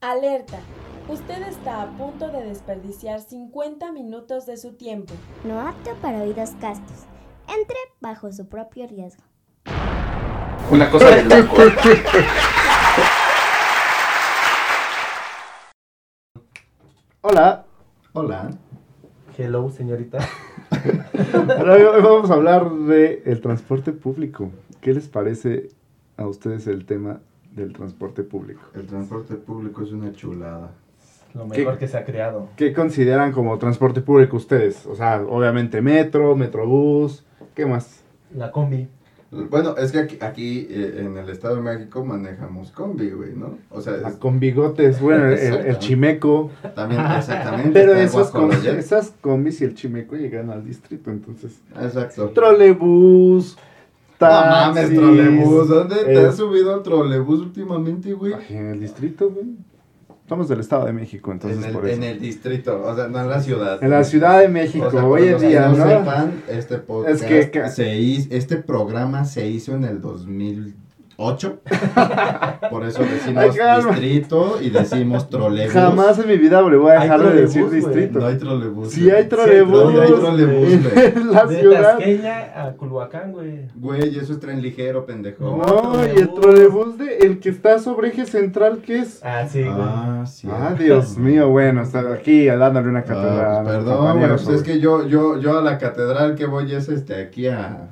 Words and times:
Alerta. 0.00 0.60
Usted 1.08 1.42
está 1.48 1.82
a 1.82 1.90
punto 1.96 2.28
de 2.28 2.44
desperdiciar 2.44 3.20
50 3.20 3.90
minutos 3.90 4.46
de 4.46 4.56
su 4.56 4.74
tiempo. 4.74 5.12
No 5.42 5.60
apto 5.60 5.90
para 6.00 6.22
oídos 6.22 6.50
castos. 6.60 7.06
Entre 7.48 7.76
bajo 8.00 8.30
su 8.30 8.48
propio 8.48 8.86
riesgo. 8.86 9.24
Una 10.70 10.88
cosa 10.88 11.16
de 11.16 11.24
loco. 11.24 11.56
Hola. 17.22 17.64
Hola. 18.12 18.50
Hello, 19.36 19.68
señorita. 19.68 20.18
Ahora 21.58 21.72
hoy 21.72 22.02
vamos 22.02 22.30
a 22.30 22.34
hablar 22.34 22.70
de 22.70 23.24
el 23.26 23.40
transporte 23.40 23.90
público. 23.90 24.52
¿Qué 24.80 24.94
les 24.94 25.08
parece 25.08 25.70
a 26.16 26.28
ustedes 26.28 26.68
el 26.68 26.86
tema 26.86 27.20
del 27.58 27.72
transporte 27.72 28.22
público? 28.22 28.60
El 28.74 28.86
transporte 28.86 29.34
público 29.34 29.82
es 29.82 29.92
una 29.92 30.12
chulada. 30.12 30.70
Lo 31.34 31.46
mejor 31.46 31.76
que 31.78 31.86
se 31.88 31.96
ha 31.98 32.04
creado. 32.04 32.48
¿Qué 32.56 32.72
consideran 32.72 33.32
como 33.32 33.58
transporte 33.58 34.00
público 34.00 34.36
ustedes? 34.38 34.86
O 34.86 34.94
sea, 34.96 35.20
obviamente 35.28 35.82
metro, 35.82 36.34
metrobús, 36.34 37.24
¿qué 37.54 37.66
más? 37.66 38.02
La 38.34 38.50
combi. 38.50 38.88
Bueno, 39.30 39.76
es 39.76 39.92
que 39.92 39.98
aquí, 39.98 40.16
aquí, 40.22 40.66
eh, 40.70 41.00
en 41.04 41.18
el 41.18 41.28
Estado 41.28 41.56
de 41.56 41.60
México 41.60 42.02
manejamos 42.02 42.70
combi, 42.72 43.10
güey, 43.10 43.34
¿no? 43.34 43.58
O 43.70 43.82
sea, 43.82 43.98
La 43.98 44.08
es- 44.08 44.16
con 44.16 44.40
bigotes, 44.40 45.02
bueno, 45.02 45.26
el, 45.28 45.78
chimeco. 45.78 46.50
también 46.74 47.02
exactamente. 47.18 47.72
Pero 47.78 47.92
esos 47.92 48.30
com- 48.30 48.50
esas 48.50 49.12
combis 49.20 49.60
y 49.60 49.64
el 49.64 49.74
chimeco 49.74 50.16
llegan 50.16 50.48
al 50.48 50.64
distrito, 50.64 51.10
entonces. 51.10 51.60
Exacto. 51.78 52.30
Trolebús, 52.30 53.58
No 54.20 54.26
mames, 54.28 54.94
trolebús. 54.94 55.68
¿Dónde 55.68 55.96
te 56.04 56.18
has 56.26 56.36
subido 56.36 56.74
al 56.74 56.82
trolebús 56.82 57.40
últimamente, 57.40 58.12
güey? 58.12 58.34
En 58.50 58.68
el 58.70 58.80
distrito, 58.80 59.30
güey. 59.30 59.46
Somos 60.28 60.46
del 60.48 60.60
Estado 60.60 60.84
de 60.84 60.92
México, 60.92 61.32
entonces 61.32 61.58
En 61.58 61.64
el, 61.64 61.72
por 61.72 61.86
eso. 61.86 61.96
en 61.96 62.02
el 62.02 62.20
distrito, 62.20 62.82
o 62.84 62.94
sea, 62.94 63.08
no 63.08 63.18
en 63.18 63.30
la 63.30 63.40
ciudad. 63.40 63.82
En 63.82 63.88
la 63.90 64.04
Ciudad 64.04 64.40
de 64.40 64.48
México, 64.48 64.86
O 64.88 64.90
sea, 64.90 65.06
hoy 65.06 65.28
en 65.28 65.38
día, 65.38 65.68
no 65.68 65.76
¿no? 65.78 65.88
sepan, 65.88 66.42
este 66.48 66.76
podcast 66.78 67.22
Es 67.22 67.48
que 67.50 67.68
se 67.70 67.96
hizo, 67.98 68.28
este 68.30 68.56
programa 68.56 69.24
se 69.24 69.48
hizo 69.48 69.74
en 69.74 69.84
el 69.84 70.02
2008. 71.18 71.60
Por 72.70 72.84
eso 72.84 73.02
decimos 73.02 73.44
Ay, 73.58 73.82
distrito 73.82 74.58
y 74.62 74.70
decimos 74.70 75.28
trolebús. 75.28 75.72
Jamás 75.72 76.18
en 76.20 76.28
mi 76.28 76.38
vida 76.38 76.62
le 76.62 76.76
voy 76.76 76.92
a 76.92 77.00
dejar 77.00 77.22
de 77.22 77.42
decir 77.42 77.68
distrito. 77.68 78.20
No 78.20 78.26
hay 78.26 78.36
trolebús. 78.36 78.92
Sí 78.92 79.10
hay 79.10 79.24
trolebús. 79.24 79.94
no, 79.94 80.00
hay 80.00 80.12
trolebús, 80.12 80.82
güey. 80.82 81.06
En 81.18 81.32
la 81.32 81.44
de 81.46 81.60
ciudad. 81.60 81.96
Tasqueña 81.96 82.66
a 82.66 82.72
Culhuacán, 82.74 83.32
güey. 83.32 83.66
Güey, 83.74 84.16
eso 84.16 84.32
es 84.32 84.40
tren 84.40 84.62
ligero, 84.62 85.04
pendejo. 85.04 85.44
No. 85.44 85.94
No, 85.94 86.06
y 86.06 86.18
el 86.18 86.32
trolebús 86.34 86.98
de 86.98 87.18
el 87.18 87.40
que 87.40 87.48
está 87.48 87.78
sobre 87.78 88.08
eje 88.08 88.24
central, 88.24 88.80
¿qué 88.84 89.00
es? 89.00 89.20
Ah, 89.24 89.46
sí, 89.48 89.62
güey. 89.62 89.74
Ah, 89.76 90.24
sí. 90.26 90.48
Ah, 90.50 90.74
Dios 90.78 91.18
mío, 91.18 91.48
bueno, 91.48 91.82
está 91.82 92.00
aquí 92.12 92.46
dándole 92.46 92.88
una. 92.88 93.04
Ah, 93.08 93.60
a 93.60 93.62
pues, 93.64 93.76
perdón, 93.76 94.18
güey, 94.18 94.28
pues 94.28 94.48
es 94.48 94.62
que 94.62 94.78
yo, 94.78 95.06
yo, 95.06 95.40
yo 95.40 95.58
a 95.58 95.62
la 95.62 95.78
catedral 95.78 96.36
que 96.36 96.46
voy 96.46 96.72
es 96.72 96.88
este 96.88 97.16
aquí 97.16 97.48
a. 97.48 97.88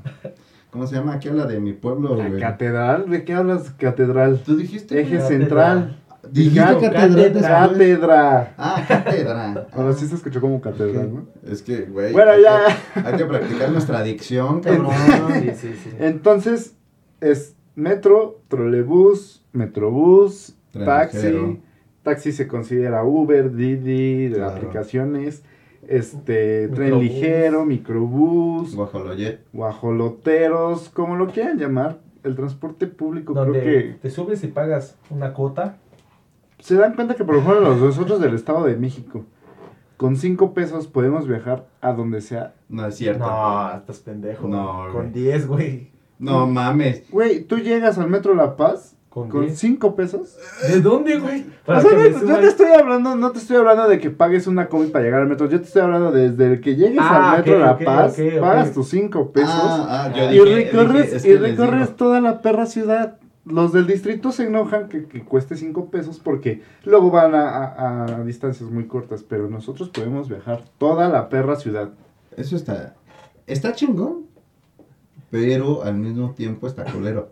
¿Cómo 0.76 0.86
se 0.86 0.94
llama? 0.96 1.14
Aquí 1.14 1.28
a 1.30 1.32
la 1.32 1.46
de 1.46 1.58
mi 1.58 1.72
pueblo, 1.72 2.14
¿La 2.16 2.28
güey. 2.28 2.38
catedral? 2.38 3.08
¿De 3.08 3.24
qué 3.24 3.32
hablas, 3.32 3.70
catedral? 3.78 4.42
¿Tú 4.44 4.58
dijiste? 4.58 5.00
Eje 5.00 5.22
central. 5.22 5.96
Dijiste 6.30 6.60
catedral. 6.60 7.14
después? 7.14 7.42
Cátedra. 7.46 8.54
Ah, 8.58 8.84
catedral. 8.86 9.68
Bueno, 9.74 9.94
sí 9.94 10.06
se 10.06 10.16
escuchó 10.16 10.38
como 10.42 10.60
catedral, 10.60 11.14
¿no? 11.14 11.26
Es 11.50 11.62
que, 11.62 11.86
güey. 11.86 12.12
Bueno, 12.12 12.32
hay 12.32 12.42
ya. 12.42 12.58
que- 12.92 13.00
Hay 13.08 13.16
que 13.16 13.24
practicar 13.24 13.70
nuestra 13.70 14.02
dicción, 14.02 14.60
cabrón. 14.62 14.90
Sí, 15.40 15.50
sí, 15.56 15.74
sí. 15.82 15.90
Entonces, 15.98 16.74
es 17.22 17.56
metro, 17.74 18.42
trolebús, 18.48 19.46
metrobús, 19.54 20.56
Tren 20.72 20.84
taxi. 20.84 21.16
ligero. 21.16 21.56
Taxi 22.02 22.32
se 22.32 22.46
considera 22.46 23.02
Uber, 23.02 23.50
Didi, 23.54 24.28
de 24.28 24.36
Claro. 24.36 24.50
aplicaciones. 24.56 25.42
Este, 25.88 26.68
tren 26.68 26.98
ligero, 26.98 27.64
microbús, 27.64 28.74
Guajoloyet. 28.74 29.40
guajoloteros, 29.52 30.88
como 30.90 31.16
lo 31.16 31.28
quieran 31.28 31.58
llamar. 31.58 31.98
El 32.24 32.34
transporte 32.34 32.88
público 32.88 33.34
Donde 33.34 33.60
creo 33.60 33.82
que 33.82 33.98
te 34.00 34.10
subes 34.10 34.42
y 34.42 34.48
pagas 34.48 34.96
una 35.10 35.32
cuota. 35.32 35.76
se 36.58 36.74
dan 36.74 36.94
cuenta 36.94 37.14
que 37.14 37.24
por 37.24 37.36
ejemplo 37.36 37.60
los 37.60 37.80
nosotros 37.80 38.20
del 38.20 38.34
Estado 38.34 38.64
de 38.64 38.76
México 38.76 39.24
con 39.96 40.16
cinco 40.16 40.52
pesos 40.52 40.86
podemos 40.86 41.26
viajar 41.26 41.66
a 41.80 41.92
donde 41.92 42.20
sea. 42.20 42.54
No 42.68 42.86
es 42.86 42.96
cierto. 42.96 43.24
No, 43.26 43.76
estás 43.76 44.00
pendejo. 44.00 44.48
No, 44.48 44.64
güey. 44.66 44.82
güey. 44.82 44.92
Con 44.92 45.12
10, 45.12 45.46
güey. 45.46 45.90
No 46.18 46.46
mames. 46.46 47.10
Güey, 47.10 47.44
tú 47.44 47.58
llegas 47.58 47.98
al 47.98 48.10
metro 48.10 48.34
La 48.34 48.56
Paz 48.56 48.95
Con 49.16 49.30
con 49.30 49.46
10. 49.46 49.58
cinco 49.58 49.96
pesos. 49.96 50.36
¿De 50.68 50.82
dónde, 50.82 51.18
güey? 51.18 51.46
O 51.64 51.80
sea, 51.80 51.90
no, 51.90 52.18
suban. 52.20 52.40
te 52.42 52.46
estoy 52.48 52.70
hablando, 52.72 53.16
no 53.16 53.32
te 53.32 53.38
estoy 53.38 53.56
hablando 53.56 53.88
de 53.88 53.98
que 53.98 54.10
pagues 54.10 54.46
una 54.46 54.68
combi 54.68 54.88
para 54.88 55.04
llegar 55.06 55.22
al 55.22 55.26
metro. 55.28 55.48
Yo 55.48 55.58
te 55.58 55.64
estoy 55.66 55.80
hablando 55.80 56.12
desde 56.12 56.52
el 56.52 56.60
que 56.60 56.76
llegues 56.76 56.98
Ah, 57.00 57.32
al 57.32 57.38
metro 57.38 57.54
ok, 57.54 57.60
La 57.60 57.78
Paz, 57.78 58.16
pagas 58.40 58.72
tus 58.74 58.88
cinco 58.90 59.32
pesos 59.32 59.50
Ah, 59.54 60.10
ah, 60.12 60.30
yo 60.30 60.44
y 60.46 60.50
dije- 60.50 60.70
recorres, 60.70 61.02
dije, 61.04 61.16
es 61.16 61.24
y 61.24 61.28
que 61.28 61.38
recorres 61.38 61.96
toda 61.96 62.20
la 62.20 62.42
perra 62.42 62.66
ciudad. 62.66 63.16
Los 63.46 63.72
del 63.72 63.86
distrito 63.86 64.32
se 64.32 64.48
enojan 64.48 64.88
que, 64.90 65.06
que 65.06 65.24
cueste 65.24 65.56
cinco 65.56 65.88
pesos 65.88 66.20
porque 66.22 66.60
luego 66.84 67.10
van 67.10 67.34
a, 67.34 67.48
a- 67.48 68.04
a 68.16 68.22
distancias 68.24 68.68
muy 68.70 68.86
cortas, 68.86 69.22
pero 69.22 69.48
nosotros 69.48 69.88
podemos 69.88 70.28
viajar 70.28 70.62
toda 70.76 71.08
la 71.08 71.30
perra 71.30 71.56
ciudad. 71.56 71.88
Eso 72.36 72.54
está. 72.54 72.96
Está 73.46 73.72
chingón. 73.72 74.26
Pero 75.30 75.82
al 75.84 75.94
mismo 75.94 76.32
tiempo 76.32 76.66
está 76.66 76.84
culero. 76.84 77.30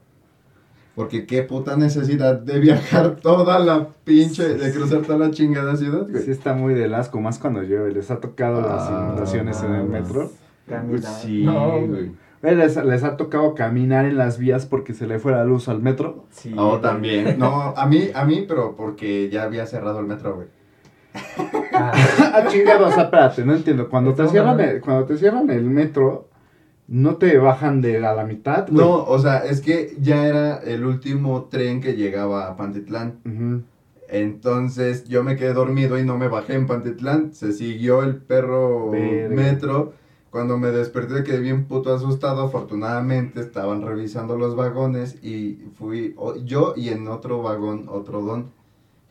Porque 0.94 1.26
qué 1.26 1.42
puta 1.42 1.76
necesidad 1.76 2.36
de 2.38 2.60
viajar 2.60 3.16
toda 3.22 3.58
la 3.58 3.88
pinche. 4.04 4.54
De 4.54 4.72
cruzar 4.72 5.02
toda 5.02 5.18
la 5.18 5.30
chingada 5.32 5.76
ciudad, 5.76 6.06
güey. 6.08 6.22
Sí 6.22 6.30
está 6.30 6.54
muy 6.54 6.74
del 6.74 6.94
asco, 6.94 7.20
más 7.20 7.38
cuando 7.38 7.62
llueve. 7.62 7.92
¿Les 7.92 8.10
ha 8.10 8.20
tocado 8.20 8.60
las 8.60 8.88
Ah, 8.88 9.02
inundaciones 9.06 9.60
en 9.62 9.74
el 9.74 9.84
metro? 9.88 10.30
Caminar. 10.68 11.02
Sí, 11.12 11.42
No, 11.44 11.80
güey. 11.86 12.12
Eh, 12.42 12.54
¿Les, 12.54 12.76
les 12.84 13.02
ha 13.04 13.16
tocado 13.16 13.54
caminar 13.54 14.04
en 14.04 14.18
las 14.18 14.38
vías 14.38 14.66
porque 14.66 14.92
se 14.94 15.06
le 15.06 15.18
fue 15.18 15.32
la 15.32 15.44
luz 15.44 15.68
al 15.68 15.80
metro? 15.80 16.26
Sí, 16.30 16.50
No, 16.54 16.70
güey. 16.70 16.80
también. 16.82 17.38
No, 17.38 17.74
a 17.76 17.86
mí, 17.86 18.10
a 18.14 18.24
mí, 18.24 18.44
pero 18.46 18.76
porque 18.76 19.30
ya 19.30 19.44
había 19.44 19.66
cerrado 19.66 19.98
el 20.00 20.06
metro, 20.06 20.36
güey. 20.36 20.48
Ah, 21.72 21.92
Ah, 22.34 22.44
chingado, 22.48 22.86
o 22.86 22.90
sea, 22.92 23.04
espérate, 23.04 23.44
no 23.44 23.54
entiendo. 23.54 23.88
Cuando 23.88 24.12
te, 24.14 24.26
cierran 24.28 24.60
el, 24.60 24.80
cuando 24.80 25.04
te 25.06 25.16
cierran 25.16 25.48
el 25.50 25.64
metro, 25.64 26.28
¿no 26.88 27.16
te 27.16 27.38
bajan 27.38 27.80
de 27.80 28.00
la 28.00 28.24
mitad? 28.24 28.66
güey? 28.68 28.84
No, 28.84 29.04
o 29.04 29.18
sea, 29.18 29.38
es 29.38 29.60
que 29.60 29.96
ya 30.00 30.26
era 30.26 30.58
el 30.58 30.84
último 30.84 31.44
tren 31.44 31.80
que 31.80 31.94
llegaba 31.94 32.48
a 32.48 32.56
Pantitlán. 32.56 33.64
Entonces 34.08 35.04
yo 35.08 35.24
me 35.24 35.36
quedé 35.36 35.54
dormido 35.54 35.98
y 35.98 36.04
no 36.04 36.18
me 36.18 36.28
bajé 36.28 36.54
en 36.54 36.66
Pantitlán. 36.66 37.34
Se 37.34 37.52
siguió 37.52 38.02
el 38.02 38.16
perro 38.16 38.90
Verga. 38.90 39.34
metro. 39.34 39.92
Cuando 40.30 40.58
me 40.58 40.68
desperté 40.68 41.22
quedé 41.22 41.40
bien 41.40 41.64
puto 41.64 41.94
asustado. 41.94 42.42
Afortunadamente 42.42 43.40
estaban 43.40 43.82
revisando 43.82 44.36
los 44.36 44.56
vagones 44.56 45.22
y 45.24 45.60
fui 45.78 46.14
yo 46.44 46.74
y 46.76 46.88
en 46.90 47.08
otro 47.08 47.42
vagón 47.42 47.86
otro 47.88 48.20
don. 48.20 48.52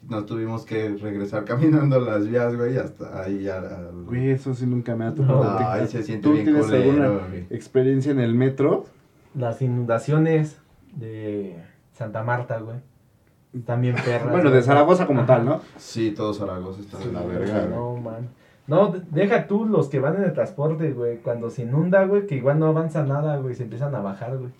Nos 0.10 0.26
tuvimos 0.26 0.66
que 0.66 0.90
regresar 0.98 1.46
caminando 1.46 2.00
las 2.00 2.28
vías, 2.28 2.56
güey, 2.56 2.78
hasta 2.78 3.22
ahí 3.24 3.44
ya. 3.44 3.58
al- 3.60 4.04
Güey, 4.06 4.32
eso 4.32 4.54
sí 4.54 4.66
nunca 4.66 4.96
me 4.96 5.06
ha 5.06 5.14
tocado. 5.16 5.44
No, 5.44 5.58
¿Te- 5.58 5.64
ahí 5.64 5.88
se 5.88 6.04
siente 6.04 6.24
¿Tú 6.28 6.34
bien 6.34 6.46
tienes 6.46 6.66
culero, 6.66 7.04
alguna 7.04 7.28
güey. 7.30 7.46
experiencia 7.50 8.12
en 8.12 8.20
el 8.20 8.36
metro? 8.36 8.86
las 9.36 9.62
inundaciones 9.64 10.60
de 10.96 11.58
Santa 11.94 12.24
Marta, 12.24 12.60
güey. 12.60 12.78
También 13.66 13.96
perras. 13.96 14.32
Bueno, 14.32 14.50
de. 14.52 14.62
Zaragoza 14.62 15.06
como 15.08 15.22
Ajá. 15.22 15.28
tal, 15.38 15.46
¿no? 15.46 15.62
Sí, 15.78 16.12
todo 16.12 16.34
Zaragoza 16.34 16.82
está 16.82 16.98
Sí, 17.00 17.08
de 17.08 17.14
la 17.14 17.22
verga, 17.24 17.60
güey. 17.66 17.70
No, 17.70 17.96
man. 17.98 18.30
No, 18.68 18.88
de- 18.92 19.02
deja 19.12 19.48
tú 19.48 19.66
los 19.66 19.90
que 19.90 20.00
van 20.00 20.16
en 20.18 20.24
el 20.24 20.34
transporte, 20.34 20.92
güey. 20.92 21.18
Cuando 21.18 21.50
se 21.50 21.64
inunda, 21.64 22.04
güey, 22.06 22.26
que 22.28 22.36
igual 22.36 22.60
no 22.60 22.68
avanza 22.68 23.04
nada, 23.04 23.38
güey. 23.38 23.56
Se 23.56 23.64
empiezan 23.64 23.94
a 23.96 24.00
bajar, 24.02 24.38
güey. 24.38 24.52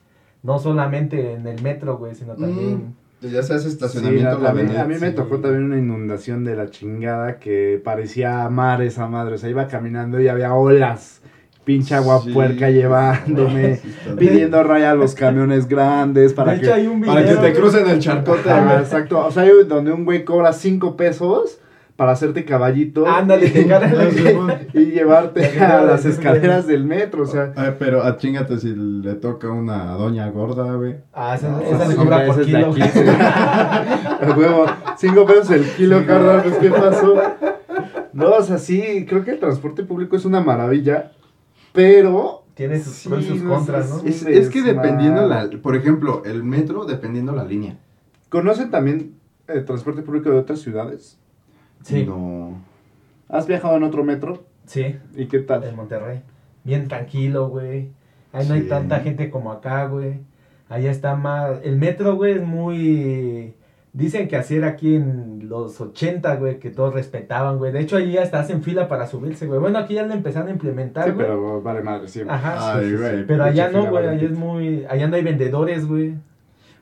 No 0.44 0.60
solamente 0.60 1.34
en 1.34 1.48
el 1.48 1.62
metro, 1.64 1.98
güey, 1.98 2.14
sino 2.16 2.34
también. 2.36 2.76
Mm, 2.78 2.94
ya 3.30 3.44
se 3.44 3.54
hace 3.54 3.68
Sí, 3.68 3.74
estacionamiento 3.74 4.30
la- 4.32 4.38
la 4.40 4.46
también- 4.48 4.68
avenida. 4.68 4.84
a 4.84 4.88
mí 4.88 4.96
me 5.00 5.12
tocó 5.12 5.40
también 5.40 5.64
una 5.66 5.78
inundación 5.78 6.44
de 6.44 6.56
la 6.56 6.70
chingada 6.70 7.38
que 7.40 7.82
parecía 7.84 8.48
mar 8.50 8.82
esa 8.82 9.08
madre. 9.08 9.36
O 9.36 9.38
sea, 9.38 9.50
iba 9.50 9.68
caminando 9.68 10.20
y 10.22 10.28
había 10.28 10.54
olas. 10.54 11.22
Pinche 11.66 11.96
agua 11.96 12.20
Sí, 12.22 12.32
puerca 12.34 12.70
llevándome. 12.70 13.80
pidiendo 14.18 14.62
raya 14.64 14.92
a 14.92 14.96
los 14.96 15.16
camiones 15.16 15.68
grandes 15.68 16.34
para 16.34 16.60
que... 16.60 16.66
hecho, 16.66 16.74
hay 16.74 16.88
un 16.88 17.00
video. 17.00 17.14
Para 17.14 17.26
que 17.26 17.36
te 17.36 17.54
crucen 17.54 17.88
el 17.88 18.00
charcote, 18.00 18.50
Ah, 18.50 18.80
exacto. 18.82 19.26
O 19.26 19.32
sea, 19.32 19.44
hay 19.44 19.52
donde 19.68 19.94
un 19.94 20.04
güey 20.04 20.26
cobra 20.26 20.52
cinco 20.52 20.98
pesos 20.98 21.60
para 21.96 22.12
hacerte 22.14 22.44
caballito. 22.46 23.06
Ándale, 23.08 23.48
y, 24.74 24.80
y 24.80 24.86
llevarte 24.92 25.60
a 25.60 25.82
las 25.84 26.06
escaleras 26.06 26.66
del 26.66 26.86
metro. 26.86 27.24
O 27.24 27.26
sea, 27.28 27.54
Ay, 27.56 27.76
pero 27.78 28.04
a 28.04 28.18
chingate 28.18 28.58
si 28.60 28.74
le 28.76 29.14
toca 29.16 29.50
una 29.52 29.92
doña 29.94 30.30
gorda, 30.30 30.74
güey. 30.74 30.96
Ah, 31.14 31.36
esa, 31.36 31.50
No, 31.50 31.62
esa 31.62 31.84
sí, 31.86 31.90
le 31.90 31.96
cobra 31.96 32.26
por 32.26 32.44
kilo. 32.44 32.72
aquí, 32.72 32.82
sí. 32.82 33.00
A 34.24 34.36
huevo, 34.38 34.66
cinco 34.98 35.26
pesos 35.26 35.52
el 35.52 35.66
kilo, 35.72 36.06
carnal, 36.06 36.42
pues 36.44 36.58
¿qué 36.58 36.70
pasó? 36.70 37.22
No, 38.14 38.30
o 38.32 38.42
sea, 38.44 38.58
sí, 38.58 39.06
creo 39.08 39.24
que 39.24 39.32
el 39.32 39.40
transporte 39.40 39.84
público 39.84 40.16
es 40.16 40.26
una 40.26 40.40
maravilla, 40.42 41.12
pero... 41.74 42.44
Tiene 42.54 42.80
sus 42.80 42.94
Sí, 42.94 43.10
pros 43.10 43.24
y 43.24 43.28
sus 43.30 43.42
no, 43.42 43.56
contras, 43.56 43.88
sí, 43.88 43.94
¿no? 43.96 44.00
sí. 44.02 44.08
Es, 44.10 44.26
es 44.26 44.50
que 44.50 44.62
dependiendo 44.62 45.28
la... 45.28 45.50
Por 45.62 45.76
ejemplo, 45.76 46.22
el 46.24 46.44
metro 46.44 46.86
dependiendo 46.86 47.32
la 47.34 47.44
línea. 47.44 47.78
¿Conocen 48.30 48.70
también 48.70 49.16
el 49.48 49.66
transporte 49.66 50.04
público 50.04 50.30
de 50.30 50.38
otras 50.38 50.60
ciudades? 50.60 51.18
Sí, 51.84 52.06
No. 52.06 52.58
¿Has 53.30 53.48
viajado 53.48 53.78
en 53.78 53.84
otro 53.84 54.04
metro? 54.04 54.44
sí, 54.66 54.96
¿Y 55.16 55.26
qué 55.28 55.38
en 55.38 55.46
tal? 55.46 55.76
Monterrey. 55.76 56.22
Bien 56.64 56.88
tranquilo, 56.88 57.50
güey. 57.50 57.90
Ahí 58.32 58.48
no 58.48 58.54
hay 58.56 58.64
tanta 58.64 59.00
gente 59.02 59.30
como 59.30 59.52
acá, 59.52 59.86
güey. 59.86 60.20
Allá 60.70 60.90
está 60.92 61.16
más... 61.16 61.60
El 61.64 61.78
metro, 61.78 62.16
güey, 62.16 62.34
es 62.34 62.42
muy... 62.44 63.54
Dicen 63.92 64.28
que 64.28 64.38
así 64.38 64.56
era 64.56 64.70
aquí 64.70 64.96
en 64.96 65.48
los 65.50 65.80
80, 65.80 66.36
güey, 66.38 66.58
que 66.60 66.72
todos 66.72 66.94
respetaban, 66.96 67.58
güey. 67.60 67.72
De 67.72 67.80
hecho, 67.82 67.98
ahí 67.98 68.18
hasta 68.18 68.40
hacen 68.40 68.64
fila 68.64 68.88
para 68.88 69.06
subirse, 69.06 69.46
güey. 69.46 69.60
Bueno, 69.60 69.78
aquí 69.78 69.94
ya 69.96 70.04
lo 70.04 70.14
empezaron 70.14 70.48
a 70.48 70.52
implementar, 70.52 71.06
Sí, 71.06 71.12
güey. 71.12 71.26
pero 71.28 71.62
vale 71.62 71.82
madre, 71.84 72.08
siempre. 72.08 72.34
Ajá. 72.36 72.76
Ay, 72.76 72.86
sí, 72.86 72.92
sí. 72.92 72.98
güey. 72.98 73.28
Pero 73.28 73.44
allá 73.44 73.70
no, 73.70 73.88
güey. 73.90 74.08
Allá 74.08 74.26
es 74.26 74.38
muy... 74.38 74.86
Allá 74.90 75.08
no 75.08 75.16
hay 75.16 75.24
vendedores, 75.24 75.86
güey. 75.88 76.16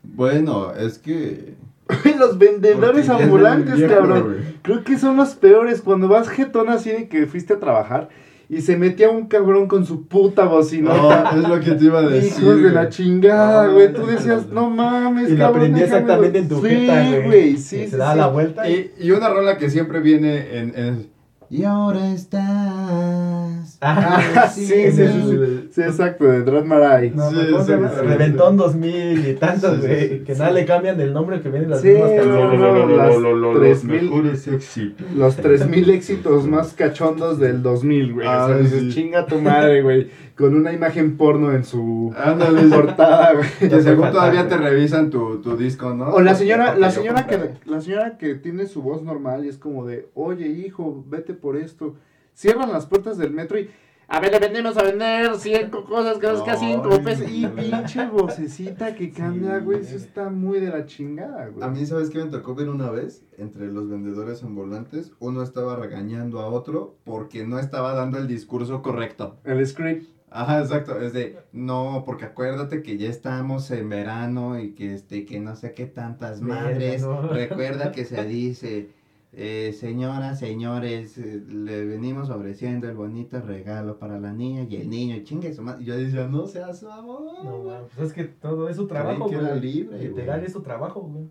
Bueno, 0.03 0.73
es 0.73 0.97
que. 0.99 1.55
Los 2.19 2.37
vendedores 2.37 3.07
porque 3.07 3.23
ambulantes, 3.23 3.75
viejo, 3.77 3.93
cabrón. 3.93 4.35
Creo 4.61 4.83
que 4.83 4.97
son 4.97 5.17
los 5.17 5.35
peores. 5.35 5.81
Cuando 5.81 6.07
vas 6.07 6.29
jetón 6.29 6.69
así 6.69 6.89
de 6.91 7.07
que 7.07 7.25
fuiste 7.27 7.53
a 7.53 7.59
trabajar 7.59 8.09
y 8.47 8.61
se 8.61 8.75
metía 8.77 9.09
un 9.09 9.27
cabrón 9.27 9.67
con 9.67 9.85
su 9.85 10.07
puta 10.07 10.43
bocinota. 10.45 11.31
No, 11.33 11.41
es 11.41 11.47
lo 11.49 11.59
que 11.61 11.71
te 11.71 11.85
iba 11.85 11.99
a 11.99 12.03
decir. 12.03 12.43
Hijos 12.43 12.61
de 12.61 12.69
la 12.71 12.89
chingada, 12.89 13.67
güey. 13.67 13.93
Tú 13.93 14.05
decías, 14.05 14.47
no. 14.47 14.69
mames, 14.69 15.29
Y 15.31 15.35
cabrón, 15.37 15.57
aprendí 15.61 15.79
déjamelo". 15.79 15.97
exactamente 16.13 16.39
en 16.39 16.47
tu 16.49 16.55
sí, 16.55 17.21
güey. 17.25 17.57
Sí, 17.57 17.83
sí, 17.83 17.87
Se 17.87 17.97
daba 17.97 18.13
sí. 18.13 18.19
la 18.19 18.27
vuelta 18.27 18.69
y... 18.69 18.91
Y, 18.99 19.07
y 19.07 19.11
una 19.11 19.29
rola 19.29 19.57
que 19.57 19.69
siempre 19.69 19.99
viene 20.01 20.57
en. 20.57 20.73
en- 20.75 21.10
y 21.51 21.63
ahora 21.63 22.11
estás. 22.13 23.77
Ah, 23.83 24.47
sí, 24.53 24.71
es 24.71 24.95
sí, 24.95 25.01
el- 25.01 25.69
Sí, 25.71 25.81
exacto, 25.81 26.25
de 26.25 26.43
Drad 26.43 26.65
Marai. 26.65 27.09
No, 27.15 27.31
Sí, 27.31 27.37
¿cómo 27.51 27.63
se 27.63 27.77
sí, 27.77 27.83
sí, 27.95 28.01
Reventón 28.05 28.55
2000 28.57 29.27
y 29.27 29.33
tantos, 29.35 29.75
Sí, 29.77 29.81
sí, 29.81 29.87
güey. 29.87 30.09
sí, 30.09 30.19
que 30.19 30.33
sí. 30.35 30.39
nada 30.39 30.51
le 30.51 30.65
cambian 30.65 30.97
del 30.97 31.13
nombre 31.13 31.41
que 31.41 31.49
vienen 31.49 31.71
las 31.71 31.81
Sí, 31.81 31.87
mismas 31.87 32.11
no, 32.11 32.15
canciones. 32.17 32.59
no, 32.59 32.85
no, 32.85 32.95
las 32.97 33.17
los 33.17 33.59
3000 33.59 34.01
mejores 34.03 34.47
éxitos. 34.47 35.07
Los 35.15 35.35
3000 35.37 35.89
éxitos 35.89 36.47
más 36.47 36.73
cachondos 36.73 37.39
del 37.39 37.63
2000, 37.63 38.13
güey. 38.13 38.27
o 38.27 38.29
sea, 38.31 38.45
Ah, 38.45 38.59
sí. 38.69 38.89
chinga 38.91 39.25
tu 39.25 39.39
madre, 39.39 39.81
güey. 39.81 40.09
Con 40.37 40.55
una 40.55 40.71
imagen 40.73 41.17
porno 41.17 41.51
en 41.51 41.63
su 41.63 42.13
Ándale, 42.17 42.63
portada, 42.63 43.33
güey. 43.33 43.69
Que 43.69 43.81
según 43.81 44.11
todavía 44.11 44.47
te 44.47 44.57
revisan 44.57 45.09
tu, 45.09 45.39
tu 45.41 45.55
disco, 45.57 45.93
¿no? 45.93 46.09
O 46.09 46.21
la 46.21 46.33
señora, 46.35 46.75
la 46.75 46.89
señora 46.91 47.25
que 47.27 47.37
la 47.65 47.81
señora 47.81 48.17
que 48.17 48.35
tiene 48.35 48.65
su 48.67 48.81
voz 48.81 49.03
normal 49.03 49.45
y 49.45 49.49
es 49.49 49.57
como 49.57 49.85
de, 49.85 50.07
oye 50.15 50.47
hijo, 50.47 51.03
vete 51.09 51.33
por 51.41 51.57
esto. 51.57 51.95
Cierran 52.33 52.71
las 52.71 52.85
puertas 52.85 53.17
del 53.17 53.31
metro 53.31 53.59
y 53.59 53.69
a 54.13 54.19
ver, 54.19 54.29
le 54.29 54.39
vendemos 54.39 54.75
a 54.75 54.83
vender 54.83 55.33
cinco 55.37 55.85
cosas 55.85 56.17
que 56.17 56.29
es 56.29 56.41
casi 56.41 56.65
cinco 56.65 56.89
Ay, 56.91 56.99
pesos. 56.99 57.31
Y 57.31 57.43
no. 57.43 57.55
pinche 57.55 58.07
vocecita 58.07 58.93
que 58.93 59.09
cambia, 59.09 59.59
güey. 59.59 59.79
Eso 59.79 59.95
está 59.95 60.29
muy 60.29 60.59
de 60.59 60.67
la 60.67 60.85
chingada, 60.85 61.47
güey. 61.47 61.65
A 61.65 61.69
mí, 61.69 61.85
¿sabes 61.85 62.09
qué 62.09 62.17
me 62.17 62.29
tocó 62.29 62.53
ver 62.53 62.67
una 62.67 62.91
vez? 62.91 63.23
Entre 63.37 63.71
los 63.71 63.89
vendedores 63.89 64.43
ambulantes, 64.43 65.13
uno 65.19 65.41
estaba 65.41 65.77
regañando 65.77 66.41
a 66.41 66.47
otro 66.47 66.97
porque 67.05 67.47
no 67.47 67.57
estaba 67.57 67.93
dando 67.93 68.17
el 68.17 68.27
discurso 68.27 68.81
correcto. 68.81 69.37
El 69.45 69.65
script. 69.65 70.09
Ajá, 70.29 70.59
exacto. 70.59 70.99
Es 70.99 71.13
de, 71.13 71.37
no, 71.53 72.03
porque 72.05 72.25
acuérdate 72.25 72.83
que 72.83 72.97
ya 72.97 73.07
estamos 73.07 73.71
en 73.71 73.87
verano 73.87 74.59
y 74.59 74.73
que 74.73 74.93
este, 74.93 75.25
que 75.25 75.39
no 75.39 75.55
sé 75.55 75.73
qué 75.73 75.85
tantas 75.85 76.41
madres. 76.41 77.01
no. 77.01 77.29
Recuerda 77.29 77.93
que 77.93 78.03
se 78.03 78.23
dice, 78.25 78.89
eh, 79.33 79.73
señoras, 79.77 80.39
señores, 80.39 81.17
eh, 81.17 81.41
le 81.47 81.85
venimos 81.85 82.29
ofreciendo 82.29 82.89
el 82.89 82.95
bonito 82.95 83.39
regalo 83.39 83.97
para 83.97 84.19
la 84.19 84.33
niña 84.33 84.63
y 84.69 84.75
el 84.75 84.89
niño, 84.89 85.15
chingue 85.23 85.53
su 85.53 85.61
madre. 85.61 85.85
Yo 85.85 85.97
decía, 85.97 86.27
no 86.27 86.47
seas 86.47 86.83
mamón. 86.83 87.23
No, 87.43 87.63
man, 87.63 87.83
pues 87.95 88.09
es 88.09 88.13
que 88.13 88.25
todo 88.25 88.67
es 88.67 88.75
su 88.75 88.87
trabajo, 88.87 89.29
que 89.29 89.35
era 89.35 89.49
güey. 89.49 89.61
libre, 89.61 89.99
Literal 89.99 90.39
güey. 90.39 90.47
es 90.47 90.53
su 90.53 90.61
trabajo, 90.61 91.01
güey. 91.01 91.29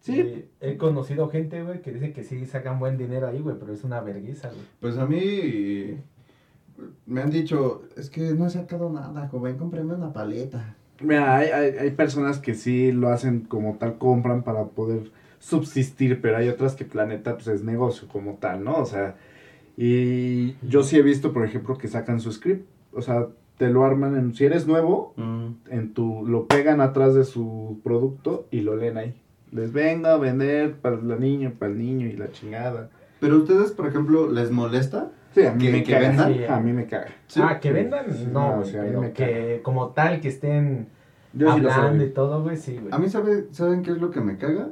Sí. 0.00 0.18
Y 0.18 0.44
he 0.60 0.78
conocido 0.78 1.28
gente, 1.28 1.62
güey, 1.62 1.82
que 1.82 1.92
dice 1.92 2.12
que 2.14 2.24
sí 2.24 2.46
sacan 2.46 2.78
buen 2.78 2.96
dinero 2.96 3.26
ahí, 3.28 3.40
güey, 3.40 3.56
pero 3.58 3.74
es 3.74 3.84
una 3.84 4.00
vergüenza, 4.00 4.48
güey. 4.48 4.62
Pues 4.80 4.96
a 4.96 5.04
mí 5.04 5.98
me 7.04 7.20
han 7.20 7.30
dicho, 7.30 7.82
es 7.98 8.08
que 8.08 8.32
no 8.32 8.46
he 8.46 8.50
sacado 8.50 8.88
nada, 8.88 9.28
joven, 9.28 9.58
cómprame 9.58 9.94
una 9.94 10.12
paleta. 10.14 10.74
Mira, 11.02 11.36
hay, 11.36 11.48
hay, 11.48 11.70
hay 11.78 11.90
personas 11.90 12.38
que 12.38 12.54
sí 12.54 12.92
lo 12.92 13.08
hacen 13.10 13.40
como 13.40 13.76
tal, 13.76 13.98
compran 13.98 14.42
para 14.42 14.64
poder 14.68 15.12
subsistir, 15.40 16.20
pero 16.20 16.36
hay 16.36 16.48
otras 16.48 16.76
que 16.76 16.84
planeta 16.84 17.34
pues 17.34 17.48
es 17.48 17.64
negocio 17.64 18.06
como 18.06 18.34
tal, 18.34 18.62
¿no? 18.62 18.76
O 18.76 18.86
sea, 18.86 19.16
y 19.76 20.54
yo 20.68 20.82
sí 20.84 20.96
he 20.96 21.02
visto, 21.02 21.32
por 21.32 21.44
ejemplo, 21.44 21.76
que 21.78 21.88
sacan 21.88 22.20
su 22.20 22.30
script, 22.30 22.68
o 22.92 23.02
sea, 23.02 23.26
te 23.56 23.68
lo 23.70 23.84
arman 23.84 24.16
en, 24.16 24.34
si 24.34 24.44
eres 24.44 24.66
nuevo, 24.66 25.14
en 25.68 25.92
tu, 25.94 26.24
lo 26.26 26.46
pegan 26.46 26.80
atrás 26.80 27.14
de 27.14 27.24
su 27.24 27.80
producto 27.82 28.46
y 28.50 28.60
lo 28.60 28.76
leen 28.76 28.96
ahí. 28.98 29.20
Les 29.52 29.72
venga 29.72 30.12
a 30.14 30.16
vender 30.18 30.76
para 30.76 30.96
la 30.96 31.16
niña, 31.16 31.52
para 31.58 31.72
el 31.72 31.78
niño 31.78 32.06
y 32.06 32.12
la 32.12 32.30
chingada. 32.30 32.90
Pero 33.18 33.36
ustedes, 33.38 33.72
por 33.72 33.86
ejemplo, 33.88 34.30
¿les 34.30 34.50
molesta? 34.50 35.10
Sí, 35.34 35.44
a 35.44 35.52
mí 35.52 35.64
¿Que- 35.66 35.72
me 35.72 35.82
que 35.82 35.92
caga. 35.92 36.08
vendan? 36.08 36.34
Sí. 36.34 36.44
A 36.44 36.60
mí 36.60 36.72
me 36.72 36.86
caga. 36.86 37.08
Sí. 37.26 37.40
ah, 37.42 37.58
que 37.60 37.72
vendan, 37.72 38.06
no, 38.32 38.48
no, 38.50 38.56
güey, 38.58 38.70
sí, 38.70 38.76
a 38.76 38.82
mí 38.82 38.88
pero 38.92 39.12
que 39.12 39.60
como 39.62 39.88
tal 39.90 40.20
que 40.20 40.28
estén 40.28 40.88
Yo 41.32 41.52
sí 41.54 41.60
lo 41.60 41.70
hablando 41.72 42.04
y 42.04 42.10
todo, 42.10 42.42
güey, 42.42 42.56
sí, 42.56 42.78
güey. 42.78 42.92
A 42.92 42.98
mí, 42.98 43.08
sabe, 43.08 43.46
¿saben 43.52 43.82
qué 43.82 43.90
es 43.92 43.98
lo 43.98 44.10
que 44.10 44.20
me 44.20 44.36
caga? 44.38 44.70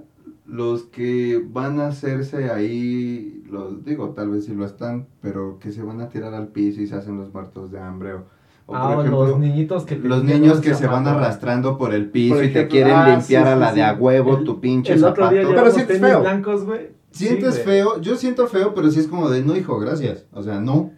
Los 0.48 0.84
que 0.84 1.44
van 1.46 1.78
a 1.78 1.88
hacerse 1.88 2.50
ahí, 2.50 3.42
los 3.50 3.84
digo, 3.84 4.10
tal 4.10 4.30
vez 4.30 4.46
sí 4.46 4.54
lo 4.54 4.64
están, 4.64 5.06
pero 5.20 5.58
que 5.58 5.72
se 5.72 5.82
van 5.82 6.00
a 6.00 6.08
tirar 6.08 6.32
al 6.32 6.48
piso 6.48 6.80
y 6.80 6.86
se 6.86 6.94
hacen 6.94 7.18
los 7.18 7.32
muertos 7.34 7.70
de 7.70 7.78
hambre. 7.78 8.14
O, 8.14 8.24
o, 8.66 8.74
ah, 8.74 8.96
o 8.98 9.02
los 9.02 9.38
niñitos 9.38 9.84
que 9.84 9.96
los 9.96 10.24
niños 10.24 10.60
que 10.60 10.74
se 10.74 10.86
van 10.86 11.06
arrastrando 11.06 11.76
por 11.76 11.92
el 11.94 12.10
piso 12.10 12.36
Por 12.36 12.44
y 12.44 12.48
te 12.48 12.60
ejemplo, 12.60 12.70
quieren 12.72 12.94
ah, 12.94 13.08
limpiar 13.16 13.44
sí, 13.44 13.50
a 13.52 13.56
la 13.56 13.68
sí. 13.70 13.76
de 13.76 13.82
a 13.82 13.94
huevo 13.94 14.38
El- 14.38 14.44
tu 14.44 14.60
pinche 14.60 14.94
El 14.94 15.04
otro 15.04 15.28
día 15.28 15.42
llevamos 15.42 15.74
sientes 15.74 15.96
tenis 16.00 16.10
feo. 16.12 16.20
blancos, 16.20 16.64
güey. 16.64 16.88
Sientes 17.10 17.62
feo, 17.62 18.00
yo 18.00 18.16
siento 18.16 18.46
feo, 18.46 18.74
pero 18.74 18.90
sí 18.90 19.00
es 19.00 19.06
como 19.08 19.28
de 19.30 19.42
no, 19.42 19.56
hijo, 19.56 19.78
gracias. 19.78 20.26
O 20.32 20.42
sea, 20.42 20.60
no. 20.60 20.92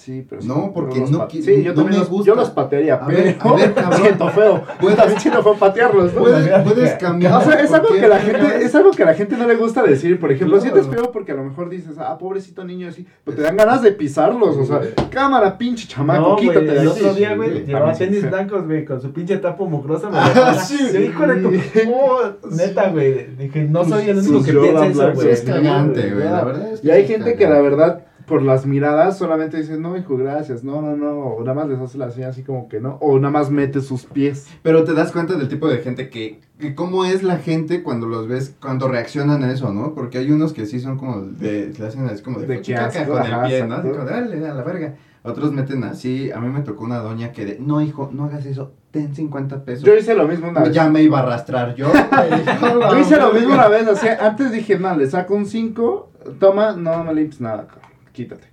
Sí, 0.00 0.24
pero 0.28 0.40
No, 0.44 0.72
porque 0.72 1.00
no 1.10 1.18
pa- 1.18 1.28
qui- 1.28 1.42
Sí, 1.42 1.62
yo 1.62 1.74
no 1.74 1.84
me 1.84 1.92
los, 1.92 2.08
gusta. 2.08 2.26
yo 2.28 2.34
los 2.34 2.48
patearía, 2.50 2.94
A 2.94 3.06
pero 3.06 3.18
ver, 3.22 3.36
a 3.38 3.50
ver, 3.54 3.74
cabrón. 3.74 4.00
siento 4.00 4.28
feo. 4.30 4.62
Puedes- 4.80 4.96
También 4.96 5.20
siento 5.20 5.42
feo 5.42 5.54
patearlos, 5.56 6.14
¿no? 6.14 6.20
Puedes, 6.22 6.62
puedes 6.62 6.94
cambiar. 6.94 7.34
O 7.34 7.40
sea, 7.42 7.60
es 7.60 7.70
algo 7.72 7.88
que 7.88 8.08
la 8.08 8.18
gente, 8.18 8.64
es 8.64 8.74
algo 8.74 8.90
que 8.92 9.02
a 9.02 9.06
la 9.06 9.14
gente 9.14 9.36
no 9.36 9.46
le 9.46 9.56
gusta 9.56 9.82
decir. 9.82 10.18
Por 10.18 10.32
ejemplo, 10.32 10.58
Claro. 10.58 10.72
sientes 10.80 10.94
feo 10.94 11.12
porque 11.12 11.32
a 11.32 11.34
lo 11.34 11.44
mejor 11.44 11.68
dices, 11.68 11.96
ah, 11.98 12.16
pobrecito 12.18 12.64
niño 12.64 12.88
así, 12.88 13.06
pero 13.24 13.36
te 13.36 13.42
dan 13.42 13.56
ganas 13.58 13.82
de 13.82 13.92
pisarlos. 13.92 14.56
O 14.56 14.64
sea, 14.64 14.80
cámara, 15.10 15.58
pinche 15.58 15.86
chamaco, 15.86 16.30
No, 16.30 16.36
quítate 16.36 16.60
de 16.64 16.80
el 16.80 16.88
otro 16.88 17.12
día, 17.14 17.36
güey, 17.36 17.66
llevaba 17.66 17.92
tenis 17.92 18.28
blancos, 18.28 18.64
güey, 18.66 18.84
con 18.86 19.02
su 19.02 19.12
pinche 19.12 19.36
tapo 19.36 19.66
mugrosa. 19.66 20.08
Me 20.08 20.16
Ah, 20.18 20.54
sí. 20.54 20.78
Tu... 22.42 22.50
Neta, 22.56 22.88
güey, 22.90 23.26
dije, 23.36 23.64
no 23.64 23.84
soy 23.84 24.08
el 24.08 24.18
único 24.18 24.42
que 24.42 24.52
piensa 24.52 24.86
eso, 24.86 25.12
güey. 25.14 25.30
Es 25.30 25.42
cagante, 25.42 26.10
güey, 26.10 26.24
la 26.24 26.44
verdad 26.44 26.72
es 26.72 26.80
que 26.80 26.86
Y 26.86 26.90
hay 26.90 27.06
gente 27.06 27.34
que 27.34 27.46
la 27.48 27.60
verdad, 27.60 28.04
por 28.30 28.42
las 28.42 28.64
miradas, 28.64 29.18
solamente 29.18 29.56
dice, 29.56 29.76
no, 29.76 29.96
hijo, 29.96 30.16
gracias. 30.16 30.62
No, 30.62 30.80
no, 30.80 30.96
no. 30.96 31.18
O 31.18 31.40
nada 31.40 31.52
más 31.52 31.68
les 31.68 31.80
hace 31.80 31.98
la 31.98 32.12
señal 32.12 32.30
así 32.30 32.44
como 32.44 32.68
que 32.68 32.80
no. 32.80 32.96
O 33.00 33.18
nada 33.18 33.32
más 33.32 33.50
mete 33.50 33.80
sus 33.80 34.06
pies. 34.06 34.46
Pero 34.62 34.84
te 34.84 34.94
das 34.94 35.10
cuenta 35.10 35.34
del 35.34 35.48
tipo 35.48 35.68
de 35.68 35.78
gente 35.78 36.08
que, 36.08 36.38
que 36.60 36.76
cómo 36.76 37.04
es 37.04 37.24
la 37.24 37.38
gente 37.38 37.82
cuando 37.82 38.06
los 38.06 38.28
ves, 38.28 38.54
cuando 38.62 38.86
reaccionan 38.86 39.42
a 39.42 39.52
eso, 39.52 39.72
¿no? 39.72 39.94
Porque 39.94 40.18
hay 40.18 40.30
unos 40.30 40.52
que 40.52 40.64
sí 40.66 40.78
son 40.78 40.96
como 40.96 41.22
de, 41.22 41.74
le 41.76 41.86
hacen 41.86 42.06
así 42.06 42.22
como 42.22 42.38
de, 42.38 42.46
De 42.46 42.76
asco, 42.76 43.12
con 43.12 43.26
el 43.26 43.48
pie, 43.48 43.66
¿no? 43.66 43.82
Como 43.82 44.04
dale, 44.04 44.46
a 44.46 44.54
la 44.54 44.62
verga. 44.62 44.94
Otros 45.24 45.52
meten 45.52 45.82
así, 45.82 46.30
a 46.30 46.38
mí 46.38 46.48
me 46.48 46.60
tocó 46.60 46.84
una 46.84 46.98
doña 46.98 47.32
que 47.32 47.44
de, 47.44 47.58
no 47.58 47.82
hijo, 47.82 48.10
no 48.10 48.24
hagas 48.24 48.46
eso, 48.46 48.72
ten 48.90 49.14
50 49.14 49.64
pesos. 49.64 49.84
Yo 49.84 49.94
hice 49.94 50.14
lo 50.14 50.26
mismo 50.26 50.48
una 50.48 50.62
vez. 50.62 50.72
ya 50.72 50.88
me 50.88 51.02
iba 51.02 51.18
a 51.18 51.22
arrastrar 51.22 51.74
yo. 51.74 51.92
Yo 52.90 52.98
hice 52.98 53.18
lo 53.18 53.30
mismo 53.34 53.52
una 53.52 53.68
vez, 53.68 53.86
así, 53.86 54.06
antes 54.08 54.50
dije, 54.50 54.78
no, 54.78 54.96
le 54.96 55.10
saco 55.10 55.34
un 55.34 55.44
5, 55.44 56.10
toma, 56.38 56.72
no 56.72 57.04
me 57.04 57.12
limpies 57.12 57.40
nada, 57.42 57.66
quítate. 58.12 58.46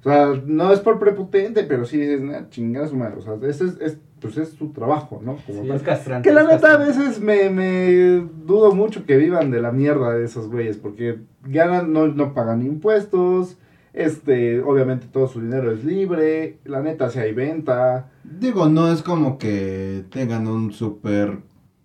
O 0.00 0.02
sea, 0.04 0.32
no 0.46 0.72
es 0.72 0.80
por 0.80 0.98
prepotente, 0.98 1.62
pero 1.64 1.84
sí 1.84 1.96
dices, 1.98 2.20
nah, 2.20 2.48
chingada 2.50 2.88
su 2.88 2.96
madre, 2.96 3.16
o 3.18 3.22
sea, 3.22 3.34
ese 3.48 3.66
es, 3.66 3.80
es, 3.80 3.98
pues 4.20 4.36
es 4.36 4.48
su 4.50 4.70
trabajo, 4.72 5.20
¿no? 5.24 5.36
Como 5.46 5.62
Sí, 5.62 5.68
tal. 5.68 5.76
es 5.76 5.82
castrante. 5.82 6.28
Que 6.28 6.34
la 6.34 6.42
neta 6.44 6.74
a 6.74 6.76
veces 6.76 7.20
me, 7.20 7.50
me 7.50 8.26
dudo 8.44 8.74
mucho 8.74 9.06
que 9.06 9.16
vivan 9.16 9.52
de 9.52 9.60
la 9.62 9.70
mierda 9.70 10.12
de 10.12 10.24
esos 10.24 10.48
güeyes, 10.50 10.76
porque 10.76 11.20
ganan, 11.44 11.92
no, 11.92 12.08
no 12.08 12.34
pagan 12.34 12.66
impuestos, 12.66 13.58
este, 13.92 14.60
obviamente 14.60 15.06
todo 15.06 15.28
su 15.28 15.40
dinero 15.40 15.70
es 15.70 15.84
libre, 15.84 16.58
la 16.64 16.80
neta 16.82 17.08
si 17.10 17.20
hay 17.20 17.32
venta, 17.32 18.08
Digo, 18.24 18.68
no 18.68 18.90
es 18.90 19.02
como 19.02 19.38
que 19.38 20.04
tengan 20.10 20.46
un 20.48 20.72
súper... 20.72 21.38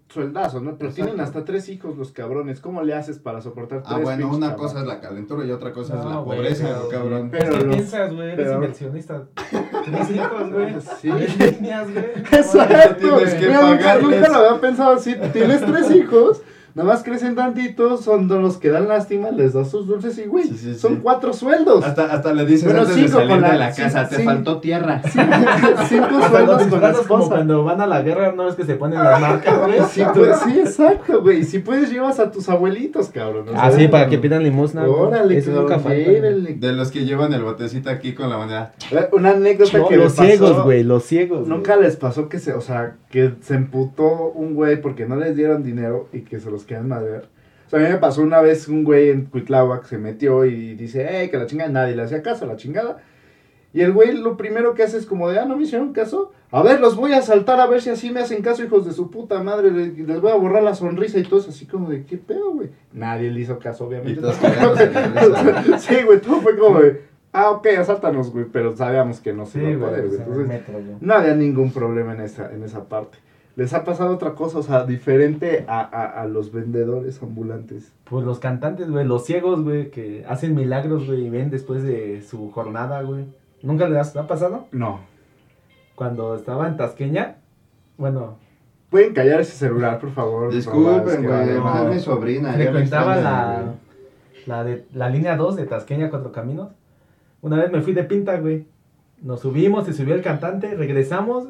sueldazo, 0.09 0.61
¿no? 0.61 0.77
Pero 0.77 0.89
Exacto. 0.89 1.05
tienen 1.11 1.21
hasta 1.25 1.43
tres 1.45 1.67
hijos 1.69 1.97
los 1.97 2.11
cabrones, 2.11 2.59
¿cómo 2.61 2.81
le 2.81 2.93
haces 2.93 3.19
para 3.19 3.41
soportar 3.41 3.83
tres 3.83 3.93
Ah, 3.93 3.99
bueno, 4.01 4.17
pinches 4.19 4.37
una 4.37 4.47
cabrones? 4.51 4.71
cosa 4.73 4.81
es 4.81 4.87
la 4.87 4.99
calentura 5.01 5.45
y 5.45 5.51
otra 5.51 5.73
cosa 5.73 5.99
es 5.99 6.05
la 6.05 6.23
pobreza, 6.23 6.67
pero- 6.67 6.89
cabrón. 6.89 7.29
Pero 7.31 7.51
¿Qué 7.51 7.57
los- 7.65 7.75
piensas, 7.75 8.13
güey? 8.13 8.27
Eres 8.31 8.37
pero- 8.45 8.53
inversionista. 8.55 9.23
Tienes 9.83 10.11
hijos, 10.11 10.51
güey. 10.53 10.75
Sí. 11.01 11.11
Tienes 11.11 11.61
niñas, 11.61 11.93
güey. 11.93 12.05
Exacto. 12.31 12.97
Tienes 13.17 13.33
que 13.35 13.47
Mira, 13.47 13.61
nunca 13.99 14.29
lo 14.29 14.35
había 14.47 14.61
pensado 14.61 14.93
así. 14.93 15.15
Tienes 15.33 15.65
tres 15.65 15.91
hijos, 15.91 16.41
nada 16.77 16.89
más 16.89 17.03
crecen 17.03 17.35
tantito, 17.35 17.97
son 17.97 18.27
de 18.27 18.39
los 18.39 18.57
que 18.57 18.69
dan 18.69 18.87
lástima, 18.87 19.31
les 19.31 19.53
das 19.53 19.69
sus 19.71 19.87
dulces 19.87 20.17
y, 20.19 20.25
güey, 20.25 20.45
Sí, 20.45 20.57
sí, 20.57 20.75
son 20.75 20.93
sí. 20.95 20.99
cuatro 21.03 21.33
sueldos. 21.33 21.83
Hasta, 21.83 22.05
hasta 22.13 22.33
le 22.33 22.45
dices 22.45 22.65
Bueno, 22.65 22.81
antes 22.81 22.95
de 22.95 23.01
cinco 23.01 23.13
salir 23.17 23.29
con 23.31 23.41
la- 23.41 23.51
de 23.51 23.57
la 23.57 23.71
sí, 23.73 23.81
casa, 23.81 24.07
te 24.07 24.15
sí. 24.17 24.23
faltó 24.23 24.59
tierra. 24.59 25.01
Cinco 25.89 26.07
los 26.11 26.25
sueldos 26.29 26.31
con 26.31 26.47
la 26.47 26.57
disfraces 26.57 27.07
como 27.07 27.23
esposa. 27.23 27.35
cuando 27.35 27.63
van 27.63 27.81
a 27.81 27.87
la 27.87 28.01
guerra, 28.01 28.31
no 28.33 28.47
es 28.47 28.55
que 28.55 28.63
se 28.63 28.75
ponen 28.75 29.03
las 29.03 29.19
marcas, 29.19 29.59
güey. 29.65 29.79
Sí, 29.89 30.03
pues, 30.13 30.37
sí, 30.45 30.59
exacto, 30.59 31.21
güey. 31.21 31.39
Y 31.39 31.43
si 31.43 31.59
puedes, 31.59 31.91
llevas 31.91 32.19
a 32.19 32.31
tus 32.31 32.47
abuelitos, 32.49 33.09
cabrón. 33.09 33.45
Ah, 33.55 33.71
sí, 33.71 33.87
para 33.87 34.07
que 34.07 34.17
pidan 34.17 34.43
limosna. 34.43 34.85
güey. 34.85 35.01
Órale, 35.01 35.37
Eso 35.37 35.51
nunca 35.51 35.79
falta. 35.79 35.97
De 35.97 36.71
los 36.73 36.91
que 36.91 37.05
llevan 37.05 37.33
el 37.33 37.43
botecito 37.43 37.89
aquí 37.89 38.13
con 38.13 38.29
la 38.29 38.37
moneda. 38.37 38.73
Eh, 38.91 39.09
Una 39.11 39.31
anécdota 39.31 39.79
que 39.87 39.97
los 39.97 40.13
pasó, 40.13 40.23
ciegos, 40.27 40.63
güey, 40.63 40.83
los 40.83 41.03
ciegos. 41.03 41.47
Nunca 41.47 41.75
les 41.75 41.95
pasó 41.95 42.29
que 42.29 42.39
se, 42.39 42.53
o 42.53 42.61
sea, 42.61 42.95
que 43.09 43.33
se 43.41 43.55
emputó 43.55 44.31
un 44.31 44.53
güey 44.53 44.81
porque 44.81 45.05
no 45.05 45.15
les 45.15 45.35
dieron 45.35 45.63
dinero 45.63 46.09
y 46.13 46.21
que 46.21 46.39
se 46.39 46.51
los 46.51 46.65
quedan 46.65 46.87
madrear. 46.87 47.25
O 47.65 47.69
sea, 47.69 47.79
a 47.79 47.83
mí 47.83 47.89
me 47.89 47.97
pasó 47.97 48.21
una 48.21 48.41
vez 48.41 48.67
un 48.67 48.83
güey 48.83 49.09
en 49.09 49.25
Cuitláhuac 49.25 49.85
se 49.85 49.97
metió 49.97 50.45
y 50.45 50.75
dice, 50.75 51.05
hey, 51.09 51.29
que 51.29 51.37
la 51.37 51.45
chingada, 51.45 51.69
nadie 51.69 51.95
le 51.95 52.03
hacía 52.03 52.21
caso 52.21 52.45
la 52.45 52.55
chingada. 52.55 52.97
Y 53.73 53.81
el 53.81 53.91
güey 53.91 54.13
lo 54.17 54.37
primero 54.37 54.73
que 54.73 54.83
hace 54.83 54.97
es 54.97 55.05
como 55.05 55.29
de, 55.29 55.39
ah, 55.39 55.45
no 55.45 55.57
me 55.57 55.63
hicieron 55.63 55.91
caso. 55.93 56.31
A 56.51 56.63
ver, 56.63 56.79
los 56.79 56.95
voy 56.95 57.11
a 57.11 57.21
saltar 57.21 57.59
a 57.59 57.67
ver 57.67 57.81
si 57.81 57.89
así 57.89 58.09
me 58.09 58.21
hacen 58.21 58.41
caso, 58.41 58.63
hijos 58.63 58.85
de 58.85 58.93
su 58.93 59.11
puta 59.11 59.43
madre. 59.43 59.69
le- 59.71 59.91
Les 60.05 60.21
voy 60.21 60.31
a 60.31 60.35
borrar 60.35 60.63
la 60.63 60.73
sonrisa 60.73 61.19
y 61.19 61.23
todos 61.23 61.49
así 61.49 61.65
como 61.65 61.89
de, 61.89 62.05
¿qué 62.05 62.17
pedo, 62.17 62.53
güey? 62.53 62.69
Nadie 62.93 63.29
le 63.29 63.41
hizo 63.41 63.59
caso, 63.59 63.83
Y 63.83 63.87
obviamente. 63.87 64.21
todos 64.21 64.39
de 64.41 64.85
risa. 64.87 65.77
sí, 65.79 65.95
güey, 66.05 66.21
todo 66.21 66.41
fue 66.41 66.57
como 66.57 66.79
de, 66.79 67.01
ah, 67.37 67.51
ok, 67.51 67.67
asáltanos, 67.79 68.31
güey, 68.31 68.45
pero 68.51 68.75
sabíamos 68.75 69.19
que 69.19 69.33
no 69.33 69.45
se 69.45 69.59
Sí, 69.59 69.65
iba 69.65 69.87
a 69.87 69.89
poder, 69.89 70.07
güey. 70.07 70.19
Entonces, 70.19 70.47
metro, 70.47 70.79
no 70.99 71.13
había 71.13 71.35
ningún 71.35 71.71
problema 71.71 72.13
en 72.13 72.21
esa, 72.21 72.51
en 72.51 72.63
esa 72.63 72.85
parte. 72.85 73.17
¿Les 73.55 73.73
ha 73.73 73.83
pasado 73.83 74.13
otra 74.13 74.35
cosa, 74.35 74.59
o 74.59 74.63
sea, 74.63 74.85
diferente 74.85 75.65
a, 75.67 75.81
a, 75.81 76.21
a 76.21 76.27
los 76.27 76.51
vendedores 76.51 77.21
ambulantes? 77.23 77.91
Pues 78.03 78.23
los 78.23 78.39
cantantes, 78.39 78.89
güey, 78.89 79.05
los 79.05 79.25
ciegos, 79.25 79.63
güey, 79.63 79.89
que 79.89 80.25
hacen 80.27 80.53
milagros, 80.53 81.07
güey, 81.07 81.25
y 81.25 81.29
ven 81.29 81.49
después 81.49 81.81
de 81.83 82.21
su 82.21 82.51
jornada, 82.51 83.01
güey. 83.01 83.25
¿Nunca 83.63 83.87
les 83.87 84.15
ha 84.15 84.27
pasado? 84.27 84.67
No. 84.71 84.99
Cuando 85.95 86.35
estaba 86.35 86.67
en 86.67 86.77
Tasqueña, 86.77 87.37
bueno, 87.97 88.37
¿Pueden 88.89 89.13
callar 89.13 89.41
ese 89.41 89.51
celular, 89.51 89.99
por 89.99 90.11
favor? 90.11 90.53
Disculpen, 90.53 91.25
güey. 91.25 91.45
no. 91.55 91.89
es 91.89 91.95
mi 91.95 91.99
sobrina. 91.99 92.53
frecuentaba 92.53 93.17
la, 93.17 93.73
la, 94.45 94.63
de, 94.63 94.85
la 94.93 95.09
línea 95.09 95.35
2 95.35 95.57
de 95.57 95.65
Tasqueña 95.65 96.09
Cuatro 96.09 96.31
Caminos. 96.31 96.69
Una 97.41 97.57
vez 97.57 97.71
me 97.71 97.81
fui 97.81 97.93
de 97.93 98.03
pinta, 98.03 98.39
güey. 98.39 98.65
Nos 99.21 99.41
subimos, 99.41 99.85
se 99.85 99.93
subió 99.93 100.15
el 100.15 100.21
cantante, 100.21 100.75
regresamos. 100.75 101.49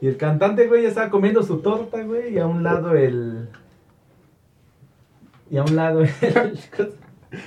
Y 0.00 0.08
el 0.08 0.16
cantante, 0.16 0.66
güey, 0.66 0.82
ya 0.82 0.88
estaba 0.88 1.10
comiendo 1.10 1.42
su 1.42 1.58
torta, 1.58 2.02
güey. 2.02 2.34
Y 2.34 2.38
a 2.38 2.46
un 2.46 2.62
lado 2.62 2.94
el. 2.94 3.48
Y 5.50 5.56
a 5.58 5.62
un 5.64 5.76
lado 5.76 6.00
el. 6.22 6.58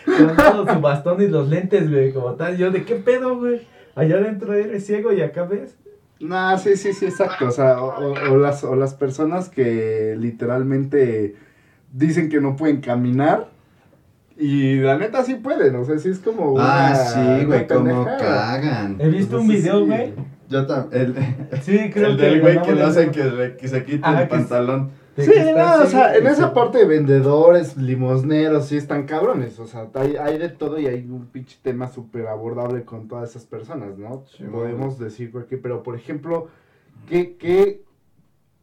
y 0.07 0.23
a 0.23 0.33
lado 0.33 0.67
su 0.73 0.79
bastón 0.79 1.21
y 1.21 1.27
los 1.27 1.49
lentes, 1.49 1.89
güey, 1.91 2.13
como 2.13 2.33
tal. 2.33 2.57
Yo, 2.57 2.71
¿de 2.71 2.83
qué 2.85 2.95
pedo, 2.95 3.37
güey? 3.37 3.61
Allá 3.95 4.15
adentro 4.17 4.53
eres 4.53 4.85
ciego 4.85 5.11
y 5.13 5.21
acá 5.21 5.43
ves. 5.43 5.77
No, 6.19 6.57
sí, 6.57 6.75
sí, 6.75 6.93
sí, 6.93 7.05
exacto. 7.05 7.47
O 7.47 7.51
sea, 7.51 7.81
o- 7.81 8.13
o 8.33 8.37
las, 8.37 8.63
o 8.63 8.75
las 8.75 8.93
personas 8.93 9.49
que 9.49 10.15
literalmente 10.17 11.35
dicen 11.93 12.29
que 12.29 12.41
no 12.41 12.55
pueden 12.55 12.81
caminar. 12.81 13.49
Y 14.39 14.75
la 14.77 14.97
neta 14.97 15.23
sí 15.23 15.35
pueden, 15.35 15.75
o 15.75 15.83
sea, 15.83 15.99
sí 15.99 16.09
es 16.09 16.19
como. 16.19 16.55
Ah, 16.59 16.93
una- 16.93 16.95
sí, 16.95 17.45
güey, 17.45 17.67
pendejada. 17.67 18.17
cagan. 18.17 18.95
He 18.99 19.09
visto 19.09 19.39
un 19.41 19.47
video, 19.49 19.79
sí. 19.81 19.85
güey. 19.87 20.13
Yo 20.47 20.65
también. 20.65 21.15
El, 21.51 21.61
Sí, 21.61 21.89
creo 21.93 22.07
el 22.11 22.17
que. 22.17 22.23
del 22.23 22.41
güey 22.41 22.61
que 22.61 22.73
lo 22.73 22.85
hacen 22.87 23.11
que, 23.11 23.67
se 23.67 23.83
quite 23.83 23.99
Ajá, 24.01 24.23
el 24.23 24.29
que 24.29 24.35
es- 24.35 24.41
pantalón. 24.41 24.91
Sí, 25.17 25.29
no, 25.53 25.83
o 25.83 25.85
sea, 25.85 26.15
en 26.15 26.25
esa 26.27 26.53
parte 26.53 26.77
de 26.77 26.85
vendedores, 26.85 27.75
limosneros, 27.75 28.67
sí 28.67 28.77
están 28.77 29.03
cabrones. 29.05 29.59
O 29.59 29.67
sea, 29.67 29.89
hay, 29.95 30.15
hay 30.15 30.37
de 30.37 30.47
todo 30.47 30.79
y 30.79 30.87
hay 30.87 31.05
un 31.09 31.25
pinche 31.25 31.57
tema 31.61 31.89
súper 31.89 32.27
abordable 32.27 32.85
con 32.85 33.09
todas 33.09 33.31
esas 33.31 33.43
personas, 33.45 33.97
¿no? 33.97 34.23
Sí, 34.37 34.45
Podemos 34.45 34.97
decir 34.97 35.29
cualquier, 35.33 35.61
pero 35.61 35.83
por 35.83 35.95
ejemplo, 35.97 36.47
¿qué, 37.09 37.35
qué, 37.35 37.83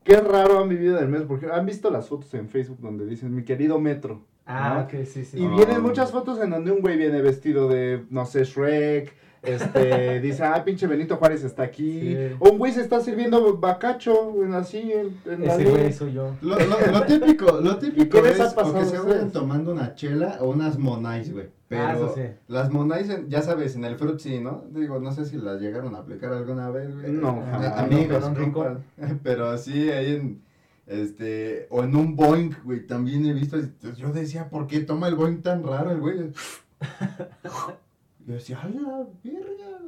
qué 0.02 0.16
raro 0.22 0.58
han 0.60 0.70
vivido 0.70 0.96
del 0.96 1.08
mes? 1.08 1.22
Porque 1.28 1.46
han 1.52 1.66
visto 1.66 1.90
las 1.90 2.08
fotos 2.08 2.32
en 2.32 2.48
Facebook 2.48 2.78
donde 2.80 3.04
dicen 3.04 3.34
mi 3.34 3.44
querido 3.44 3.78
metro. 3.78 4.22
Ah, 4.46 4.74
¿no? 4.76 4.84
ok, 4.98 5.04
sí, 5.06 5.24
sí. 5.24 5.38
Y 5.40 5.44
Ah. 5.44 5.52
vienen 5.56 5.82
muchas 5.82 6.10
fotos 6.12 6.40
en 6.40 6.50
donde 6.50 6.70
un 6.70 6.80
güey 6.80 6.96
viene 6.96 7.20
vestido 7.20 7.68
de, 7.68 8.04
no 8.10 8.24
sé, 8.26 8.44
Shrek. 8.44 9.12
Este, 9.42 10.20
dice, 10.20 10.42
ah, 10.44 10.64
pinche 10.64 10.86
Benito 10.86 11.16
Juárez 11.16 11.44
está 11.44 11.62
aquí. 11.64 12.00
Sí. 12.00 12.16
O 12.40 12.50
un 12.50 12.58
güey 12.58 12.72
se 12.72 12.80
está 12.80 13.00
sirviendo 13.00 13.56
bacacho, 13.58 14.42
en 14.42 14.54
así, 14.54 14.92
en, 14.92 15.16
en 15.32 15.44
Ese 15.44 15.64
güey 15.64 15.92
soy 15.92 16.12
yo. 16.14 16.34
Lo, 16.40 16.56
lo, 16.58 16.80
lo 16.92 17.02
típico, 17.06 17.60
lo 17.60 17.76
típico 17.78 18.18
es 18.18 18.38
pasado 18.38 18.70
o 18.70 18.74
que 18.74 18.80
a 18.80 18.84
se 18.84 18.98
vayan 18.98 19.30
tomando 19.30 19.72
una 19.72 19.94
chela 19.94 20.38
o 20.40 20.50
unas 20.50 20.78
monais, 20.78 21.32
güey. 21.32 21.46
Pero 21.68 21.82
Ah, 21.82 21.94
eso 21.96 22.12
sí. 22.14 22.22
las 22.46 22.70
monais, 22.70 23.08
ya 23.28 23.42
sabes, 23.42 23.74
en 23.74 23.84
el 23.84 23.96
fruit 23.96 24.18
sí, 24.20 24.38
¿no? 24.40 24.64
Digo, 24.70 25.00
no 25.00 25.10
sé 25.12 25.24
si 25.26 25.36
las 25.36 25.60
llegaron 25.60 25.94
a 25.96 25.98
aplicar 25.98 26.32
alguna 26.32 26.70
vez, 26.70 26.94
güey. 26.94 27.10
No, 27.12 27.42
Ah, 27.44 27.50
jamás. 27.50 27.78
amigos, 27.78 28.20
No, 28.20 28.32
pero 28.32 28.44
rico. 28.46 28.64
compas. 28.64 29.16
Pero 29.24 29.58
sí, 29.58 29.90
ahí 29.90 30.14
en, 30.14 30.42
este, 30.86 31.66
o 31.70 31.82
en 31.82 31.96
un 31.96 32.14
Boeing, 32.14 32.52
güey, 32.64 32.86
también 32.86 33.26
he 33.26 33.32
visto, 33.32 33.58
yo 33.96 34.12
decía, 34.12 34.48
¿por 34.48 34.66
qué 34.66 34.80
toma 34.80 35.08
el 35.08 35.16
Boeing 35.16 35.42
tan 35.42 35.64
raro 35.64 35.90
el 35.90 36.00
güey? 36.00 36.32
Yo 38.26 38.34
decía, 38.34 38.60
¡a 38.60 38.68
la 38.68 39.06
verga! 39.22 39.78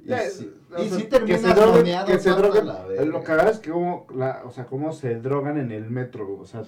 Y 0.00 0.08
Ya, 0.08 0.20
sí, 0.28 0.52
o 0.76 0.82
y 0.82 0.88
sea, 0.88 0.98
sí 0.98 1.04
que 1.06 1.38
se 1.38 1.54
moneado 1.54 2.06
que 2.06 2.18
se. 2.18 2.30
Lo 3.06 3.22
cagado 3.22 3.50
es 3.50 3.58
que 3.60 3.70
como, 3.70 4.06
la, 4.14 4.42
o 4.44 4.50
sea, 4.50 4.66
cómo 4.66 4.92
se 4.92 5.20
drogan 5.20 5.56
en 5.56 5.70
el 5.70 5.88
metro, 5.88 6.36
o 6.36 6.44
sea, 6.44 6.64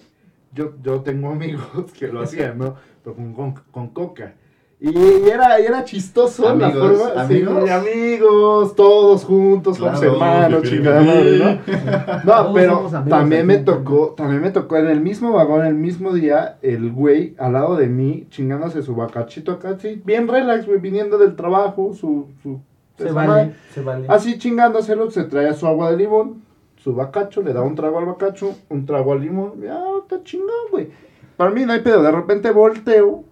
yo, 0.52 0.75
yo 0.80 1.02
tengo 1.02 1.30
amigos 1.30 1.92
que 1.99 2.08
lo 2.08 2.23
hacían, 2.23 2.58
¿no? 2.58 2.76
Pero 3.02 3.16
con, 3.16 3.35
con, 3.35 3.54
con 3.70 3.88
coca. 3.88 4.35
Y, 4.80 4.90
y 4.90 5.28
era, 5.28 5.61
y 5.61 5.66
era 5.66 5.82
chistoso 5.82 6.54
la 6.54 6.66
Amigos, 6.68 6.99
forma. 7.00 7.23
amigos. 7.23 7.64
Sí, 7.64 7.70
amigos, 7.70 8.76
todos 8.76 9.25
juntos, 9.25 9.76
somos 9.76 9.99
Claro, 9.99 10.12
hermanos, 10.14 10.62
chingada 10.62 11.00
madre, 11.00 11.38
¿no? 11.38 12.44
No, 12.47 12.52
pero 12.54 12.88
somos 12.88 13.08
también 13.08 13.44
me 13.44 13.58
tocó, 13.58 14.14
también 14.16 14.40
me 14.40 14.50
tocó 14.52 14.76
en 14.76 14.87
el 14.87 15.00
mismo 15.00 15.32
vagón, 15.32 15.66
el 15.66 15.75
mismo 15.75 16.12
día, 16.12 16.58
el 16.62 16.92
güey 16.92 17.35
al 17.38 17.54
lado 17.54 17.75
de 17.75 17.88
mí, 17.88 18.28
chingándose 18.30 18.82
su 18.82 18.94
bacachito 18.94 19.50
acá, 19.50 19.70
así, 19.70 20.00
bien 20.04 20.28
relax, 20.28 20.64
güey, 20.66 20.78
viniendo 20.78 21.18
del 21.18 21.35
trabajo, 21.35 21.92
su, 21.92 22.26
su 22.44 22.61
Se 22.99 23.11
vale, 23.11 23.28
madre. 23.28 23.54
se 23.75 23.80
vale. 23.82 24.06
Así 24.08 24.38
chingándoselo, 24.38 25.11
se 25.11 25.25
traía 25.25 25.54
su 25.54 25.66
agua 25.66 25.90
de 25.90 25.97
limón, 25.97 26.42
su 26.76 26.94
bacacho, 26.94 27.42
le 27.42 27.52
da 27.52 27.62
un 27.62 27.75
trago 27.75 27.99
al 27.99 28.06
bacacho, 28.06 28.54
un 28.68 28.87
trago 28.87 29.12
al 29.12 29.23
limón, 29.23 29.61
ya, 29.61 29.82
está 30.02 30.23
chingón, 30.23 30.49
güey. 30.70 30.88
Para 31.37 31.50
mí 31.50 31.64
no 31.64 31.73
hay 31.73 31.80
pedo, 31.80 32.00
de 32.00 32.12
repente 32.12 32.52
volteo 32.52 33.25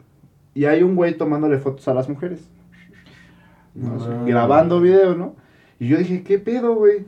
y 0.56 0.64
hay 0.64 0.82
un 0.82 0.96
güey 0.96 1.18
tomándole 1.18 1.58
fotos 1.58 1.86
a 1.86 1.92
las 1.92 2.08
mujeres. 2.08 2.48
¿no? 3.74 3.98
Ah. 4.00 4.24
Grabando 4.26 4.80
video, 4.80 5.14
¿no? 5.14 5.36
Y 5.78 5.86
yo 5.88 5.98
dije, 5.98 6.22
¿qué 6.22 6.38
pedo, 6.38 6.74
güey? 6.74 7.04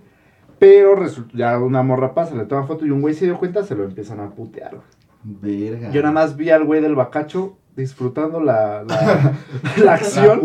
Pero 0.58 0.94
resulta, 0.94 1.30
ya 1.34 1.58
una 1.58 1.82
morra 1.82 2.12
pasa, 2.12 2.34
le 2.34 2.44
toma 2.44 2.66
foto 2.66 2.84
y 2.84 2.90
un 2.90 3.00
güey 3.00 3.14
se 3.14 3.24
dio 3.24 3.38
cuenta, 3.38 3.62
se 3.64 3.74
lo 3.74 3.84
empiezan 3.84 4.20
a 4.20 4.28
putear. 4.28 4.72
güey. 4.72 5.70
Verga. 5.70 5.90
Yo 5.90 6.02
nada 6.02 6.12
más 6.12 6.36
vi 6.36 6.50
al 6.50 6.64
güey 6.64 6.82
del 6.82 6.94
bacacho 6.94 7.56
disfrutando 7.74 8.38
la, 8.38 8.84
la, 8.84 9.94
acción. 9.94 10.40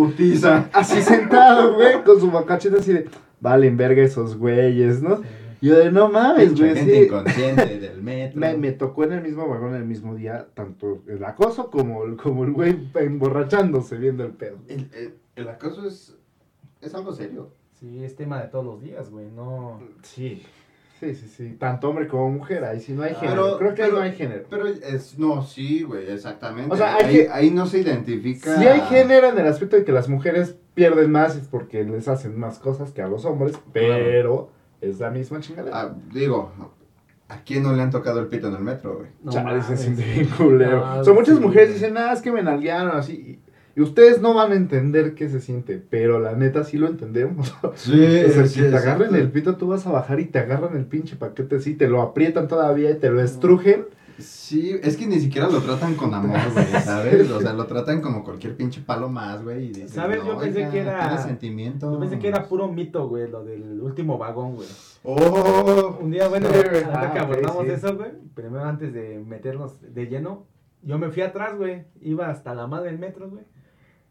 Así 0.72 1.01
sentado, 1.01 1.74
güey, 1.74 2.03
con 2.05 2.22
su 2.22 2.31
bacachito 2.31 2.77
así 2.77 2.93
de, 2.93 3.10
valen 3.41 3.75
verga 3.75 4.01
esos 4.01 4.38
güeyes, 4.38 5.01
¿no? 5.01 5.19
Y 5.19 5.42
yo 5.65 5.77
de, 5.77 5.91
no 5.91 6.10
mames, 6.10 6.58
güey, 6.60 6.75
gente 6.75 6.93
sí. 6.93 7.03
inconsciente 7.05 7.79
del 7.79 8.01
metro. 8.03 8.39
Me, 8.39 8.58
me 8.58 8.72
tocó 8.74 9.03
en 9.05 9.13
el 9.13 9.22
mismo 9.22 9.48
vagón 9.48 9.75
el 9.75 9.86
mismo 9.86 10.15
día, 10.15 10.48
tanto 10.53 11.01
el 11.08 11.24
acoso 11.24 11.70
como, 11.72 12.03
el- 12.03 12.17
como 12.17 12.43
el 12.43 12.51
güey 12.51 12.89
emborrachándose 12.96 13.98
viendo 13.98 14.24
el 14.25 14.32
pedo. 14.32 14.58
El, 14.67 14.89
el- 14.93 15.13
el 15.36 15.50
acoso 15.50 15.88
es, 15.88 16.15
es 16.82 16.93
algo 16.93 17.13
serio. 17.13 17.51
Sí, 17.79 18.03
es 18.03 18.15
tema 18.15 18.41
de 18.41 18.48
todos 18.50 18.65
los 18.65 18.82
días, 18.82 19.10
güey. 19.10 19.25
No. 19.36 19.82
Sí, 20.03 20.41
sí, 21.00 21.15
sí, 21.15 21.27
sí. 21.27 21.55
Tanto 21.60 21.89
hombre 21.89 22.08
como 22.08 22.29
mujer, 22.29 22.63
ahí 22.63 22.79
sí 22.79 22.93
no 22.93 23.03
hay 23.03 23.15
Pero- 23.20 23.29
género. 23.32 23.58
Creo 23.58 23.74
que 23.75 23.84
ahí 23.84 23.89
pero- 23.89 24.00
no 24.00 24.03
hay 24.05 24.12
género. 24.13 24.43
Pero 24.50 24.67
es, 24.67 25.17
no, 25.20 25.41
sí, 25.43 25.84
güey, 25.84 26.10
exactamente. 26.10 26.74
O 26.74 26.77
sea, 26.77 26.96
hay 26.96 27.05
ahí, 27.05 27.15
que- 27.15 27.29
ahí 27.29 27.51
no 27.51 27.65
se 27.65 27.79
identifica. 27.79 28.58
Sí 28.58 28.65
hay 28.67 28.82
género 28.82 29.29
en 29.29 29.38
el 29.39 29.48
aspecto 29.48 29.75
de 29.75 29.84
que 29.84 29.91
las 29.91 30.08
mujeres 30.08 30.55
pierden 30.75 31.12
más 31.12 31.36
es 31.36 31.48
porque 31.48 31.84
les 31.84 32.08
hacen 32.08 32.39
más 32.39 32.60
cosas 32.60 32.91
que 32.91 33.01
a 33.01 33.08
los 33.08 33.25
hombres, 33.25 33.60
pero 33.74 34.50
es 34.83 34.99
la 34.99 35.09
misma 35.09 35.39
chingadera. 35.39 35.79
Ah, 35.79 35.95
digo, 36.13 36.51
¿a 37.29 37.37
quién 37.43 37.63
no 37.63 37.73
le 37.73 37.81
han 37.81 37.91
tocado 37.91 38.19
el 38.19 38.27
pito 38.27 38.47
en 38.47 38.55
el 38.55 38.63
metro, 38.63 38.97
güey? 38.97 39.09
no 39.23 39.31
Chale, 39.31 39.61
se 39.63 39.77
siente 39.77 40.03
bien 40.03 40.27
culero. 40.37 40.85
Ah, 40.85 40.99
o 40.99 41.03
sea, 41.03 41.13
muchas 41.13 41.37
sí. 41.37 41.41
mujeres 41.41 41.73
dicen, 41.73 41.97
ah, 41.97 42.11
es 42.13 42.21
que 42.21 42.31
me 42.31 42.43
nalguearon 42.43 42.95
así. 42.95 43.39
Y, 43.75 43.81
ustedes 43.81 44.21
no 44.21 44.35
van 44.35 44.51
a 44.51 44.55
entender 44.55 45.15
qué 45.15 45.29
se 45.29 45.39
siente, 45.39 45.81
pero 45.89 46.19
la 46.19 46.33
neta 46.33 46.63
sí 46.63 46.77
lo 46.77 46.87
entendemos. 46.87 47.55
Sí, 47.75 48.23
o 48.27 48.29
sea, 48.29 48.45
si 48.45 48.61
te 48.61 48.75
agarran 48.75 49.15
el 49.15 49.31
pito, 49.31 49.55
tú 49.55 49.67
vas 49.67 49.87
a 49.87 49.91
bajar 49.91 50.19
y 50.19 50.25
te 50.25 50.39
agarran 50.39 50.75
el 50.77 50.85
pinche 50.85 51.15
paquete 51.15 51.55
así, 51.55 51.73
te 51.73 51.87
lo 51.87 52.01
aprietan 52.01 52.47
todavía 52.47 52.91
y 52.91 52.95
te 52.95 53.09
lo 53.09 53.21
estrujen. 53.21 53.85
Sí, 54.20 54.77
es 54.84 54.96
que 54.98 55.08
ni 55.08 55.20
siquiera 55.20 55.48
lo 55.50 55.62
tratan 55.62 55.96
con 55.96 56.13
amor, 56.13 56.38
güey, 56.53 56.65
¿sabes? 56.84 57.29
O 57.32 57.39
sea, 57.41 57.53
lo 57.53 57.65
tratan 57.65 58.01
como 58.01 58.24
cualquier 58.24 58.55
pinche 58.55 58.82
palo 58.82 59.10
más, 59.10 59.43
güey. 59.43 59.65
y 59.65 59.67
dicen, 59.70 59.89
¿Sabes? 59.89 60.24
Yo 60.25 60.38
pensé 60.38 60.60
"Oiga, 60.60 60.72
que 60.72 60.79
era- 60.79 61.17
sentimiento. 61.17 61.91
Yo 61.91 62.00
pensé 62.00 62.20
que 62.20 62.27
era 62.27 62.48
puro 62.48 62.67
mito, 62.67 63.08
güey, 63.08 63.29
lo 63.29 63.43
del 63.43 63.82
último 63.82 64.17
vagón, 64.17 64.55
güey. 64.55 64.67
¡Oh! 65.03 65.98
Un 66.01 66.12
día, 66.12 66.27
bueno, 66.27 66.48
Sí, 66.50 66.53
güey. 66.70 66.84
ahorita 66.84 67.01
Ah, 67.01 67.13
que 67.13 67.20
ok, 67.20 67.25
abordamos 67.25 67.65
sí. 67.65 67.72
eso, 67.72 67.96
güey, 67.98 68.12
primero 68.34 68.63
antes 68.65 68.93
de 68.93 69.20
meternos 69.25 69.79
de 69.82 70.05
lleno, 70.08 70.46
yo 70.82 70.98
me 71.00 71.10
fui 71.10 71.22
atrás, 71.24 71.58
güey. 71.58 71.86
Iba 72.01 72.29
hasta 72.29 72.53
la 72.53 72.67
madre 72.67 72.91
del 72.91 73.00
metro, 73.00 73.29
güey. 73.29 73.43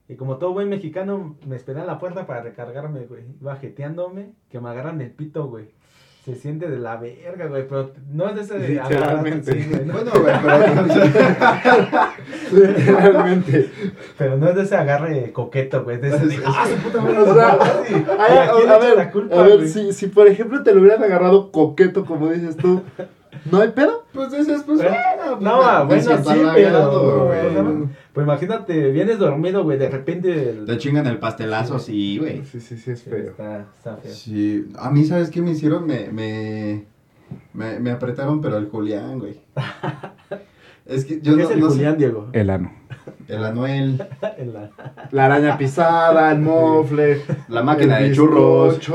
Y 0.09 0.16
como 0.16 0.37
todo 0.38 0.52
buen 0.52 0.68
mexicano, 0.68 1.37
me 1.47 1.56
esperé 1.56 1.80
a 1.80 1.85
la 1.85 1.99
puerta 1.99 2.26
para 2.26 2.42
recargarme, 2.42 3.06
güey. 3.06 3.23
Iba 3.40 3.56
jeteándome, 3.56 4.35
que 4.50 4.61
me 4.61 4.68
agarran 4.68 5.00
el 5.00 5.11
pito, 5.12 5.49
güey. 5.49 5.71
Se 6.24 6.36
siente 6.36 6.68
de 6.70 6.78
la 6.78 6.98
verga, 6.98 7.46
güey, 7.46 7.66
pero 7.66 7.90
no 8.12 8.28
es 8.28 8.36
de 8.36 8.42
ese 8.42 8.58
de 8.58 8.68
Literalmente. 8.68 9.52
güey, 9.68 9.84
¿no? 9.86 9.92
Bueno, 9.94 10.10
güey, 10.20 10.34
pero... 10.40 10.56
Realmente. 13.00 13.70
Pero 14.16 14.36
no 14.36 14.48
es 14.48 14.54
de 14.54 14.62
ese 14.62 14.76
agarre 14.76 15.32
coqueto, 15.32 15.82
güey. 15.82 15.98
De 15.98 16.08
ese 16.10 16.26
de, 16.26 16.38
¡ah, 16.46 16.66
su 16.68 16.76
puta 16.76 17.00
madre! 17.00 17.18
O 17.18 17.34
sea, 17.34 17.58
Sí. 17.88 17.94
Ay, 18.18 18.38
¿Y 18.64 18.68
a 18.68 18.78
ver, 18.78 18.96
la 18.96 19.10
culpa, 19.10 19.40
a 19.40 19.42
ver, 19.48 19.66
si, 19.68 19.92
si 19.92 20.06
por 20.06 20.28
ejemplo 20.28 20.62
te 20.62 20.72
lo 20.72 20.80
hubieran 20.80 21.02
agarrado 21.02 21.50
coqueto, 21.50 22.04
como 22.04 22.30
dices 22.30 22.56
tú, 22.56 22.82
¿no 23.50 23.60
hay 23.60 23.70
pedo? 23.70 24.04
Pues 24.12 24.30
dices, 24.32 24.62
pues 24.66 24.78
Bueno, 24.78 24.92
bueno. 25.36 25.40
No, 25.40 25.88
pues, 25.88 26.06
ah, 26.08 26.16
me 26.16 26.22
bueno, 26.24 26.24
sí, 26.24 26.40
pero. 26.54 27.88
Pues 28.12 28.24
imagínate, 28.26 28.90
vienes 28.92 29.18
dormido, 29.18 29.64
güey, 29.64 29.78
de 29.78 29.88
repente. 29.88 30.50
el- 30.50 30.64
Te 30.66 30.76
chingan 30.78 31.06
el 31.06 31.18
pastelazo, 31.18 31.78
sí, 31.78 32.18
güey. 32.18 32.44
Sí, 32.44 32.60
sí, 32.60 32.76
sí, 32.76 32.90
es 32.90 33.00
Sí, 33.00 33.08
feo. 33.10 33.30
Está, 33.30 33.66
está 33.76 33.96
feo. 33.96 34.12
Sí, 34.12 34.68
a 34.78 34.90
mí, 34.90 35.04
¿sabes 35.04 35.30
qué 35.30 35.40
me 35.40 35.52
hicieron? 35.52 35.86
Me, 35.86 36.08
me, 36.10 36.84
me, 37.54 37.80
me 37.80 37.90
apretaron, 37.90 38.40
pero 38.42 38.58
el 38.58 38.68
Julián, 38.68 39.18
güey. 39.18 39.40
Es 40.86 41.04
que 41.04 41.20
yo 41.20 41.36
¿Qué 41.36 41.42
no, 41.42 41.48
es 41.48 41.50
el 41.54 41.60
no 41.60 41.70
sé- 41.70 41.76
Julián, 41.76 41.98
Diego? 41.98 42.28
El 42.32 42.50
ano. 42.50 42.72
El 43.28 43.44
Anuel, 43.44 43.96
la- 44.20 44.70
La 45.10 45.24
araña 45.26 45.56
pisada, 45.58 46.30
el 46.32 46.40
mofle, 46.40 47.22
La 47.48 47.62
máquina 47.62 47.98
de 47.98 48.12
churros. 48.12 48.78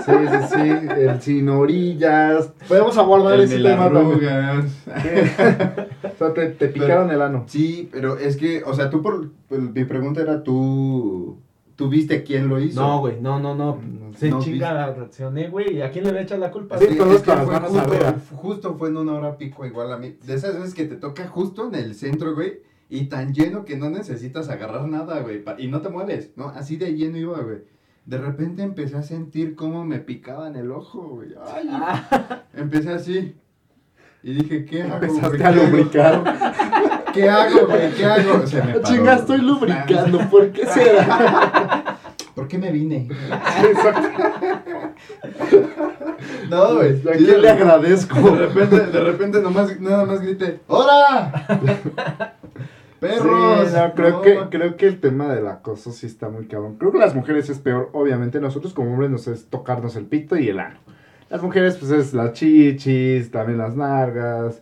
Sí, 0.00 0.12
sí, 0.30 0.54
sí, 0.54 0.70
el 0.98 1.20
sin 1.20 1.48
orillas. 1.50 2.52
Podemos 2.68 2.96
abordar 2.96 3.34
el 3.34 3.40
ese 3.42 3.60
tema 3.60 3.90
también. 3.92 4.66
O 6.02 6.18
sea, 6.18 6.34
te, 6.34 6.46
te 6.50 6.68
picaron 6.68 7.10
el 7.10 7.20
ano. 7.22 7.44
Sí, 7.48 7.88
pero 7.92 8.18
es 8.18 8.36
que, 8.36 8.62
o 8.64 8.74
sea, 8.74 8.90
tú 8.90 9.02
por... 9.02 9.30
mi 9.50 9.84
pregunta 9.84 10.20
era, 10.22 10.42
¿tú, 10.42 11.38
¿tú 11.80 11.88
viste 11.88 12.22
quién 12.22 12.46
lo 12.46 12.60
hizo? 12.60 12.78
No, 12.78 12.98
güey, 13.00 13.18
no, 13.22 13.40
no, 13.40 13.54
no. 13.54 13.80
No, 13.80 14.12
Se 14.14 14.28
no, 14.28 14.38
chinga, 14.42 14.92
reaccioné, 14.92 15.48
güey. 15.48 15.76
¿Y 15.78 15.80
a 15.80 15.90
quién 15.90 16.04
le 16.04 16.10
voy 16.10 16.18
a 16.18 16.22
echar 16.24 16.38
la 16.38 16.50
culpa? 16.50 16.76
Sí, 16.76 16.88
Sí, 16.90 16.98
todos 16.98 17.14
es 17.16 17.22
que 17.22 17.32
fue 17.32 17.58
justo, 17.58 18.36
justo 18.36 18.74
fue 18.76 18.90
en 18.90 18.98
una 18.98 19.14
hora 19.14 19.38
pico 19.38 19.64
igual 19.64 19.90
a 19.90 19.96
mí. 19.96 20.14
De 20.26 20.34
esas 20.34 20.56
veces 20.58 20.74
que 20.74 20.84
te 20.84 20.96
toca 20.96 21.26
justo 21.26 21.66
en 21.68 21.74
el 21.76 21.94
centro, 21.94 22.34
güey. 22.34 22.58
Y 22.90 23.06
tan 23.06 23.32
lleno 23.32 23.64
que 23.64 23.78
no 23.78 23.88
necesitas 23.88 24.50
agarrar 24.50 24.86
nada, 24.88 25.20
güey. 25.20 25.42
Y 25.56 25.68
no 25.68 25.80
te 25.80 25.88
mueves, 25.88 26.32
¿no? 26.36 26.48
Así 26.50 26.76
de 26.76 26.92
lleno 26.94 27.16
iba, 27.16 27.40
güey. 27.40 27.60
De 28.04 28.18
repente 28.18 28.62
empecé 28.62 28.98
a 28.98 29.02
sentir 29.02 29.54
cómo 29.56 29.86
me 29.86 30.00
picaba 30.00 30.48
en 30.48 30.56
el 30.56 30.70
ojo, 30.72 31.00
güey. 31.08 31.30
Ay, 31.54 31.66
Ah. 31.72 32.42
empecé 32.52 32.90
así. 32.90 33.34
Y 34.22 34.34
dije, 34.34 34.66
¿qué 34.66 34.82
hago? 34.82 34.96
Empezaste 34.96 35.38
¿Qué 35.38 35.44
a 35.44 35.50
lubricar. 35.52 36.24
¿Qué 37.12 37.28
hago, 37.28 37.66
güey? 37.66 37.90
¿Qué 37.92 38.04
hago? 38.04 38.46
Se 38.46 38.56
me 38.62 38.72
paró, 38.74 38.82
Chinga, 38.84 39.14
estoy 39.14 39.38
lubricando. 39.38 40.18
¿Por 40.30 40.50
qué 40.50 40.66
será? 40.66 41.96
¿Por 42.34 42.48
qué 42.48 42.58
me 42.58 42.70
vine? 42.72 43.08
Exacto. 43.64 44.08
No, 46.48 46.74
güey. 46.76 46.90
¿A 46.90 46.94
Sí, 46.94 47.24
quién 47.24 47.26
le 47.42 47.48
de- 47.48 47.50
agradezco? 47.50 48.14
De 48.30 48.46
repente, 48.46 48.80
de 48.86 49.00
repente 49.00 49.40
nomás, 49.40 49.80
nada 49.80 50.04
más 50.04 50.20
grité, 50.20 50.60
¡Hora! 50.66 51.32
¡Perros! 53.00 53.68
Sí, 53.70 53.76
no, 53.76 53.94
creo, 53.94 54.10
No, 54.10 54.20
que, 54.22 54.38
creo 54.50 54.76
que 54.76 54.86
el 54.86 55.00
tema 55.00 55.32
del 55.34 55.46
acoso 55.48 55.90
sí 55.90 56.06
está 56.06 56.28
muy 56.28 56.46
cabrón. 56.46 56.76
Creo 56.76 56.92
que 56.92 56.98
las 56.98 57.14
mujeres 57.14 57.48
es 57.48 57.58
peor. 57.58 57.88
Obviamente, 57.94 58.40
nosotros 58.40 58.74
como 58.74 58.92
hombres 58.92 59.10
nos 59.10 59.26
es 59.26 59.46
tocarnos 59.46 59.96
el 59.96 60.04
pito 60.04 60.36
y 60.36 60.48
el 60.50 60.60
ano. 60.60 60.78
Las 61.30 61.42
mujeres, 61.42 61.76
pues 61.76 61.90
es 61.92 62.12
las 62.12 62.32
chichis, 62.34 63.30
también 63.30 63.56
las 63.58 63.74
nargas, 63.74 64.60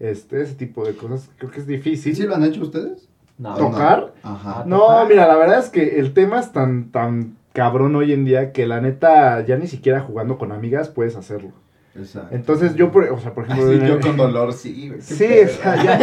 este, 0.00 0.42
ese 0.42 0.54
tipo 0.54 0.84
de 0.86 0.94
cosas. 0.94 1.28
Creo 1.38 1.50
que 1.50 1.60
es 1.60 1.66
¿Sí, 1.66 1.72
difícil. 1.72 2.16
sí 2.16 2.22
lo 2.24 2.34
han 2.34 2.44
hecho 2.44 2.62
ustedes? 2.62 3.08
No, 3.38 3.54
¿To- 3.54 3.66
¿Tocar? 3.70 4.12
Ajá. 4.22 4.64
No, 4.66 5.04
mira, 5.06 5.26
la 5.28 5.36
verdad 5.36 5.58
es 5.60 5.68
que 5.70 5.98
el 6.00 6.12
tema 6.12 6.40
es 6.40 6.52
tan, 6.52 6.90
tan 6.90 7.36
cabrón 7.52 7.94
hoy 7.96 8.12
en 8.12 8.24
día 8.24 8.52
que 8.52 8.66
la 8.66 8.80
neta, 8.80 9.44
ya 9.44 9.56
ni 9.56 9.66
siquiera 9.66 10.00
jugando 10.00 10.38
con 10.38 10.52
amigas 10.52 10.88
puedes 10.88 11.16
hacerlo. 11.16 11.50
Exacto. 11.96 12.34
Entonces 12.34 12.74
yo, 12.76 12.92
por, 12.92 13.04
o 13.04 13.18
sea, 13.18 13.34
por 13.34 13.44
ejemplo... 13.44 13.70
Así 13.70 13.80
yo 13.86 14.00
con 14.00 14.16
dolor, 14.16 14.52
sí, 14.52 14.92
Sí, 15.00 15.24
o 15.24 15.48
sea, 15.48 15.76
ya, 15.82 15.98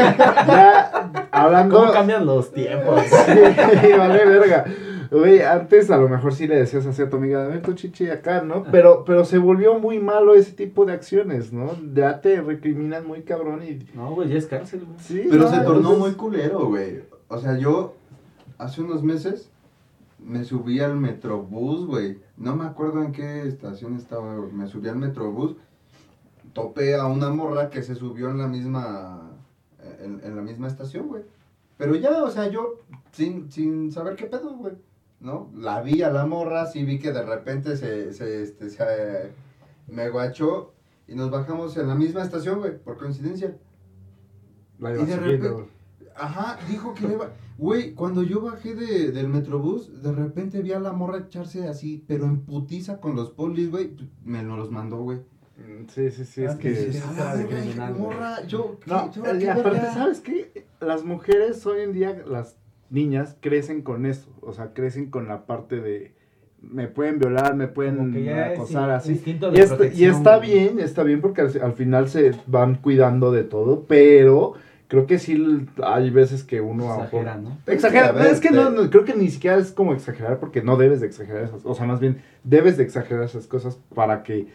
ya 0.45 1.27
hablando... 1.31 1.79
¿Cómo 1.79 1.91
cambian 1.93 2.25
los 2.25 2.51
tiempos? 2.51 3.01
Sí, 3.05 3.91
vale, 3.97 4.25
verga. 4.25 4.65
Güey, 5.11 5.41
antes 5.41 5.89
a 5.91 5.97
lo 5.97 6.07
mejor 6.09 6.33
sí 6.33 6.47
le 6.47 6.55
decías 6.57 6.85
así 6.85 7.01
a 7.01 7.09
tu 7.09 7.17
amiga, 7.17 7.43
a 7.43 7.47
ver 7.47 7.61
tu 7.61 7.73
chichi 7.73 8.09
acá, 8.09 8.41
¿no? 8.41 8.63
Pero, 8.71 9.03
pero 9.05 9.25
se 9.25 9.37
volvió 9.37 9.79
muy 9.79 9.99
malo 9.99 10.35
ese 10.35 10.51
tipo 10.53 10.85
de 10.85 10.93
acciones, 10.93 11.51
¿no? 11.53 11.71
Ya 11.93 12.21
te 12.21 12.41
recriminan 12.41 13.05
muy 13.07 13.21
cabrón 13.23 13.61
y... 13.63 13.85
No, 13.95 14.13
güey, 14.15 14.29
ya 14.29 14.37
es 14.37 14.45
cárcel, 14.47 14.85
güey. 14.85 14.97
Sí, 14.99 15.27
Pero 15.29 15.43
no, 15.43 15.49
se 15.49 15.57
tornó 15.57 15.75
entonces- 15.77 15.99
muy 15.99 16.11
culero, 16.13 16.67
güey. 16.67 17.03
O 17.27 17.37
sea, 17.39 17.57
yo 17.57 17.95
hace 18.57 18.81
unos 18.81 19.03
meses 19.03 19.49
me 20.19 20.43
subí 20.43 20.79
al 20.79 20.95
Metrobús, 20.95 21.85
güey. 21.85 22.19
No 22.37 22.55
me 22.55 22.65
acuerdo 22.65 23.03
en 23.03 23.11
qué 23.11 23.47
estación 23.47 23.95
estaba, 23.95 24.35
güey. 24.37 24.51
Me 24.51 24.67
subí 24.67 24.87
al 24.89 24.95
Metrobús, 24.97 25.55
topé 26.53 26.95
a 26.95 27.05
una 27.05 27.29
morra 27.29 27.69
que 27.69 27.83
se 27.83 27.95
subió 27.95 28.29
en 28.29 28.37
la 28.37 28.47
misma 28.47 29.31
en, 30.01 30.21
en 30.23 30.35
la 30.35 30.41
misma 30.41 30.67
estación, 30.67 31.07
güey. 31.07 31.23
Pero 31.77 31.95
ya, 31.95 32.23
o 32.23 32.31
sea, 32.31 32.47
yo 32.49 32.79
sin, 33.11 33.51
sin 33.51 33.91
saber 33.91 34.15
qué 34.15 34.25
pedo, 34.25 34.55
güey. 34.55 34.73
¿No? 35.19 35.49
La 35.55 35.81
vi 35.81 36.01
a 36.03 36.11
la 36.11 36.25
morra, 36.25 36.65
sí 36.67 36.83
vi 36.83 36.99
que 36.99 37.11
de 37.11 37.23
repente 37.23 37.77
se, 37.77 38.13
se, 38.13 38.43
este, 38.43 38.69
se 38.69 39.31
me 39.87 40.09
guachó 40.09 40.73
y 41.07 41.15
nos 41.15 41.31
bajamos 41.31 41.75
en 41.77 41.87
la 41.87 41.95
misma 41.95 42.21
estación, 42.23 42.59
güey, 42.59 42.77
por 42.77 42.97
coincidencia. 42.97 43.57
La 44.79 44.91
Y 44.91 45.05
de 45.05 45.15
subiendo. 45.15 45.49
repente- 45.49 45.71
Ajá, 46.17 46.57
dijo 46.69 46.93
que 46.93 47.07
le 47.07 47.13
iba. 47.15 47.29
Güey, 47.57 47.93
cuando 47.93 48.23
yo 48.23 48.41
bajé 48.41 48.73
de, 48.75 49.11
del 49.11 49.27
metrobús, 49.27 50.01
de 50.01 50.11
repente 50.13 50.61
vi 50.61 50.71
a 50.73 50.79
la 50.79 50.93
morra 50.93 51.17
echarse 51.19 51.67
así, 51.67 52.03
pero 52.07 52.25
en 52.25 52.41
putiza 52.41 52.99
con 53.01 53.15
los 53.15 53.31
polis, 53.31 53.69
güey. 53.71 53.95
Me 54.23 54.43
los 54.43 54.71
mandó, 54.71 54.97
güey. 55.01 55.19
Mm, 55.57 55.87
Sí, 55.89 56.11
sí, 56.11 56.23
sí, 56.25 56.43
es 56.43 56.53
Ah, 56.53 56.57
que... 56.57 56.73
sí, 56.75 56.81
sí, 56.81 56.85
Dices, 56.87 57.01
sí, 57.01 57.07
"A 57.07 57.11
estaba 57.11 57.29
la 57.31 57.35
verga, 57.37 57.55
discriminando, 57.55 57.99
güey". 57.99 58.15
morra, 58.17 58.43
yo. 58.47 58.77
No, 58.85 59.11
¿qué- 59.11 59.19
y 59.37 59.39
yo- 59.41 59.51
aparte? 59.51 59.79
¿sabes 59.93 60.19
qué? 60.21 60.65
Las 60.81 61.03
mujeres 61.05 61.65
hoy 61.65 61.81
en 61.81 61.91
día, 61.93 62.23
las 62.25 62.57
niñas, 62.95 63.37
crecen 63.41 63.83
con 63.83 64.07
eso. 64.07 64.27
O 64.41 64.53
sea, 64.53 64.73
crecen 64.73 65.11
con 65.11 65.27
la 65.27 65.45
parte 65.45 65.79
de... 65.79 66.13
Me 66.61 66.87
pueden 66.87 67.19
violar, 67.19 67.55
me 67.55 67.67
pueden 67.67 68.27
acosar 68.39 68.89
así. 68.89 69.21
Y, 69.23 69.33
de 69.33 69.61
está, 69.61 70.37
y 70.37 70.41
bien, 70.41 70.79
está 70.79 71.03
bien 71.03 71.21
porque 71.21 71.41
al, 71.41 71.61
al 71.61 71.73
final 71.73 72.09
se 72.09 72.31
van 72.47 72.75
cuidando 72.75 73.31
de 73.31 73.43
todo, 73.43 73.83
pero 73.87 74.53
creo 74.87 75.05
que 75.05 75.19
sí 75.19 75.67
hay 75.83 76.09
veces 76.09 76.43
que 76.43 76.61
uno 76.61 76.85
Exagera, 76.95 77.37
¿no? 77.37 77.57
Exagera, 77.67 78.11
ver, 78.11 78.27
es 78.27 78.39
que 78.39 78.49
no, 78.49 78.89
creo 78.89 79.05
que 79.05 79.13
ni 79.13 79.29
siquiera 79.29 79.57
es 79.57 79.71
como 79.71 79.93
exagerar 79.93 80.39
porque 80.39 80.63
no 80.63 80.77
debes 80.77 81.01
de 81.01 81.07
exagerar 81.07 81.43
esas, 81.43 81.65
o 81.65 81.75
sea, 81.75 81.85
más 81.85 81.99
bien 81.99 82.21
debes 82.43 82.77
de 82.77 82.83
exagerar 82.83 83.25
esas 83.25 83.45
cosas 83.45 83.77
para 83.93 84.23
que 84.23 84.47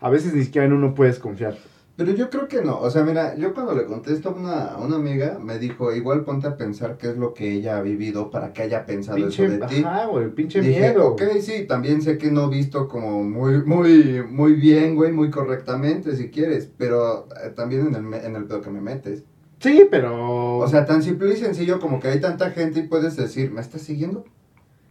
a 0.00 0.10
veces 0.10 0.34
ni 0.34 0.44
siquiera 0.44 0.66
en 0.66 0.72
uno 0.72 0.94
puedes 0.94 1.18
confiar. 1.18 1.56
Pero 1.96 2.10
yo 2.12 2.28
creo 2.28 2.48
que 2.48 2.60
no. 2.60 2.80
O 2.80 2.90
sea, 2.90 3.04
mira, 3.04 3.36
yo 3.36 3.54
cuando 3.54 3.72
le 3.74 3.84
contesto 3.86 4.30
a 4.30 4.32
una, 4.32 4.64
a 4.72 4.78
una 4.78 4.96
amiga, 4.96 5.38
me 5.38 5.58
dijo, 5.60 5.92
igual 5.94 6.24
ponte 6.24 6.48
a 6.48 6.56
pensar 6.56 6.96
qué 6.98 7.10
es 7.10 7.16
lo 7.16 7.34
que 7.34 7.52
ella 7.52 7.76
ha 7.78 7.82
vivido 7.82 8.30
para 8.30 8.52
que 8.52 8.62
haya 8.62 8.84
pensado 8.84 9.16
Pinche, 9.16 9.44
eso 9.44 9.52
de 9.52 9.66
ti. 9.68 9.82
ajá, 9.84 10.06
güey, 10.06 10.28
pinche 10.34 10.60
Dije, 10.60 10.80
miedo. 10.80 11.08
ok, 11.12 11.22
sí, 11.40 11.66
también 11.68 12.02
sé 12.02 12.18
que 12.18 12.32
no 12.32 12.48
visto 12.48 12.88
como 12.88 13.22
muy, 13.22 13.62
muy, 13.64 14.24
muy 14.28 14.54
bien, 14.54 14.96
güey, 14.96 15.12
muy 15.12 15.30
correctamente, 15.30 16.16
si 16.16 16.30
quieres, 16.30 16.68
pero 16.76 17.28
eh, 17.44 17.50
también 17.54 17.86
en 17.86 17.94
el, 17.94 18.02
me- 18.02 18.24
en 18.24 18.34
el 18.34 18.44
pedo 18.46 18.60
que 18.60 18.70
me 18.70 18.80
metes. 18.80 19.22
Sí, 19.60 19.86
pero... 19.88 20.58
O 20.58 20.66
sea, 20.68 20.84
tan 20.84 21.00
simple 21.02 21.32
y 21.32 21.36
sencillo 21.36 21.78
como 21.78 22.00
que 22.00 22.08
hay 22.08 22.20
tanta 22.20 22.50
gente 22.50 22.80
y 22.80 22.88
puedes 22.88 23.14
decir, 23.16 23.52
¿me 23.52 23.60
estás 23.60 23.82
siguiendo? 23.82 24.24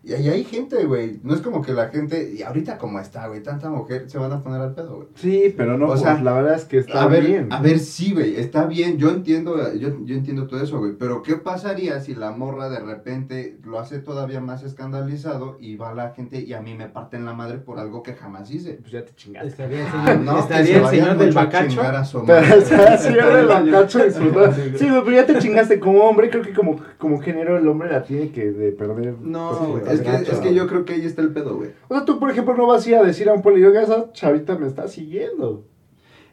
Y 0.06 0.12
ahí 0.13 0.28
hay 0.28 0.44
gente, 0.44 0.84
güey. 0.86 1.22
No 1.24 1.34
es 1.34 1.39
como 1.39 1.62
que 1.62 1.72
la 1.72 1.88
gente, 1.88 2.34
y 2.38 2.44
ahorita 2.44 2.78
como 2.78 3.00
está, 3.00 3.28
güey, 3.28 3.42
tanta 3.42 3.70
mujer 3.70 4.10
se 4.10 4.18
van 4.18 4.34
a 4.34 4.44
poner 4.44 4.60
al 4.60 4.74
pedo, 4.76 4.98
güey. 4.98 5.08
sí, 5.16 5.54
pero 5.56 5.78
no, 5.78 5.86
o 5.86 5.88
pues, 5.89 6.02
sea, 6.02 6.22
la 6.22 6.34
verdad 6.34 6.56
es 6.56 6.66
que 6.66 6.80
está 6.80 7.04
a 7.04 7.08
ver, 7.08 7.26
bien. 7.26 7.48
a 7.54 7.62
ver, 7.62 7.80
sí, 7.80 8.12
güey, 8.13 8.36
está 8.36 8.66
bien, 8.66 8.98
yo 8.98 9.12
entiendo, 9.12 9.56
yo, 9.76 9.89
yo 10.04 10.16
entiendo 10.16 10.46
todo 10.48 10.62
eso, 10.62 10.78
güey, 10.80 10.92
pero 11.00 11.22
¿qué 11.24 11.36
pasaría 11.38 12.02
si 12.02 12.16
la 12.16 12.32
morra 12.32 12.70
de 12.70 12.80
repente 12.80 13.58
lo 13.63 13.80
hace 13.80 14.00
todavía 14.00 14.42
más 14.42 14.63
escandalizado 14.63 15.58
y 15.62 15.76
va 15.78 15.94
la 15.94 16.12
gente 16.12 16.42
y 16.42 16.52
a 16.54 16.62
mí 16.62 16.76
me 16.76 16.89
parten 16.89 17.26
la 17.26 17.34
madre 17.34 17.58
por 17.60 17.80
algo 17.80 18.04
que 18.04 18.13
jamás 18.13 18.52
hice? 18.52 18.74
Pues 18.82 18.92
ya 18.92 19.06
te 19.06 19.13
chingaste. 19.16 19.48
Estaría 19.50 19.82
el 19.82 19.88
Ah, 19.94 20.06
señor, 20.08 20.20
no, 20.26 20.34
que 20.34 20.39
estaría 20.42 20.78
el 20.80 20.88
señor 20.88 21.18
del 21.18 21.32
bacacho. 21.34 21.70
chingar 21.70 21.96
a 21.96 22.04
su 22.06 22.26
Pero 22.26 22.42
madre. 22.42 22.58
está 22.60 22.94
así 22.94 23.08
el 23.13 23.48
bacacho 23.48 24.04
disfrutando. 24.04 24.54
Sí, 24.78 24.89
güey, 24.89 25.04
pero 25.06 25.12
ya 25.16 25.26
te 25.26 25.39
chingaste 25.39 25.80
como 25.80 26.00
hombre. 26.04 26.30
Creo 26.30 26.44
que 26.44 26.54
como, 26.54 26.76
como 26.98 27.20
género 27.22 27.58
el 27.58 27.68
hombre 27.68 27.89
la 27.92 28.04
tiene 28.04 28.32
que 28.32 28.52
de 28.52 28.72
perder. 28.74 29.16
No, 29.22 29.50
Pues, 29.58 29.70
güey, 29.70 29.93
es 29.94 30.02
que, 30.02 30.12
gacho. 30.12 30.32
es 30.32 30.40
que 30.40 30.54
yo 30.54 30.68
creo 30.68 30.86
que 30.86 30.94
ahí 30.94 31.06
está 31.06 31.22
el 31.22 31.30
pedo, 31.34 31.56
güey. 31.58 31.72
O 31.88 31.96
sea, 31.96 32.06
tú, 32.06 32.20
por 32.20 32.30
ejemplo, 32.32 32.56
no 32.56 32.68
vas 32.68 32.86
a 32.86 32.90
ir 32.90 32.96
a 32.96 33.04
decir 33.04 33.30
a 33.30 33.34
un 33.34 33.42
poli, 33.42 33.64
oiga, 33.64 33.82
esa 33.82 34.12
chavita 34.14 34.58
me 34.58 34.68
está 34.68 34.88
siguiendo. 34.88 35.66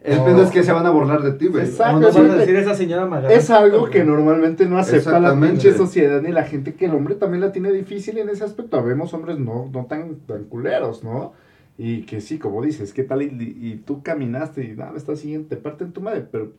El 0.03 0.17
No. 0.17 0.25
pedo 0.25 0.43
es 0.45 0.51
que 0.51 0.63
se 0.63 0.73
van 0.73 0.87
a 0.87 0.91
burlar 0.91 1.23
de 1.23 1.33
ti, 1.33 1.49
güey. 1.49 1.65
Exacto. 1.65 1.93
¿Cómo 1.97 2.01
nos 2.07 2.15
sí, 2.15 2.21
van 2.23 2.31
a 2.31 2.35
te- 2.35 2.41
decir 2.41 2.57
esa 2.57 2.75
señora 2.75 3.05
me 3.05 3.17
agarró 3.19 3.35
Es 3.35 3.51
algo 3.51 3.91
que 3.91 4.03
normalmente 4.03 4.65
no 4.65 4.79
acepta 4.79 5.21
la 5.21 5.39
pinche 5.39 5.73
sociedad 5.77 6.23
ni 6.23 6.33
la 6.33 6.45
gente 6.45 6.73
que 6.75 6.87
el 6.87 6.95
hombre 6.95 7.17
también 7.17 7.43
la 7.43 7.53
tiene 7.53 7.71
difícil 7.71 8.17
en 8.17 8.31
ese 8.31 8.43
aspecto. 8.45 8.83
Vemos 8.83 9.13
hombres 9.13 9.39
no, 9.39 9.69
no 9.71 9.85
tan, 9.85 10.17
tan 10.21 10.45
culeros, 10.45 11.05
¿no? 11.05 11.35
Y 11.77 12.03
que 12.07 12.23
sí, 12.23 12.39
como 12.39 12.63
dices, 12.63 12.95
¿qué 12.95 13.03
tal? 13.05 13.21
Y, 13.23 13.27
y 13.61 13.83
tú 13.85 14.03
caminaste 14.03 14.65
y 14.65 14.69
nada, 14.75 14.93
me 14.93 14.99
estás 14.99 15.19
siguiendo, 15.21 15.49
te 15.49 15.57
parten 15.57 15.93
tu 15.93 16.01
madre, 16.01 16.27
pero 16.33 16.53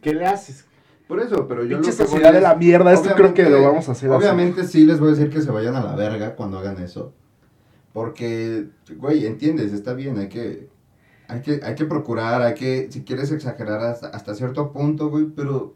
¿qué 0.00 0.14
le 0.14 0.26
haces? 0.26 0.64
Por 1.08 1.20
eso, 1.20 1.46
pero 1.46 1.64
yo 1.64 1.76
Pinche 1.80 1.90
lo 1.90 1.96
que 1.96 2.02
voy 2.02 2.06
sociedad 2.12 2.32
de 2.32 2.38
es- 2.38 2.42
la 2.42 2.54
mierda, 2.54 2.92
esto 2.92 3.10
creo 3.14 3.34
que 3.34 3.42
obviamente- 3.42 3.60
lo 3.62 3.68
vamos 3.70 3.88
a 3.88 3.92
hacer 3.92 4.10
así. 4.10 4.16
Obviamente 4.18 4.64
sí 4.66 4.84
les 4.86 4.98
voy 5.00 5.08
a 5.08 5.14
decir 5.14 5.30
que 5.30 5.42
se 5.42 5.50
vayan 5.50 5.76
a 5.76 5.82
la 5.84 5.94
verga 5.94 6.34
cuando 6.34 6.58
hagan 6.58 6.78
eso. 6.82 7.12
Porque, 7.92 8.66
güey, 8.96 9.26
entiendes, 9.26 9.72
está 9.72 9.92
bien, 9.94 10.18
hay 10.18 10.28
que, 10.28 10.68
hay 11.28 11.40
que, 11.42 11.60
hay 11.62 11.74
que 11.74 11.84
procurar, 11.84 12.42
hay 12.42 12.54
que, 12.54 12.88
si 12.90 13.02
quieres 13.04 13.30
exagerar 13.30 13.80
hasta, 13.80 14.08
hasta 14.08 14.34
cierto 14.34 14.72
punto, 14.72 15.10
güey, 15.10 15.26
pero, 15.26 15.74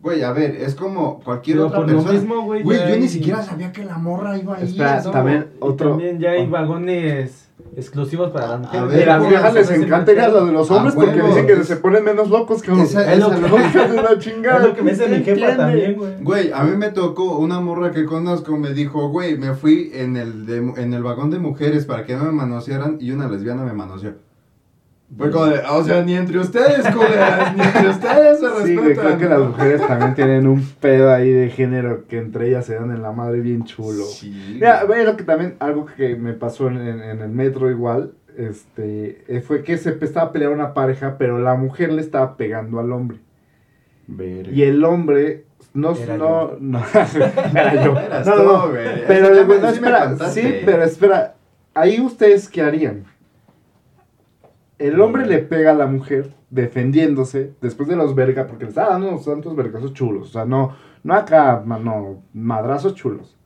güey, 0.00 0.22
a 0.22 0.30
ver, 0.32 0.54
es 0.56 0.74
como 0.76 1.20
cualquier 1.20 1.56
Pero 1.56 1.66
otra 1.68 1.78
por 1.80 1.88
lo 1.88 1.94
persona. 1.96 2.12
mismo, 2.20 2.42
güey, 2.42 2.62
yo 2.62 2.96
ni 2.98 3.08
siquiera 3.08 3.42
sabía 3.42 3.72
que 3.72 3.84
la 3.84 3.98
morra 3.98 4.38
iba 4.38 4.56
ahí. 4.56 4.64
Espera, 4.68 5.02
también 5.02 5.46
Y 5.54 5.56
otro. 5.60 5.90
también 5.90 6.20
ya 6.20 6.30
hay 6.32 6.46
vagones 6.46 7.45
exclusivos 7.76 8.30
para 8.30 8.48
las 8.48 8.60
mujeres. 8.60 8.88
ver, 8.88 9.02
Y 9.02 9.04
las 9.06 9.18
¿cómo 9.18 9.28
viejas 9.30 9.54
les 9.54 9.70
Ese 9.70 9.82
encanta 9.82 10.12
ir 10.12 10.18
a 10.18 10.22
mercado. 10.22 10.38
los 10.40 10.46
de 10.48 10.52
los 10.54 10.70
A 10.70 10.74
hombres 10.74 10.94
porque 10.94 11.22
dicen 11.22 11.46
que 11.46 11.64
se 11.64 11.76
ponen 11.76 12.04
menos 12.04 12.30
locos 12.30 12.62
que 12.62 12.70
los 12.70 12.80
Es 12.80 12.94
lo 12.94 13.00
esa- 13.00 13.40
que- 13.40 14.18
chingada. 14.18 14.56
Es 14.58 14.62
lo 14.68 14.74
que 14.74 14.82
me 14.82 14.90
dice 14.92 15.08
mi 15.08 15.16
jefa 15.16 15.30
¿Entiende? 15.30 15.56
también, 15.56 15.94
güey. 15.96 16.10
Güey, 16.22 16.52
a 16.52 16.62
mí 16.64 16.76
me 16.76 16.90
tocó 16.90 17.38
una 17.38 17.60
morra 17.60 17.90
que 17.92 18.04
conozco, 18.04 18.56
me 18.56 18.72
dijo, 18.72 19.08
güey, 19.08 19.36
me 19.36 19.54
fui 19.54 19.90
en 19.94 20.16
el, 20.16 20.46
de- 20.46 20.72
en 20.82 20.94
el 20.94 21.02
vagón 21.02 21.30
de 21.30 21.38
mujeres 21.38 21.84
para 21.86 22.04
que 22.04 22.14
no 22.16 22.24
me 22.24 22.32
manosearan 22.32 22.98
y 23.00 23.10
una 23.10 23.28
lesbiana 23.28 23.62
me 23.64 23.72
manoseó. 23.72 24.14
Fue 25.16 25.30
como 25.30 25.46
de, 25.46 25.60
o 25.60 25.84
sea, 25.84 26.02
ni 26.02 26.14
entre 26.14 26.38
ustedes, 26.38 26.84
culeras, 26.94 27.54
ni 27.56 27.62
entre 27.62 27.88
ustedes 27.90 28.40
se 28.40 28.46
Sí, 28.66 28.74
güey, 28.76 28.94
creo 28.94 29.04
respetan. 29.04 29.18
que 29.18 29.28
las 29.28 29.38
mujeres 29.40 29.86
también 29.86 30.14
tienen 30.14 30.46
un 30.48 30.66
pedo 30.80 31.12
ahí 31.12 31.30
de 31.30 31.48
género 31.50 32.06
que 32.08 32.18
entre 32.18 32.48
ellas 32.48 32.66
se 32.66 32.74
dan 32.74 32.90
en 32.90 33.02
la 33.02 33.12
madre 33.12 33.40
bien 33.40 33.64
chulo. 33.64 34.04
Sí, 34.04 34.30
Mira, 34.54 34.82
güey. 34.84 34.98
bueno, 35.02 35.16
que 35.16 35.22
también 35.24 35.54
algo 35.60 35.86
que 35.86 36.16
me 36.16 36.32
pasó 36.32 36.66
en, 36.68 36.78
en- 36.78 37.02
en 37.02 37.20
el 37.22 37.28
metro 37.30 37.70
igual, 37.70 38.12
este, 38.36 39.24
eh, 39.28 39.40
fue 39.40 39.62
que 39.62 39.78
se 39.78 39.96
estaba 40.00 40.32
peleando 40.32 40.56
una 40.56 40.74
pareja, 40.74 41.16
pero 41.18 41.38
la 41.38 41.54
mujer 41.54 41.92
le 41.92 42.02
estaba 42.02 42.36
pegando 42.36 42.80
al 42.80 42.90
hombre. 42.92 43.18
Y 44.52 44.62
el 44.62 44.84
hombre, 44.84 45.44
no, 45.72 45.94
Era 45.96 46.16
no, 46.16 46.50
yo. 46.52 46.56
no, 46.60 46.82
era 47.54 47.84
yo. 47.84 47.98
Eras 47.98 48.26
No, 48.26 48.36
no, 48.36 48.42
no. 48.44 48.68
güey. 48.70 49.06
Pero, 49.06 49.28
sí, 50.30 50.54
pero 50.64 50.82
espera, 50.84 51.34
ahí 51.74 52.00
ustedes 52.00 52.48
qué 52.48 52.62
harían? 52.62 53.04
El 54.78 55.00
hombre 55.00 55.26
le 55.26 55.38
pega 55.38 55.70
a 55.70 55.74
la 55.74 55.86
mujer 55.86 56.34
defendiéndose 56.50 57.52
después 57.60 57.88
de 57.88 57.96
los 57.96 58.14
vergas, 58.14 58.46
porque 58.46 58.64
le 58.64 58.70
estaba 58.70 58.90
dando 58.90 59.08
unos 59.08 59.24
tantos 59.24 59.56
vergazos 59.56 59.94
chulos, 59.94 60.28
o 60.28 60.32
sea, 60.32 60.44
no, 60.44 60.74
no 61.02 61.14
acá, 61.14 61.62
no, 61.64 62.22
madrazos 62.34 62.94
chulos. 62.94 63.36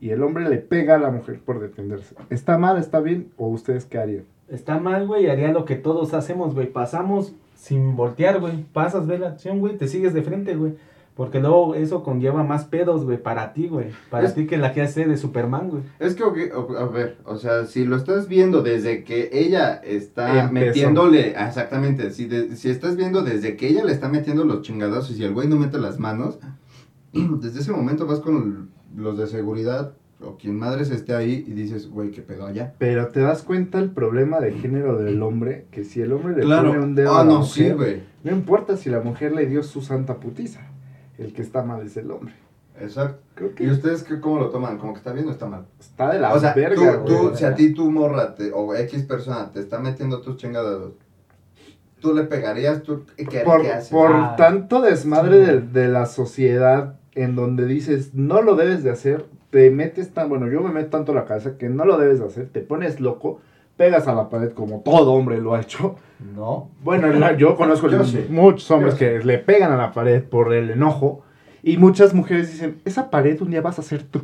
Y 0.00 0.10
el 0.10 0.22
hombre 0.22 0.46
le 0.48 0.58
pega 0.58 0.96
a 0.96 0.98
la 0.98 1.10
mujer 1.10 1.40
por 1.40 1.60
defenderse. 1.60 2.14
¿Está 2.28 2.58
mal, 2.58 2.76
está 2.76 3.00
bien? 3.00 3.32
¿O 3.38 3.48
ustedes 3.48 3.86
qué 3.86 3.98
harían? 3.98 4.24
Está 4.48 4.78
mal, 4.78 5.06
güey, 5.06 5.30
haría 5.30 5.52
lo 5.52 5.64
que 5.64 5.76
todos 5.76 6.12
hacemos, 6.12 6.54
güey. 6.54 6.66
Pasamos 6.66 7.34
sin 7.54 7.96
voltear, 7.96 8.40
güey. 8.40 8.64
Pasas, 8.74 9.06
ve 9.06 9.18
la 9.18 9.28
acción, 9.28 9.60
güey, 9.60 9.78
te 9.78 9.88
sigues 9.88 10.12
de 10.12 10.22
frente, 10.22 10.54
güey. 10.54 10.74
Porque 11.16 11.38
luego 11.38 11.76
eso 11.76 12.02
conlleva 12.02 12.42
más 12.42 12.64
pedos, 12.64 13.04
güey, 13.04 13.22
para 13.22 13.52
ti, 13.52 13.68
güey. 13.68 13.86
Para 14.10 14.26
Es- 14.26 14.34
ti 14.34 14.46
que 14.46 14.56
la 14.56 14.72
que 14.72 14.82
hace 14.82 15.04
de 15.06 15.16
Superman, 15.16 15.70
güey. 15.70 15.82
Es 16.00 16.16
que, 16.16 16.24
a 16.24 16.84
ver, 16.86 17.18
o 17.24 17.36
sea, 17.36 17.66
si 17.66 17.84
lo 17.84 17.94
estás 17.94 18.26
viendo 18.26 18.62
desde 18.62 19.04
que 19.04 19.30
ella 19.32 19.74
está 19.84 20.46
Empezó. 20.46 20.52
metiéndole, 20.66 21.34
ah, 21.36 21.46
exactamente, 21.46 22.10
si, 22.10 22.26
de- 22.26 22.56
si 22.56 22.68
estás 22.68 22.96
viendo 22.96 23.22
desde 23.22 23.56
que 23.56 23.68
ella 23.68 23.84
le 23.84 23.92
está 23.92 24.08
metiendo 24.08 24.44
los 24.44 24.62
chingadazos 24.62 25.16
y 25.16 25.22
el 25.24 25.32
güey 25.34 25.46
no 25.46 25.54
mete 25.56 25.78
las 25.78 26.00
manos, 26.00 26.38
desde 27.12 27.60
ese 27.60 27.70
momento 27.70 28.06
vas 28.06 28.18
con 28.20 28.70
los 28.96 29.16
de 29.16 29.28
seguridad 29.28 29.94
o 30.20 30.36
quien 30.36 30.58
madres 30.58 30.90
esté 30.90 31.14
ahí 31.14 31.44
y 31.46 31.52
dices, 31.52 31.88
güey, 31.90 32.10
qué 32.10 32.22
pedo 32.22 32.46
allá. 32.46 32.74
Pero 32.78 33.08
te 33.08 33.20
das 33.20 33.42
cuenta 33.42 33.78
el 33.78 33.90
problema 33.90 34.40
de 34.40 34.52
género 34.52 34.98
del 34.98 35.22
hombre, 35.22 35.66
que 35.70 35.84
si 35.84 36.00
el 36.00 36.12
hombre 36.12 36.34
le 36.34 36.42
Claro, 36.42 36.70
pone 36.70 36.82
un 36.82 36.94
dedo 36.96 37.12
ah, 37.12 37.20
a 37.20 37.24
la 37.24 37.30
no, 37.34 37.38
mujer, 37.40 37.68
sí, 37.68 37.72
güey, 37.72 38.02
no 38.24 38.32
importa 38.32 38.76
si 38.76 38.90
la 38.90 39.00
mujer 39.00 39.32
le 39.32 39.46
dio 39.46 39.62
su 39.62 39.80
santa 39.80 40.16
putiza. 40.18 40.70
El 41.18 41.32
que 41.32 41.42
está 41.42 41.62
mal 41.62 41.82
es 41.86 41.96
el 41.96 42.10
hombre. 42.10 42.34
exacto. 42.80 43.20
Creo 43.34 43.52
¿Y 43.58 43.70
ustedes 43.70 44.02
qué, 44.04 44.20
cómo 44.20 44.38
lo 44.38 44.50
toman? 44.50 44.78
¿Como 44.78 44.92
que 44.92 44.98
está 44.98 45.12
bien 45.12 45.26
o 45.28 45.30
está 45.30 45.46
mal? 45.46 45.66
está 45.80 46.10
de 46.12 46.20
la 46.20 46.32
o 46.32 46.38
sea, 46.40 46.54
verga, 46.54 47.04
tú, 47.04 47.12
tú, 47.14 47.22
güey. 47.24 47.36
si 47.36 47.44
a 47.44 47.54
ti 47.54 47.72
tu 47.74 47.90
morra 47.90 48.34
te- 48.34 48.52
o 48.52 48.74
X 48.74 49.02
persona 49.04 49.50
te 49.52 49.60
está 49.60 49.78
metiendo 49.80 50.20
tus 50.20 50.36
chingadazos, 50.36 50.92
¿tú 52.00 52.14
le 52.14 52.24
pegarías? 52.24 52.82
¿Tú 52.82 53.04
qué, 53.16 53.40
por, 53.40 53.62
qué 53.62 53.72
haces? 53.72 53.88
por 53.90 54.10
Ah, 54.12 54.34
tanto 54.36 54.80
desmadre 54.82 55.44
sí. 55.44 55.50
de, 55.52 55.60
de 55.82 55.88
la 55.88 56.06
sociedad 56.06 56.96
en 57.14 57.34
donde 57.36 57.66
dices 57.66 58.14
no 58.14 58.42
lo 58.42 58.56
debes 58.56 58.82
de 58.82 58.90
hacer, 58.90 59.24
te 59.50 59.70
metes 59.70 60.12
tan, 60.12 60.28
bueno, 60.28 60.48
yo 60.48 60.60
me 60.62 60.72
meto 60.72 60.90
tanto 60.90 61.14
la 61.14 61.24
cabeza 61.26 61.56
que 61.58 61.68
no 61.68 61.84
lo 61.84 61.96
debes 61.96 62.18
de 62.18 62.26
hacer, 62.26 62.48
te 62.48 62.60
pones 62.60 62.98
loco, 63.00 63.40
pegas 63.76 64.06
a 64.08 64.14
la 64.14 64.28
pared 64.28 64.52
como 64.52 64.80
todo 64.80 65.12
hombre 65.12 65.38
lo 65.40 65.54
ha 65.54 65.60
hecho. 65.60 65.96
No. 66.34 66.70
Bueno, 66.82 67.08
la- 67.08 67.36
yo 67.36 67.56
conozco 67.56 67.88
Yo 67.88 68.04
sí. 68.04 68.26
muchos 68.30 68.70
hombres 68.70 68.94
Yo 68.94 68.98
que 68.98 69.18
le 69.24 69.38
pegan 69.38 69.72
a 69.72 69.76
la 69.76 69.92
pared 69.92 70.22
por 70.22 70.52
el 70.54 70.70
enojo 70.70 71.22
y 71.62 71.76
muchas 71.78 72.14
mujeres 72.14 72.52
dicen, 72.52 72.80
esa 72.84 73.10
pared 73.10 73.40
un 73.42 73.50
día 73.50 73.60
vas 73.62 73.78
a 73.78 73.82
ser 73.82 74.02
tú. 74.02 74.20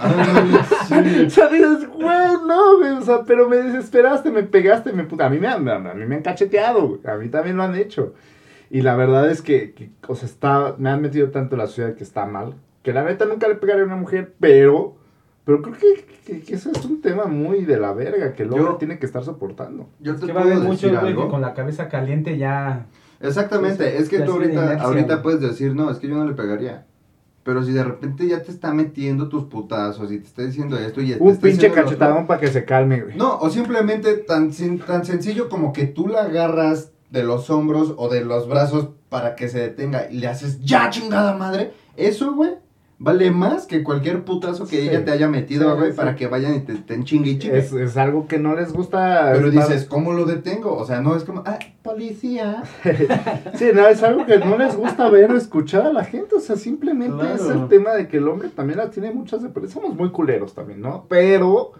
Ah, 0.00 0.64
sí. 0.88 1.24
O 1.26 1.30
sea, 1.30 1.48
dices, 1.48 1.88
güey, 1.88 2.06
no, 2.46 2.78
güey, 2.78 2.90
o 2.92 3.02
sea, 3.02 3.22
pero 3.26 3.48
me 3.48 3.56
desesperaste, 3.56 4.30
me 4.30 4.42
pegaste, 4.44 4.92
me 4.92 5.04
puta. 5.04 5.26
A 5.26 5.30
mí 5.30 5.38
me 5.38 5.48
han, 5.48 5.68
a 5.68 5.78
mí 5.94 6.06
me 6.06 6.16
han 6.16 6.22
cacheteado, 6.22 6.88
güey, 6.88 7.00
a 7.06 7.16
mí 7.16 7.28
también 7.28 7.56
lo 7.56 7.62
han 7.64 7.74
hecho. 7.74 8.14
Y 8.70 8.80
la 8.82 8.94
verdad 8.96 9.28
es 9.30 9.42
que, 9.42 9.72
que, 9.74 9.90
o 10.08 10.14
sea, 10.14 10.26
está, 10.28 10.74
me 10.78 10.88
han 10.90 11.02
metido 11.02 11.30
tanto 11.30 11.56
en 11.56 11.60
la 11.60 11.66
sociedad 11.66 11.94
que 11.94 12.04
está 12.04 12.26
mal, 12.26 12.54
que 12.82 12.92
la 12.92 13.02
neta 13.02 13.24
nunca 13.26 13.48
le 13.48 13.56
pegaré 13.56 13.82
a 13.82 13.84
una 13.84 13.96
mujer, 13.96 14.32
pero, 14.40 14.96
pero 15.44 15.60
creo 15.62 15.74
que, 15.76 16.04
que- 16.26 16.40
que 16.42 16.54
eso 16.54 16.70
es 16.70 16.84
un 16.84 17.00
tema 17.00 17.24
muy 17.26 17.64
de 17.64 17.78
la 17.78 17.92
verga, 17.92 18.32
que 18.34 18.42
el 18.44 18.50
hombre 18.52 18.64
Yo- 18.72 18.76
tiene 18.76 18.98
que 18.98 19.06
estar 19.06 19.24
soportando. 19.24 19.88
Yo 20.00 20.14
Es 20.14 20.20
te 20.20 20.26
que 20.26 20.32
va 20.32 20.40
a 20.40 20.42
puedo 20.44 20.56
haber 20.56 20.68
decir 20.70 20.88
muchos, 20.90 21.00
güey, 21.02 21.14
que 21.14 21.20
algo. 21.20 21.30
con 21.30 21.40
la 21.40 21.54
cabeza 21.54 21.88
caliente 21.88 22.38
ya. 22.38 22.86
Exactamente, 23.20 23.98
es 23.98 24.08
que 24.08 24.20
tú 24.20 24.32
ahorita, 24.32 24.52
inercia, 24.52 24.82
ahorita 24.82 25.22
puedes 25.22 25.40
decir, 25.40 25.74
no, 25.74 25.90
es 25.90 25.98
que 25.98 26.08
yo 26.08 26.14
no 26.16 26.24
le 26.24 26.34
pegaría. 26.34 26.86
Pero 27.44 27.64
si 27.64 27.72
de 27.72 27.82
repente 27.82 28.26
ya 28.28 28.40
te 28.42 28.52
está 28.52 28.72
metiendo 28.72 29.28
tus 29.28 29.44
putazos 29.44 30.12
y 30.12 30.18
te 30.18 30.26
está 30.26 30.42
diciendo 30.42 30.78
esto 30.78 31.00
y 31.00 31.16
Un 31.18 31.36
pinche 31.38 31.72
cachetadón 31.72 32.26
para 32.28 32.38
que 32.40 32.46
se 32.48 32.64
calme, 32.64 33.00
güey. 33.02 33.16
No, 33.16 33.36
o 33.38 33.50
simplemente 33.50 34.14
tan, 34.18 34.52
sin- 34.52 34.78
tan 34.78 35.04
sencillo 35.04 35.48
como 35.48 35.72
que 35.72 35.86
tú 35.86 36.06
la 36.06 36.22
agarras 36.22 36.92
de 37.10 37.24
los 37.24 37.50
hombros 37.50 37.94
o 37.96 38.08
de 38.08 38.24
los 38.24 38.48
brazos 38.48 38.90
para 39.08 39.34
que 39.34 39.48
se 39.48 39.58
detenga 39.58 40.08
y 40.10 40.18
le 40.18 40.28
haces 40.28 40.60
ya 40.60 40.88
chingada 40.90 41.36
madre. 41.36 41.72
Eso, 41.96 42.32
güey, 42.32 42.52
vale 43.04 43.32
más 43.32 43.66
que 43.66 43.82
cualquier 43.82 44.24
putazo 44.24 44.64
que 44.66 44.80
Sí. 44.80 44.88
ella 44.88 45.04
te 45.04 45.10
haya 45.10 45.28
metido, 45.28 45.76
güey, 45.76 45.90
sí. 45.90 45.96
para 45.96 46.14
que 46.14 46.28
vayan 46.28 46.54
y 46.54 46.60
te 46.60 46.72
estén 46.72 47.02
chingue 47.04 47.30
y 47.32 47.38
chingue. 47.40 47.58
Es, 47.58 47.72
es 47.72 47.96
algo 47.96 48.28
que 48.28 48.38
no 48.38 48.54
les 48.54 48.72
gusta. 48.72 49.32
Pero 49.34 49.50
dices, 49.50 49.84
¿cómo 49.86 50.12
lo 50.12 50.24
detengo? 50.24 50.76
O 50.76 50.86
sea, 50.86 51.00
no 51.00 51.16
es 51.16 51.24
como, 51.24 51.42
ah, 51.44 51.58
policía. 51.82 52.62
Sí, 53.54 53.66
no, 53.74 53.86
es 53.88 54.02
algo 54.02 54.24
que 54.24 54.38
no 54.38 54.56
les 54.56 54.76
gusta 54.76 55.08
ver 55.10 55.30
o 55.32 55.36
escuchar 55.36 55.82
a 55.86 55.92
la 55.92 56.04
gente. 56.04 56.36
O 56.36 56.40
sea, 56.40 56.56
simplemente 56.56 57.16
Claro. 57.16 57.34
es 57.34 57.42
el 57.50 57.68
tema 57.68 57.90
de 57.94 58.06
que 58.08 58.18
el 58.18 58.28
hombre 58.28 58.48
también 58.48 58.78
la 58.78 58.90
tiene 58.90 59.10
muchas 59.10 59.42
de 59.42 59.48
perder. 59.48 59.70
Somos 59.70 59.94
muy 59.96 60.10
culeros 60.10 60.54
también, 60.54 60.80
¿no? 60.80 61.06
Pero 61.08 61.72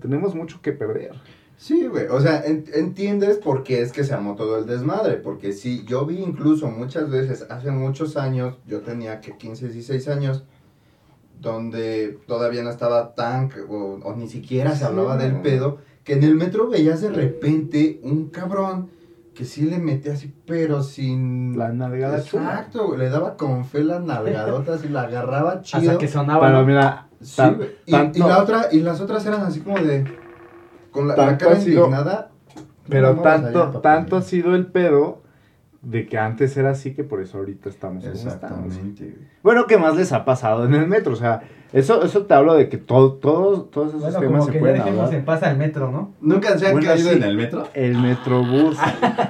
tenemos 0.00 0.34
mucho 0.34 0.60
que 0.62 0.72
perder. 0.72 1.12
Sí, 1.58 1.86
güey, 1.86 2.06
o 2.06 2.20
sea, 2.20 2.42
en- 2.44 2.64
entiendes 2.74 3.36
por 3.36 3.62
qué 3.62 3.82
es 3.82 3.92
que 3.92 4.02
se 4.02 4.12
armó 4.12 4.34
todo 4.34 4.58
el 4.58 4.66
desmadre, 4.66 5.14
porque 5.18 5.52
sí, 5.52 5.84
yo 5.86 6.04
vi 6.06 6.16
incluso 6.18 6.66
muchas 6.68 7.08
veces, 7.08 7.46
hace 7.50 7.70
muchos 7.70 8.16
años, 8.16 8.56
yo 8.66 8.80
tenía 8.80 9.20
que 9.20 9.36
15, 9.36 9.66
16 9.68 10.08
años, 10.08 10.42
donde 11.42 12.18
todavía 12.26 12.62
no 12.62 12.70
estaba 12.70 13.14
tan, 13.14 13.50
o, 13.68 13.98
o 14.02 14.14
ni 14.16 14.28
siquiera 14.28 14.74
se 14.74 14.84
hablaba 14.84 15.18
Sí. 15.18 15.24
del 15.26 15.40
pedo, 15.42 15.78
que 16.04 16.14
en 16.14 16.22
el 16.22 16.36
metro 16.36 16.68
veías 16.68 17.00
de 17.00 17.10
repente 17.10 18.00
un 18.02 18.30
cabrón 18.30 18.90
que 19.34 19.44
sí 19.44 19.62
le 19.62 19.78
metía 19.78 20.12
así, 20.12 20.32
pero 20.46 20.82
sin... 20.82 21.58
La 21.58 21.72
nalgada 21.72 22.22
chula. 22.22 22.42
Exacto, 22.44 22.86
güey, 22.86 22.98
le 23.00 23.08
daba 23.08 23.36
con 23.36 23.64
fe 23.64 23.82
las 23.82 24.02
nalgadotas 24.02 24.84
y 24.84 24.88
la 24.88 25.02
agarraba 25.02 25.60
chido. 25.62 25.80
Hasta 25.92 25.98
que 25.98 26.08
sonaba. 26.08 26.46
Pero 26.46 26.64
mira, 26.66 27.08
Sí, 27.20 27.36
tan- 27.36 27.58
y, 27.86 27.90
tanto- 27.92 28.18
y 28.18 28.22
la 28.22 28.42
otra, 28.42 28.66
y 28.72 28.80
las 28.80 29.00
otras 29.00 29.24
eran 29.26 29.42
así 29.42 29.60
como 29.60 29.78
de, 29.78 30.04
con 30.90 31.08
la, 31.08 31.16
la 31.16 31.38
cara 31.38 31.58
indignada. 31.58 32.30
pero 32.88 33.14
No, 33.14 33.22
vamos 33.22 33.26
allá, 33.46 33.52
tanto, 33.62 33.80
tanto 33.80 34.16
ha 34.16 34.22
sido 34.22 34.54
el 34.54 34.66
pedo 34.66 35.21
de 35.82 36.06
que 36.06 36.16
antes 36.16 36.56
era 36.56 36.70
así 36.70 36.94
que 36.94 37.02
por 37.04 37.20
eso 37.20 37.38
ahorita 37.38 37.68
estamos 37.68 38.04
como 38.04 38.14
estamos. 38.14 38.34
Exactamente. 38.66 39.04
güey. 39.04 39.16
Bueno, 39.42 39.66
¿qué 39.66 39.76
más 39.78 39.96
les 39.96 40.12
ha 40.12 40.24
pasado 40.24 40.64
en 40.64 40.74
el 40.74 40.86
metro? 40.86 41.12
O 41.12 41.16
sea, 41.16 41.42
eso, 41.72 42.02
eso 42.04 42.24
te 42.26 42.34
hablo 42.34 42.54
de 42.54 42.68
que 42.68 42.78
todo, 42.78 43.14
todo, 43.14 43.62
todos 43.64 43.88
esos 43.88 44.00
Bueno, 44.02 44.20
temas 44.20 44.32
como 44.32 44.44
se 44.46 44.50
que 44.52 44.58
ya 44.58 44.60
pueden 44.60 44.76
dejemos 44.78 45.00
hablar. 45.06 45.18
en 45.18 45.24
paz 45.24 45.42
al 45.42 45.56
metro, 45.58 45.90
¿no? 45.90 46.12
¿Nunca 46.20 46.56
se 46.58 46.66
han 46.68 46.72
Bueno, 46.72 46.86
caído 46.86 47.10
sí. 47.10 47.16
en 47.16 47.22
el 47.24 47.36
metro? 47.36 47.68
El 47.74 47.98
metrobús. 47.98 48.78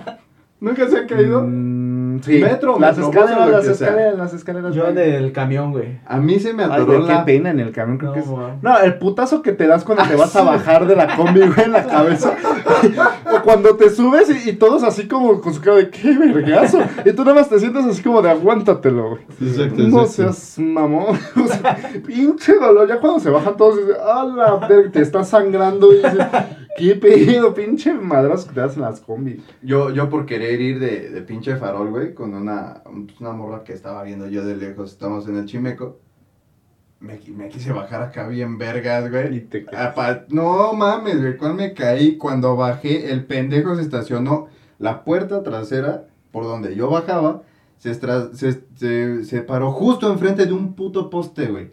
¿Nunca 0.61 0.89
se 0.89 0.99
han 0.99 1.07
caído? 1.09 1.43
Mm, 1.43 1.92
sí. 2.23 2.39
Metro, 2.41 2.79
las 2.79 2.99
escaleras, 2.99 3.49
las 3.51 3.67
escaleras, 3.67 4.19
las 4.19 4.35
escaleras. 4.35 4.75
Yo 4.75 4.83
güey. 4.83 4.95
del 4.95 5.33
camión, 5.33 5.71
güey. 5.73 6.01
A 6.07 6.17
mí 6.19 6.39
se 6.41 6.53
me 6.53 6.65
Ay, 6.65 6.71
atoró 6.73 7.07
qué 7.07 7.13
la... 7.13 7.25
pena 7.25 7.51
en 7.51 7.61
el 7.61 7.73
camión, 7.73 7.99
creo 7.99 8.11
No, 8.11 8.15
que 8.15 8.21
es... 8.21 8.27
No, 8.63 8.79
el 8.81 8.99
putazo 8.99 9.43
que 9.43 9.53
te 9.53 9.67
das 9.67 9.85
cuando 9.85 10.05
te 10.05 10.17
vas 10.17 10.35
a 10.37 10.43
bajar 10.43 10.87
de 10.87 10.97
la 10.97 11.17
combi, 11.17 11.41
güey, 11.41 11.65
en 11.65 11.73
la 11.73 11.85
cabeza. 11.87 12.35
o 13.33 13.43
cuando 13.43 13.77
te 13.77 13.91
subes 13.91 14.29
y, 14.47 14.51
y 14.51 14.53
todos 14.55 14.83
así 14.83 15.07
como 15.09 15.41
con 15.41 15.55
su 15.55 15.61
cara 15.61 15.77
de 15.77 15.91
qué 15.91 16.17
vergazo. 16.19 16.81
Y 17.05 17.13
tú 17.13 17.25
nada 17.25 17.37
más 17.37 17.49
te 17.49 17.59
sientes 17.59 17.85
así 17.85 18.03
como 18.03 18.21
de 18.23 18.31
aguántatelo, 18.31 19.11
güey. 19.11 19.23
Exacto, 19.41 19.83
No 19.83 20.03
exacto. 20.03 20.09
seas 20.09 20.59
mamón. 20.59 21.19
O 21.43 21.47
sea, 21.47 21.77
pinche 22.07 22.55
dolor. 22.55 22.89
Ya 22.89 22.99
cuando 23.01 23.21
se 23.21 23.31
bajan 23.31 23.57
todos, 23.57 23.77
dices, 23.79 23.97
a 23.99 24.25
la 24.25 24.57
verga, 24.67 24.91
te 24.93 25.01
está 25.03 25.25
sangrando. 25.25 25.93
Y 25.93 25.97
dices, 25.97 26.19
¿Qué 26.77 26.97
pedido, 26.97 27.55
pinche 27.55 27.93
madrazo 27.93 28.49
que 28.49 28.55
te 28.55 28.61
das 28.61 28.77
en 28.77 28.83
las 28.83 29.01
combi? 29.01 29.43
Yo, 29.63 29.91
yo 29.91 30.09
por 30.09 30.25
querer 30.27 30.61
ir 30.61 30.79
de, 30.81 31.11
de 31.11 31.23
pinche 31.23 31.57
farol, 31.57 31.91
güey, 31.91 32.15
con 32.15 32.35
una, 32.35 32.83
una 33.21 33.33
morra 33.33 33.63
que 33.65 33.73
estaba 33.73 34.03
viendo 34.03 34.27
yo 34.29 34.45
de 34.45 34.57
lejos, 34.57 34.93
estamos 34.93 35.29
en 35.29 35.37
el 35.37 35.45
Chimeco, 35.45 36.01
me, 37.01 37.19
me 37.37 37.49
quise 37.49 37.73
bajar 37.73 38.03
acá 38.03 38.27
bien 38.29 38.59
vergas, 38.59 39.07
Y 39.07 39.11
güey. 39.11 39.41
te 39.41 39.67
Apa- 39.77 40.25
No 40.31 40.73
mames, 40.73 41.21
güey, 41.21 41.37
cuál 41.37 41.55
me 41.55 41.75
caí 41.75 42.17
cuando 42.17 42.57
bajé, 42.57 43.11
el 43.13 43.25
pendejo 43.27 43.75
se 43.77 43.83
estacionó 43.83 44.47
la 44.79 45.05
puerta 45.05 45.43
trasera 45.43 46.07
por 46.31 46.45
donde 46.45 46.75
yo 46.75 46.89
bajaba, 46.89 47.43
se, 47.79 47.93
se, 47.95 48.63
se, 48.77 49.25
se 49.25 49.43
paró 49.43 49.73
justo 49.73 50.11
enfrente 50.11 50.47
de 50.47 50.53
un 50.53 50.75
puto 50.75 51.11
poste, 51.11 51.47
güey. 51.47 51.71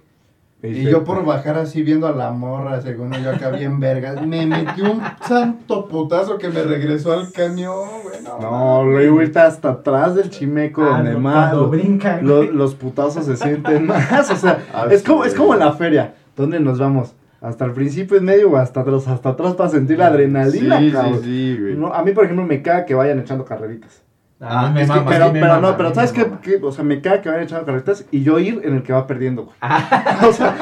Y 0.61 0.83
yo 0.83 1.05
por 1.05 1.23
bajar 1.25 1.57
así 1.57 1.83
viendo 1.83 2.05
a 2.05 2.11
la 2.11 2.31
morra, 2.31 2.81
según 2.81 3.13
yo 3.13 3.31
acá 3.31 3.49
bien 3.49 3.79
vergas, 3.79 4.25
me 4.27 4.45
metí 4.45 4.81
un 4.81 5.01
santo 5.25 5.87
putazo 5.87 6.37
que 6.37 6.49
me 6.49 6.61
regresó 6.63 7.13
al 7.13 7.31
camión, 7.31 7.87
güey. 8.03 8.21
No, 8.21 8.39
No, 8.41 8.83
luego 8.83 9.21
irte 9.21 9.39
hasta 9.39 9.69
atrás 9.69 10.15
del 10.15 10.29
chimeco 10.29 10.83
Ah, 10.83 10.97
donde 10.97 11.13
no, 11.13 11.19
más 11.19 11.33
cuando 11.51 11.61
lo- 11.61 11.69
brincan, 11.69 12.27
lo- 12.27 12.37
güey. 12.37 12.51
los 12.51 12.75
putazos 12.75 13.23
se 13.25 13.37
sienten 13.37 13.85
más. 13.87 14.29
O 14.31 14.35
sea, 14.35 14.59
es 14.91 15.01
como, 15.03 15.23
es 15.23 15.31
güey. 15.33 15.37
como 15.39 15.53
en 15.53 15.59
la 15.61 15.71
feria. 15.71 16.15
¿Dónde 16.35 16.59
nos 16.59 16.77
vamos? 16.77 17.15
¿Hasta 17.39 17.63
el 17.63 17.71
principio, 17.71 18.17
en 18.17 18.25
medio 18.25 18.51
o 18.51 18.57
hasta 18.57 18.81
atrás? 18.81 19.07
Hasta 19.07 19.29
atrás 19.29 19.53
para 19.55 19.69
sentir 19.69 19.97
la 19.97 20.07
adrenalina, 20.07 20.79
sí, 20.79 20.91
cabrón. 20.91 21.19
sí, 21.23 21.55
sí, 21.55 21.57
güey. 21.61 21.75
No, 21.77 21.93
a 21.93 22.03
mí, 22.03 22.11
por 22.11 22.25
ejemplo, 22.25 22.45
me 22.45 22.61
caga 22.61 22.83
que 22.85 22.95
vayan 22.95 23.19
echando 23.19 23.45
carreritas. 23.45 24.03
A 24.41 24.67
mí 24.67 24.73
me 24.75 24.81
es 24.83 24.87
que- 24.89 24.95
mama, 24.95 25.09
pero, 25.11 25.27
sí 25.27 25.33
me 25.33 25.39
pero 25.41 25.53
mama, 25.55 25.67
no, 25.71 25.77
pero 25.77 25.93
¿sabes 25.93 26.15
me 26.17 26.23
qué, 26.23 26.31
qué? 26.59 26.65
O 26.65 26.71
sea, 26.71 26.83
me 26.85 27.01
caga 27.01 27.21
que 27.21 27.27
vayan 27.29 27.43
echando 27.43 27.65
carreritas 27.65 28.05
y 28.09 28.23
yo 28.23 28.39
ir 28.39 28.61
en 28.63 28.75
el 28.75 28.83
que 28.83 28.93
va 28.93 29.05
perdiendo, 29.05 29.43
güey. 29.43 29.55
Ah. 29.61 30.19
O 30.27 30.31
sea, 30.31 30.55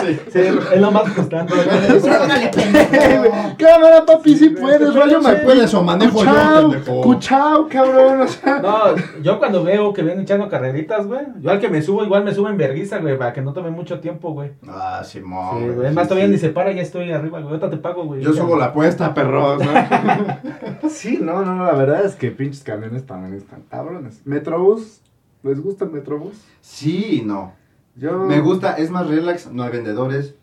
Sí. 0.00 0.18
Sí, 0.32 0.38
es 0.40 0.80
lo 0.80 0.90
más 0.90 1.04
frustrante. 1.12 1.52
Cámara, 3.58 4.04
papi, 4.06 4.36
si 4.36 4.48
Sí, 4.48 4.50
puedes, 4.50 4.92
sí, 4.92 4.98
sí, 4.98 5.26
me 5.26 5.34
puedes 5.36 5.74
o 5.74 5.82
manejo 5.82 6.24
yo, 6.24 6.30
Cuchao, 6.30 6.70
pendejo. 6.70 7.00
Cuchao, 7.02 7.68
cabrón, 7.68 8.20
o 8.22 8.28
sea. 8.28 8.58
No, 8.60 8.78
yo 9.22 9.38
cuando 9.38 9.62
veo 9.64 9.92
que 9.92 10.02
vienen 10.02 10.22
echando 10.22 10.48
carreritas, 10.48 11.06
güey, 11.06 11.20
yo 11.40 11.50
al 11.50 11.60
que 11.60 11.68
me 11.68 11.82
subo 11.82 12.04
igual 12.04 12.24
me 12.24 12.32
subo 12.32 12.48
en 12.48 12.56
vergüenza, 12.56 12.98
güey, 12.98 13.18
para 13.18 13.32
que 13.32 13.42
no 13.42 13.52
tome 13.52 13.70
mucho 13.70 14.00
tiempo, 14.00 14.32
güey. 14.32 14.52
Ah, 14.68 15.02
Simón. 15.04 15.58
Sí, 15.58 15.64
güey, 15.74 15.86
es 15.86 15.88
sí, 15.90 15.94
más, 15.94 16.08
todavía 16.08 16.26
sí. 16.26 16.32
ni 16.32 16.38
se 16.38 16.50
para, 16.50 16.72
ya 16.72 16.82
estoy 16.82 17.10
arriba, 17.12 17.38
güey, 17.40 17.50
ahorita 17.50 17.70
te 17.70 17.76
pago, 17.76 18.04
güey. 18.04 18.22
Yo 18.22 18.32
subo 18.32 18.56
la 18.56 18.66
apuesta, 18.66 19.12
perros, 19.14 19.62
¿no? 19.64 20.88
Sí, 20.88 21.18
no, 21.20 21.42
no, 21.44 21.54
no, 21.54 21.64
la 21.64 21.72
verdad 21.74 22.04
es 22.04 22.14
que 22.14 22.30
pinches 22.30 22.62
camiones 22.62 23.04
también 23.20 23.42
están 23.42 23.62
cabrones. 23.70 24.20
Metrobús, 24.24 25.00
¿les 25.42 25.60
gusta 25.60 25.84
el 25.84 25.90
Metrobús? 25.92 26.34
Sí, 26.60 27.22
no. 27.24 27.52
Yo... 27.96 28.24
Me 28.26 28.40
gusta, 28.40 28.74
es 28.74 28.90
más 28.90 29.08
relax, 29.08 29.50
no 29.52 29.62
hay 29.64 29.70
vendedores. 29.72 30.34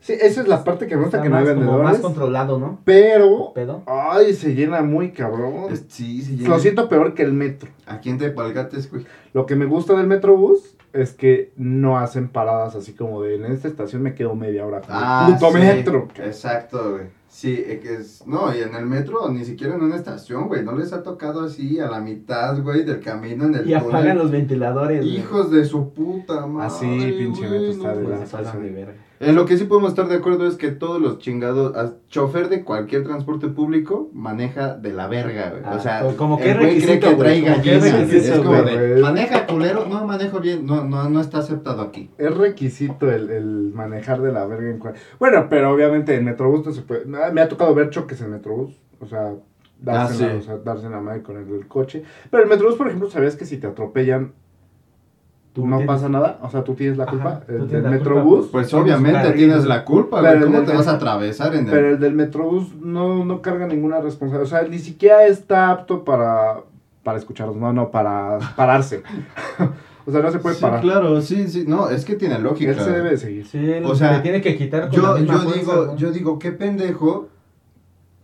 Sí, 0.00 0.12
esa 0.12 0.42
es 0.42 0.48
la 0.48 0.64
parte 0.64 0.86
que 0.86 0.96
me 0.96 1.02
gusta, 1.02 1.16
Está 1.18 1.22
que 1.22 1.28
no 1.30 1.36
hay 1.36 1.44
más, 1.44 1.54
como 1.54 1.60
vendedores. 1.66 1.92
más 1.92 2.00
controlado, 2.00 2.58
¿no? 2.58 2.78
Pero, 2.84 3.52
Pedo. 3.54 3.82
ay, 3.86 4.34
se 4.34 4.54
llena 4.54 4.82
muy 4.82 5.12
cabrón. 5.12 5.72
Es- 5.72 5.84
sí, 5.88 6.20
sí. 6.22 6.36
Lo 6.44 6.58
siento 6.58 6.88
peor 6.90 7.14
que 7.14 7.22
el 7.22 7.32
metro. 7.32 7.70
Aquí 7.86 8.10
en 8.10 8.18
Tepalcates, 8.18 8.90
güey. 8.90 9.06
Lo 9.32 9.46
que 9.46 9.56
me 9.56 9.64
gusta 9.64 9.94
del 9.94 10.06
Metrobús 10.06 10.76
es 10.94 11.12
que 11.12 11.52
no 11.56 11.98
hacen 11.98 12.28
paradas 12.28 12.74
así 12.76 12.92
como 12.94 13.20
de 13.22 13.34
en 13.36 13.44
esta 13.46 13.68
estación 13.68 14.02
me 14.02 14.14
quedo 14.14 14.34
media 14.34 14.64
hora. 14.64 14.80
Ah, 14.88 15.26
Pluto 15.28 15.52
sí. 15.52 15.58
Metro. 15.58 16.08
Exacto, 16.16 16.92
güey. 16.92 17.06
Sí, 17.28 17.62
es 17.66 17.80
que 17.80 17.94
es... 17.94 18.24
No, 18.28 18.54
y 18.54 18.60
en 18.60 18.76
el 18.76 18.86
metro, 18.86 19.28
ni 19.28 19.44
siquiera 19.44 19.74
en 19.74 19.82
una 19.82 19.96
estación, 19.96 20.46
güey. 20.46 20.62
No 20.64 20.70
les 20.76 20.92
ha 20.92 21.02
tocado 21.02 21.40
así 21.44 21.80
a 21.80 21.88
la 21.90 22.00
mitad, 22.00 22.62
güey, 22.62 22.84
del 22.84 23.00
camino 23.00 23.46
en 23.46 23.54
el 23.56 23.60
Y 23.62 23.74
túnel. 23.74 23.88
apagan 23.88 24.18
los 24.18 24.30
ventiladores, 24.30 25.00
güey. 25.00 25.16
Hijos 25.16 25.50
de 25.50 25.64
su 25.64 25.92
puta 25.92 26.46
madre. 26.46 26.68
Así, 26.68 26.86
pinche 27.18 27.48
güey, 27.48 27.60
metro 27.68 27.70
está 27.72 27.94
de 27.96 28.08
la- 28.08 28.18
pasan 28.24 28.62
de 28.62 28.70
verga. 28.70 28.92
En 29.28 29.34
lo 29.34 29.46
que 29.46 29.56
sí 29.56 29.64
podemos 29.64 29.90
estar 29.90 30.08
de 30.08 30.16
acuerdo 30.16 30.46
es 30.46 30.56
que 30.56 30.70
todos 30.70 31.00
los 31.00 31.18
chingados, 31.18 31.74
chofer 32.08 32.48
de 32.48 32.64
cualquier 32.64 33.04
transporte 33.04 33.48
público 33.48 34.10
maneja 34.12 34.74
de 34.76 34.92
la 34.92 35.06
verga, 35.08 35.50
güey. 35.50 35.62
Ah, 35.64 35.74
o 35.76 35.80
sea, 35.80 36.00
como- 36.02 36.16
como 36.16 36.38
que 36.38 36.50
el 36.50 36.58
güey 36.58 36.80
cree 36.80 36.86
requisito, 36.94 37.08
que 37.10 37.14
trae 37.16 37.38
es 38.16 38.38
como 38.38 38.62
de, 38.62 39.00
maneja 39.00 39.46
culero, 39.46 39.86
no 39.86 40.06
manejo 40.06 40.40
bien, 40.40 40.66
no, 40.66 40.84
no, 40.84 41.08
no 41.08 41.20
está 41.20 41.38
aceptado 41.38 41.82
aquí. 41.82 42.10
Es 42.18 42.34
requisito 42.36 43.10
el, 43.10 43.30
el 43.30 43.72
manejar 43.74 44.20
de 44.22 44.32
la 44.32 44.46
verga 44.46 44.70
en 44.70 44.78
cual... 44.78 44.94
Bueno, 45.18 45.46
pero 45.48 45.72
obviamente 45.72 46.14
en 46.14 46.24
Metrobús 46.24 46.64
no 46.66 46.72
se 46.72 46.82
puede... 46.82 47.04
Me 47.04 47.40
ha- 47.40 47.48
tocado 47.48 47.74
ver 47.74 47.90
choques 47.90 48.20
en 48.20 48.30
Metrobús. 48.30 48.78
O 49.00 49.06
sea, 49.06 49.32
darse, 49.80 50.24
Ah, 50.24 50.28
la, 50.28 50.38
o 50.38 50.42
sea, 50.42 50.56
darse 50.58 50.88
la 50.88 51.00
madre 51.00 51.22
con 51.22 51.36
el, 51.36 51.48
el 51.52 51.66
coche. 51.68 52.02
Pero 52.30 52.42
el 52.42 52.48
Metrobús, 52.48 52.76
por 52.76 52.86
ejemplo, 52.86 53.10
¿sabías 53.10 53.36
que 53.36 53.44
si 53.44 53.58
te 53.58 53.66
atropellan 53.66 54.32
Tú 55.54 55.66
no 55.66 55.76
tienes- 55.76 55.86
pasa 55.94 56.08
nada? 56.08 56.38
O 56.42 56.50
sea, 56.50 56.64
tú 56.64 56.74
tienes 56.74 56.98
la 56.98 57.06
culpa. 57.06 57.40
el 57.48 57.68
del 57.68 57.82
la 57.84 57.88
culpa, 57.88 57.90
Metrobús... 57.90 58.48
Pues 58.50 58.68
Tienes 58.68 58.84
obviamente 58.84 59.30
tienes 59.32 59.64
la 59.64 59.84
culpa, 59.84 60.20
Pero 60.20 60.40
güey. 60.40 60.52
¿Cómo 60.52 60.64
te 60.66 60.72
vas 60.76 60.88
a 60.88 60.94
atravesar 60.96 61.54
en 61.54 61.66
el... 61.66 61.70
Pero 61.70 61.88
el 61.90 62.00
del 62.00 62.12
Metrobús 62.14 62.74
no, 62.74 63.24
no 63.24 63.40
carga 63.40 63.66
ninguna 63.68 64.00
responsabilidad. 64.00 64.42
O 64.42 64.60
sea, 64.60 64.68
ni 64.68 64.80
siquiera 64.80 65.24
está 65.26 65.70
apto 65.70 66.02
para, 66.04 66.56
para 67.04 67.18
escucharnos. 67.18 67.56
No, 67.56 67.72
no, 67.72 67.90
para 67.92 68.38
pararse. 68.56 69.04
o 70.06 70.10
sea, 70.10 70.20
no 70.22 70.30
se 70.32 70.40
puede 70.40 70.56
Sí, 70.56 70.60
parar. 70.62 70.80
claro, 70.80 71.20
sí, 71.22 71.46
sí. 71.46 71.64
No, 71.68 71.88
es 71.88 72.04
que 72.04 72.16
tiene 72.16 72.38
lógica. 72.40 72.72
Él 72.72 72.80
se 72.80 72.90
debe 72.90 73.10
de 73.10 73.16
seguir. 73.16 73.46
Sí, 73.46 73.58
él 73.70 73.84
O 73.84 73.94
sea, 73.94 74.16
te 74.16 74.22
tiene 74.22 74.40
que 74.40 74.56
quitar 74.56 74.88
con 74.90 75.02
la 75.02 75.08
Yo, 75.10 75.14
misma 75.18 75.34
yo 75.34 75.40
fuerza, 75.42 75.60
digo, 75.60 75.86
¿no? 75.86 75.96
yo 75.96 76.10
digo, 76.10 76.38
qué 76.40 76.50
pendejo 76.50 77.28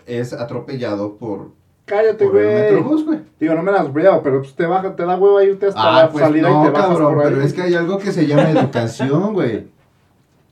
es 0.06 0.32
atropellado 0.32 1.16
por, 1.16 1.52
Cállate, 1.90 2.24
por 2.26 2.36
el 2.38 2.46
güey. 2.46 2.62
Metrobús, 2.72 3.04
güey. 3.04 3.18
Digo, 3.38 3.54
no 3.54 3.62
me 3.62 3.72
las 3.72 3.80
atropellado, 3.82 4.22
pero 4.22 4.40
pues 4.40 4.54
te 4.54 4.64
baja, 4.66 4.96
te 4.96 5.04
da 5.04 5.16
hueva 5.18 5.44
irte 5.44 5.66
hasta 5.66 5.80
Ah, 5.82 6.02
la 6.04 6.10
pues 6.10 6.24
salida 6.24 6.48
y 6.48 6.52
no, 6.52 6.62
te 6.62 6.70
bajas 6.70 6.88
cabrón, 6.88 7.14
por 7.14 7.24
ahí. 7.24 7.30
pero 7.32 7.42
es 7.44 7.52
que 7.52 7.62
hay 7.62 7.74
algo 7.74 7.98
que 7.98 8.12
se 8.12 8.26
llama 8.26 8.50
educación, 8.50 9.32
güey. 9.34 9.66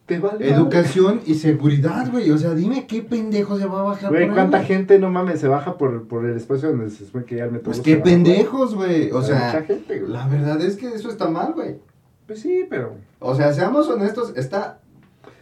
Te 0.07 0.19
vale 0.19 0.51
Educación 0.51 1.21
y 1.27 1.35
seguridad, 1.35 2.11
güey. 2.11 2.31
O 2.31 2.39
sea, 2.39 2.55
dime 2.55 2.87
qué 2.87 3.03
pendejo 3.03 3.59
se 3.59 3.67
va 3.67 3.81
a 3.81 3.83
bajar 3.83 4.09
Güey, 4.11 4.23
por 4.23 4.31
ahí, 4.31 4.35
¿cuánta 4.37 4.57
güey? 4.59 4.67
gente, 4.69 4.99
no 4.99 5.11
mames, 5.11 5.39
se 5.39 5.49
baja 5.49 5.77
por, 5.77 6.09
por 6.09 6.25
el 6.25 6.35
espacio 6.35 6.71
donde 6.71 6.89
se 6.89 7.05
supone 7.05 7.27
que 7.27 7.37
ya 7.37 7.45
el 7.45 7.53
Metrobús 7.53 7.81
Pues 7.81 7.85
qué 7.85 8.03
pendejos, 8.03 8.75
güey. 8.75 9.11
O 9.13 9.21
sea, 9.23 9.47
mucha 9.53 9.63
gente, 9.65 10.01
güey. 10.01 10.11
la 10.11 10.27
verdad 10.27 10.63
es 10.63 10.77
que 10.77 10.89
eso 10.89 11.11
está 11.11 11.29
mal, 11.29 11.53
güey. 11.53 11.77
Pues 12.27 12.41
sí, 12.41 12.65
pero... 12.71 12.95
O 13.21 13.35
sea, 13.35 13.53
seamos 13.53 13.87
honestos, 13.89 14.33
está 14.35 14.81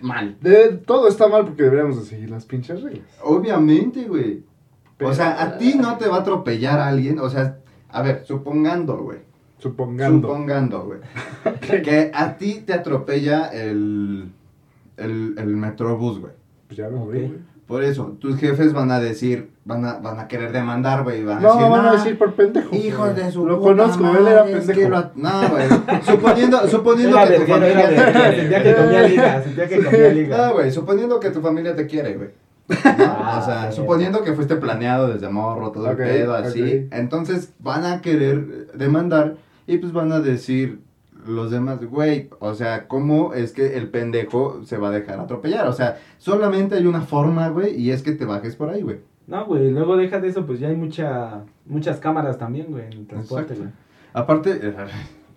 mal. 0.01 0.37
de- 0.41 0.71
todo 0.85 1.07
está 1.07 1.29
mal 1.29 1.45
porque 1.45 1.63
deberíamos 1.63 1.99
de 2.01 2.05
seguir 2.05 2.31
las 2.31 2.45
pinches 2.45 2.83
reglas. 2.83 3.07
Obviamente, 3.23 4.05
güey. 4.07 4.43
Pero- 4.99 5.11
O 5.11 5.15
sea, 5.15 5.43
a 5.43 5.59
ti 5.59 5.75
no 5.79 5.97
te 5.99 6.09
va 6.09 6.17
a 6.17 6.21
atropellar 6.21 6.79
alguien. 6.81 7.19
O 7.19 7.29
sea, 7.29 7.59
a 7.91 8.03
ver, 8.03 8.23
supongando, 8.25 8.97
güey. 8.99 9.19
Supongando. 9.59 10.29
Supongando, 10.29 10.85
güey. 10.85 11.01
Que 11.83 12.11
a 12.15 12.37
ti 12.37 12.63
te 12.67 12.73
atropella 12.75 13.47
el, 13.49 14.31
el, 14.97 15.35
el 15.39 15.47
metrobús, 15.57 16.21
güey. 16.21 16.33
Pues 16.67 16.79
ya 16.79 16.89
me 16.89 16.97
morí, 16.97 17.21
güey. 17.21 17.57
Por 17.67 17.83
eso, 17.83 18.17
tus 18.21 18.39
jefes 18.39 18.73
van 18.73 18.93
a 18.93 19.01
decir, 19.01 19.51
van 19.65 19.85
a, 19.85 19.95
van 19.95 20.21
a 20.21 20.29
querer 20.29 20.53
demandar, 20.53 21.03
güey. 21.03 21.25
Van 21.25 21.39
a 21.39 21.41
No, 21.41 21.55
decir, 21.55 21.69
van 21.69 21.81
a 21.81 21.83
"Nah, 21.85 21.93
decir 21.95 22.17
por 22.17 22.33
pendejo. 22.35 22.77
Hijo 22.77 23.07
de 23.13 23.31
su 23.33 23.45
Lo 23.45 23.59
puta 23.59 23.71
conozco, 23.71 24.17
él 24.17 24.27
era 24.29 24.45
pendejo. 24.45 24.73
que 24.81 24.89
lo- 24.89 25.11
No, 25.17 25.49
güey. 25.49 25.67
Suponiendo, 26.07 26.69
suponiendo 26.69 27.19
Era 27.19 27.27
que 27.29 27.35
tu 27.39 27.43
era 27.43 27.55
familia 27.55 27.89
te. 27.89 28.37
Sentía 28.37 28.63
que 28.63 28.75
comía 28.77 29.03
liga, 29.09 29.43
sentía 29.43 29.69
que 29.69 29.85
comía 29.85 30.37
No, 30.47 30.53
güey, 30.55 30.71
suponiendo 30.71 31.19
que 31.19 31.31
tu 31.31 31.41
familia 31.41 31.75
te 31.75 31.87
quiere, 31.89 32.15
güey. 32.17 32.31
Ah, 32.69 33.39
o 33.41 33.45
sea, 33.45 33.73
suponiendo 33.73 34.23
que 34.25 34.33
fuiste 34.33 34.57
planeado 34.57 35.09
desde 35.09 35.29
morro, 35.29 35.71
todo 35.71 35.91
el 35.91 35.97
pedo, 35.97 36.35
así. 36.35 36.89
Entonces 36.91 37.53
van 37.59 37.85
a 37.85 38.01
querer 38.01 38.73
demandar 38.73 39.37
y 39.67 39.79
pues 39.79 39.93
van 39.93 40.13
a 40.13 40.21
decir 40.21 40.81
los 41.27 41.51
demás, 41.51 41.85
güey, 41.85 42.29
o 42.39 42.55
sea, 42.55 42.87
¿cómo 42.87 43.35
es 43.35 43.53
que 43.53 43.77
el 43.77 43.89
pendejo 43.89 44.63
se 44.65 44.77
va 44.79 44.89
a 44.89 44.93
dejar 44.93 45.19
atropellar? 45.21 45.67
O 45.67 45.73
sea, 45.73 45.99
solamente 46.19 46.77
hay 46.77 46.87
una 46.87 47.01
forma, 47.01 47.49
güey, 47.49 47.75
y 47.81 47.91
es 47.91 48.03
que 48.03 48.13
te 48.13 48.25
bajes 48.25 48.55
por 48.57 48.71
ahí, 48.71 48.83
güey. 48.83 48.99
No, 49.27 49.45
güey, 49.45 49.73
luego 49.73 49.97
deja 49.97 50.21
de 50.21 50.29
eso, 50.29 50.47
pues 50.47 50.61
ya 50.61 50.69
hay 50.69 50.77
mucha, 50.77 51.43
muchas 51.67 51.99
cámaras 51.99 52.39
también, 52.39 52.67
güey, 52.71 52.87
en 52.87 52.93
el 52.93 53.07
transporte, 53.07 53.55
güey. 53.55 53.71
Aparte, 54.13 54.73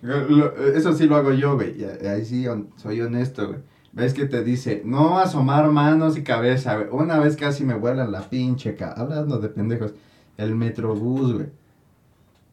eso 0.74 0.92
sí 0.92 1.06
lo 1.06 1.16
hago 1.16 1.32
yo, 1.32 1.56
güey. 1.56 1.84
Ahí 2.06 2.24
sí 2.24 2.46
soy 2.76 3.00
honesto, 3.00 3.48
güey. 3.48 3.58
Ves 3.92 4.14
que 4.14 4.26
te 4.26 4.44
dice, 4.44 4.82
no 4.84 5.18
asomar 5.18 5.68
manos 5.70 6.16
y 6.16 6.22
cabeza, 6.22 6.76
güey. 6.76 6.88
Una 6.90 7.18
vez 7.18 7.36
casi 7.36 7.64
me 7.64 7.74
vuelan 7.74 8.12
la 8.12 8.20
pinche 8.20 8.76
ca... 8.76 8.92
Hablando 8.92 9.38
de 9.38 9.48
pendejos. 9.48 9.94
El 10.36 10.54
metrobús, 10.54 11.32
güey. 11.34 11.46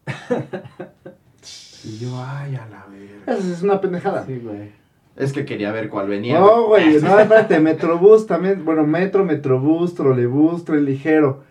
y 1.84 1.98
yo, 1.98 2.20
ay, 2.20 2.56
a 2.56 2.66
la 2.66 2.86
verga. 2.90 3.38
Esa 3.38 3.52
es 3.52 3.62
una 3.62 3.80
pendejada. 3.80 4.26
Sí, 4.26 4.40
güey. 4.40 4.72
Es 5.18 5.32
que 5.32 5.44
quería 5.44 5.72
ver 5.72 5.88
cuál 5.88 6.08
venía. 6.08 6.38
No, 6.38 6.66
güey, 6.68 7.00
no, 7.00 7.18
espérate, 7.18 7.58
Metrobús 7.58 8.26
también, 8.26 8.64
bueno, 8.64 8.86
Metro, 8.86 9.24
Metrobús, 9.24 9.94
Trolebús, 9.94 10.64
Tren 10.64 10.84
Ligero, 10.84 11.42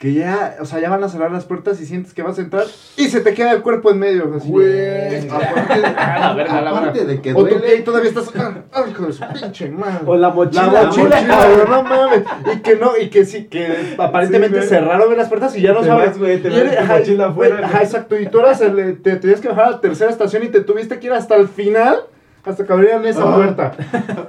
que 0.00 0.14
ya, 0.14 0.56
o 0.60 0.64
sea, 0.64 0.80
ya 0.80 0.88
van 0.88 1.04
a 1.04 1.10
cerrar 1.10 1.30
las 1.30 1.44
puertas 1.44 1.78
y 1.80 1.84
sientes 1.84 2.14
que 2.14 2.22
vas 2.22 2.38
a 2.38 2.40
entrar 2.40 2.64
y 2.96 3.08
se 3.10 3.20
te 3.20 3.34
queda 3.34 3.52
el 3.52 3.60
cuerpo 3.60 3.90
en 3.90 3.98
medio, 3.98 4.32
así. 4.34 4.48
Güey, 4.48 5.28
aparte, 5.28 5.74
de, 5.74 5.80
la 5.82 6.70
aparte 6.70 7.04
de 7.04 7.20
que 7.20 7.32
O 7.34 7.42
tu 7.44 7.48
pie 7.48 7.58
duele. 7.58 7.76
y 7.76 7.82
todavía 7.82 8.08
estás, 8.08 8.30
ah, 8.34 8.54
ah, 8.72 8.84
hijo 8.90 9.04
de 9.04 9.12
su 9.12 9.22
pinche 9.28 9.68
madre. 9.70 10.00
O 10.06 10.16
la 10.16 10.30
mochila, 10.30 10.72
La 10.72 10.84
mochila, 10.84 11.26
cabrón, 11.26 11.70
no 11.70 11.82
mames. 11.82 12.22
Y 12.54 12.58
que 12.60 12.76
no, 12.76 12.92
y 12.98 13.10
que 13.10 13.26
sí, 13.26 13.44
que 13.44 13.94
aparentemente 13.98 14.62
cerraron 14.62 15.14
las 15.16 15.28
puertas 15.28 15.54
y 15.56 15.60
ya 15.60 15.74
no 15.74 15.80
Te 15.82 15.88
sabes. 15.88 16.06
vas, 16.08 16.18
güey, 16.18 16.40
te 16.40 16.48
eres- 16.48 16.76
tu 16.76 16.82
ajá, 16.82 16.96
mochila 16.98 17.26
güey, 17.28 17.50
afuera, 17.50 17.66
Ajá, 17.66 17.82
exacto. 17.82 18.18
Y 18.18 18.26
tú 18.26 18.40
eras 18.40 18.60
el, 18.62 19.02
te 19.02 19.16
tenías 19.16 19.40
que 19.42 19.48
bajar 19.48 19.64
a 19.66 19.70
la 19.72 19.80
tercera 19.82 20.10
estación 20.10 20.42
y 20.44 20.48
te 20.48 20.62
tuviste 20.62 20.98
que 20.98 21.08
ir 21.08 21.12
hasta 21.12 21.36
el 21.36 21.46
final, 21.46 21.98
hasta 22.42 22.64
que 22.64 22.72
abrieran 22.72 23.04
esa 23.04 23.22
Ajá. 23.22 23.36
puerta. 23.36 23.72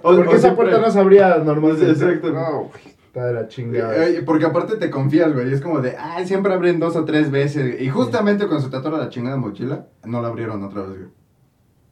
O- 0.04 0.16
Porque 0.18 0.28
o 0.28 0.32
esa 0.32 0.40
siempre- 0.50 0.66
puerta 0.66 0.80
no 0.86 0.92
se 0.92 1.00
abría 1.00 1.38
normalmente. 1.38 1.90
Exacto. 1.92 2.30
No, 2.30 2.64
güey. 2.64 2.92
Está 3.12 3.26
de 3.26 3.34
la 3.34 3.48
chingada. 3.50 4.08
Eh, 4.08 4.24
Porque 4.26 4.46
aparte 4.46 4.78
te 4.78 4.90
confías, 4.90 5.34
güey. 5.34 5.52
Es 5.52 5.60
como 5.60 5.82
de, 5.82 5.98
ay, 5.98 6.26
siempre 6.26 6.54
abren 6.54 6.80
dos 6.80 6.96
o 6.96 7.04
tres 7.04 7.30
veces. 7.30 7.82
Y 7.82 7.90
justamente 7.90 8.48
cuando 8.48 8.64
se 8.64 8.72
te 8.72 8.78
atora 8.78 9.00
la 9.00 9.10
chingada 9.10 9.36
mochila, 9.36 9.88
no 10.06 10.22
la 10.22 10.30
abrieron 10.30 10.64
otra 10.64 10.84
vez, 10.84 10.98
güey. 10.98 11.10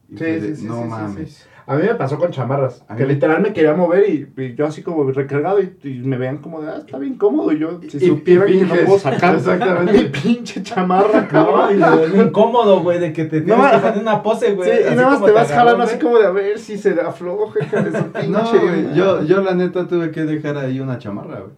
Y 0.07 0.17
Sí, 0.17 0.23
sí, 0.23 0.47
de, 0.47 0.55
sí, 0.55 0.65
No 0.65 0.75
sí, 0.75 0.81
sí, 0.83 0.87
mames. 0.87 1.47
A 1.71 1.75
mí 1.75 1.83
me 1.83 1.93
pasó 1.93 2.17
con 2.17 2.31
chamarras, 2.31 2.83
A 2.87 2.95
que 2.95 3.05
mí- 3.05 3.13
literal 3.13 3.41
me 3.41 3.53
quería 3.53 3.75
mover 3.75 4.09
y, 4.09 4.27
y 4.41 4.55
yo 4.55 4.65
así 4.65 4.81
como 4.81 5.03
recargado 5.11 5.59
y, 5.61 5.77
y 5.83 5.99
me 5.99 6.17
veían 6.17 6.39
como 6.39 6.61
de, 6.61 6.69
ah, 6.71 6.77
está 6.79 6.97
bien 6.97 7.15
cómodo. 7.15 7.51
Y 7.51 7.59
yo, 7.59 7.79
si 7.87 7.97
Y- 7.97 8.03
y 8.05 8.07
supiera 8.07 8.45
que 8.47 8.65
no 8.65 8.73
puedo 8.85 8.97
sacar 8.97 9.35
Exactamente. 9.35 9.93
mi 9.93 10.09
pinche 10.09 10.63
chamarra, 10.63 11.21
No, 11.21 11.27
cabrón. 11.27 11.75
y 11.75 11.77
lo, 11.77 12.07
lo 12.07 12.23
incómodo, 12.23 12.81
güey, 12.81 12.97
de 12.99 13.13
que 13.13 13.25
te 13.25 13.41
tienes 13.41 13.57
No, 13.63 13.69
que 13.71 13.77
poner 13.77 13.99
una 14.01 14.23
pose, 14.23 14.55
güey. 14.55 14.69
Sí, 14.71 14.77
y 14.91 14.95
nada 14.95 15.09
más 15.11 15.23
te 15.23 15.31
vas 15.31 15.51
agarró, 15.51 15.65
jalando 15.69 15.83
así 15.83 15.99
como 15.99 16.17
de 16.17 16.25
a 16.25 16.31
ver 16.31 16.57
si 16.57 16.77
se 16.77 16.99
afloja. 16.99 17.59
No, 18.27 18.39
güey, 18.49 18.93
yo, 18.95 19.23
yo 19.23 19.41
la 19.41 19.53
neta 19.53 19.87
tuve 19.87 20.09
que 20.11 20.23
dejar 20.25 20.57
ahí 20.57 20.79
una 20.79 20.97
chamarra, 20.97 21.41
güey. 21.41 21.53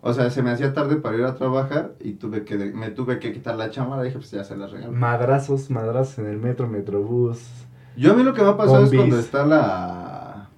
O 0.00 0.12
sea, 0.12 0.30
se 0.30 0.42
me 0.42 0.50
hacía 0.50 0.72
tarde 0.72 0.96
para 0.96 1.16
ir 1.16 1.24
a 1.24 1.34
trabajar 1.34 1.92
y 2.00 2.14
tuve 2.14 2.44
que 2.44 2.56
me 2.56 2.90
tuve 2.90 3.18
que 3.20 3.32
quitar 3.32 3.54
la 3.54 3.70
chamarra 3.70 4.02
y 4.02 4.06
dije, 4.06 4.18
pues 4.18 4.30
ya 4.32 4.42
se 4.42 4.56
la 4.56 4.66
regalo. 4.66 4.92
Madrazos, 4.92 5.70
madrazos 5.70 6.18
en 6.18 6.26
el 6.26 6.38
metro, 6.38 6.66
metrobús. 6.66 7.40
Yo 7.96 8.12
a 8.12 8.14
mí 8.14 8.22
lo 8.22 8.32
que 8.34 8.42
me 8.42 8.48
ha 8.48 8.56
pasado 8.56 8.84
es 8.84 8.92
cuando 8.92 9.18
está 9.18 9.44
la... 9.46 10.48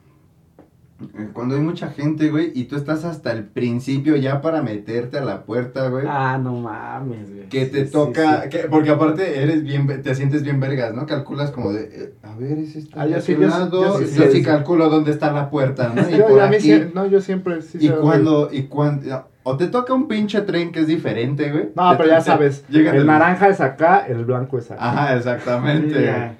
eh, 1.18 1.28
Cuando 1.32 1.56
hay 1.56 1.60
mucha 1.60 1.88
gente, 1.88 2.30
güey, 2.30 2.52
y 2.54 2.64
tú 2.64 2.76
estás 2.76 3.04
hasta 3.04 3.32
el 3.32 3.44
principio 3.44 4.16
ya 4.16 4.40
para 4.40 4.62
meterte 4.62 5.18
a 5.18 5.24
la 5.24 5.42
puerta, 5.44 5.88
güey. 5.88 6.04
Ah, 6.08 6.38
no 6.42 6.54
mames, 6.54 7.30
güey. 7.34 7.48
Que 7.48 7.66
te 7.66 7.86
Sí, 7.86 7.92
toca, 7.92 8.44
sí. 8.44 8.48
que- 8.50 8.58
porque 8.70 8.90
aparte 8.90 9.42
eres 9.42 9.62
bien, 9.64 9.86
te 10.02 10.14
sientes 10.14 10.42
bien 10.44 10.60
vergas, 10.60 10.94
¿no? 10.94 11.06
Calculas 11.06 11.50
como 11.50 11.72
de, 11.72 11.82
eh, 11.84 12.14
a 12.22 12.34
ver, 12.36 12.58
es 12.58 12.76
este 12.76 12.98
Ah, 12.98 13.06
yo 13.06 13.20
sí, 13.20 13.32
yo 13.34 13.40
yo 13.70 13.98
sí- 13.98 14.16
yo 14.16 14.30
sí. 14.30 14.42
calculo 14.42 14.88
dónde 14.88 15.10
está 15.10 15.32
la 15.32 15.50
puerta, 15.50 15.92
¿no? 15.94 16.02
Y 16.08 16.16
Yo, 16.16 16.26
por 16.28 16.40
a 16.40 16.46
mí 16.48 16.56
aquí, 16.56 16.72
sí- 16.72 16.84
no, 16.94 17.06
yo 17.06 17.20
siempre 17.20 17.60
sí 17.62 17.78
y 17.80 17.88
cuando, 17.90 18.48
y 18.52 18.62
cuando, 18.64 19.26
o 19.42 19.56
te 19.56 19.66
toca 19.66 19.92
un 19.92 20.08
pinche 20.08 20.40
tren 20.42 20.72
que 20.72 20.80
es 20.80 20.86
diferente, 20.86 21.50
güey. 21.52 21.68
No, 21.74 21.94
pero 21.98 22.08
ya 22.08 22.20
sabes, 22.20 22.64
el 22.72 23.04
naranja 23.06 23.48
es 23.48 23.60
acá, 23.60 24.06
el 24.06 24.24
blanco 24.24 24.56
es 24.58 24.70
acá. 24.70 24.82
Ajá, 24.88 25.16
exactamente. 25.16 26.32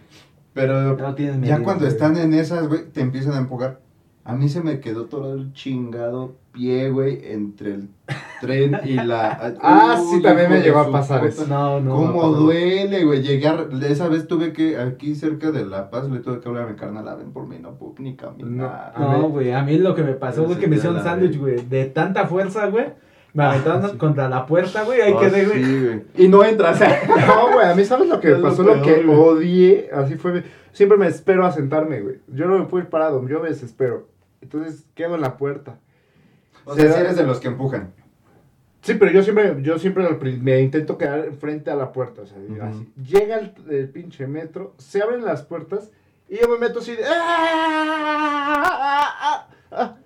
Pero 0.54 0.96
No 0.96 1.14
tienes 1.14 1.46
ya 1.46 1.62
cuando 1.62 1.82
güey. 1.84 1.92
están 1.92 2.16
en 2.16 2.32
esas, 2.32 2.68
güey, 2.68 2.84
te 2.90 3.00
empiezan 3.00 3.34
a 3.34 3.38
empujar. 3.38 3.80
A 4.26 4.34
mí 4.34 4.48
se 4.48 4.62
me 4.62 4.80
quedó 4.80 5.04
todo 5.04 5.34
el 5.34 5.52
chingado 5.52 6.36
pie, 6.52 6.88
güey, 6.88 7.20
entre 7.24 7.74
el 7.74 7.88
tren 8.40 8.78
y 8.84 8.94
la... 8.94 9.54
Ah, 9.60 10.00
sí, 10.10 10.22
también 10.22 10.48
me 10.48 10.60
llegó 10.62 10.78
a 10.78 10.90
pasar 10.90 11.26
eso. 11.26 11.46
No, 11.46 11.78
no. 11.80 11.94
¿Cómo 11.96 12.22
no, 12.22 12.32
duele, 12.32 13.04
güey? 13.04 13.20
Llegar, 13.20 13.68
esa 13.82 14.08
vez 14.08 14.26
tuve 14.26 14.54
que, 14.54 14.78
aquí 14.78 15.14
cerca 15.14 15.50
de 15.50 15.66
La 15.66 15.90
Paz, 15.90 16.08
le 16.08 16.20
tuve 16.20 16.40
que 16.40 16.48
hablar 16.48 16.68
a 16.68 16.70
mi 16.70 16.76
carnal, 16.76 17.06
"Ah, 17.08 17.16
ven 17.16 17.32
por 17.32 17.46
mí, 17.46 17.56
no 17.60 17.74
puedo 17.74 17.96
ni 17.98 18.14
caminar. 18.16 18.92
A. 18.94 18.98
No, 18.98 19.28
güey, 19.28 19.52
a 19.52 19.62
mí 19.62 19.76
lo 19.76 19.94
que 19.94 20.02
me 20.04 20.14
pasó, 20.14 20.44
güey, 20.44 20.58
que 20.58 20.68
me 20.68 20.76
hicieron 20.76 21.02
sándwich, 21.02 21.38
güey. 21.38 21.56
De 21.68 21.84
tanta 21.86 22.26
fuerza, 22.26 22.66
güey. 22.68 22.86
Me 23.34 23.44
aventaron 23.44 23.90
sí. 23.90 23.96
contra 23.98 24.28
la 24.28 24.46
puerta, 24.46 24.84
güey. 24.84 25.00
Ahí 25.02 25.12
Ah, 25.14 25.20
quedé, 25.20 25.44
güey. 25.44 25.62
sí, 25.64 25.80
güey. 25.84 26.02
Y 26.16 26.28
no 26.28 26.42
entras. 26.44 26.80
no, 27.26 27.52
güey, 27.52 27.66
a 27.66 27.74
mí 27.74 27.84
sabes 27.84 28.08
lo 28.08 28.20
que 28.20 28.30
Es 28.32 28.38
lo 28.38 28.48
pasó, 28.48 28.62
lo, 28.62 28.80
que 28.80 29.02
güey. 29.02 29.18
odié, 29.18 29.90
así 29.92 30.14
fue. 30.14 30.42
Siempre 30.72 30.96
me 30.96 31.06
espero 31.08 31.44
a 31.44 31.52
sentarme, 31.52 32.00
güey. 32.00 32.20
Yo 32.28 32.46
no 32.46 32.58
me 32.58 32.64
puedo 32.64 32.82
ir 32.84 32.88
parado, 32.90 33.26
yo 33.28 33.40
me 33.40 33.48
desespero. 33.50 34.08
Entonces 34.40 34.86
quedo 34.94 35.16
en 35.16 35.20
la 35.20 35.36
puerta. 35.36 35.78
O 36.64 36.74
Se 36.74 36.80
sea, 36.82 36.90
da- 36.90 36.96
si 36.96 37.00
eres 37.02 37.16
de 37.16 37.24
los 37.26 37.40
que 37.40 37.48
empujan. 37.48 37.92
Sí, 38.82 38.94
pero 38.94 39.10
yo 39.12 39.22
siempre, 39.22 39.56
yo 39.62 39.78
siempre 39.78 40.06
me 40.40 40.60
intento 40.60 40.96
quedar 40.98 41.32
frente 41.40 41.70
a 41.70 41.74
la 41.74 41.90
puerta, 41.92 42.22
o 42.22 42.26
sea, 42.26 42.36
así. 42.68 42.92
Llega 43.02 43.38
el, 43.38 43.52
el 43.70 43.88
pinche 43.88 44.26
metro, 44.26 44.74
se 44.78 45.00
abren 45.02 45.24
las 45.24 45.42
puertas 45.42 45.90
y 46.28 46.36
yo 46.38 46.48
me 46.50 46.58
meto 46.58 46.80
así 46.80 46.92
de... 46.92 47.02
¡Ah! 48.16 49.46
¡Ah! 49.76 49.96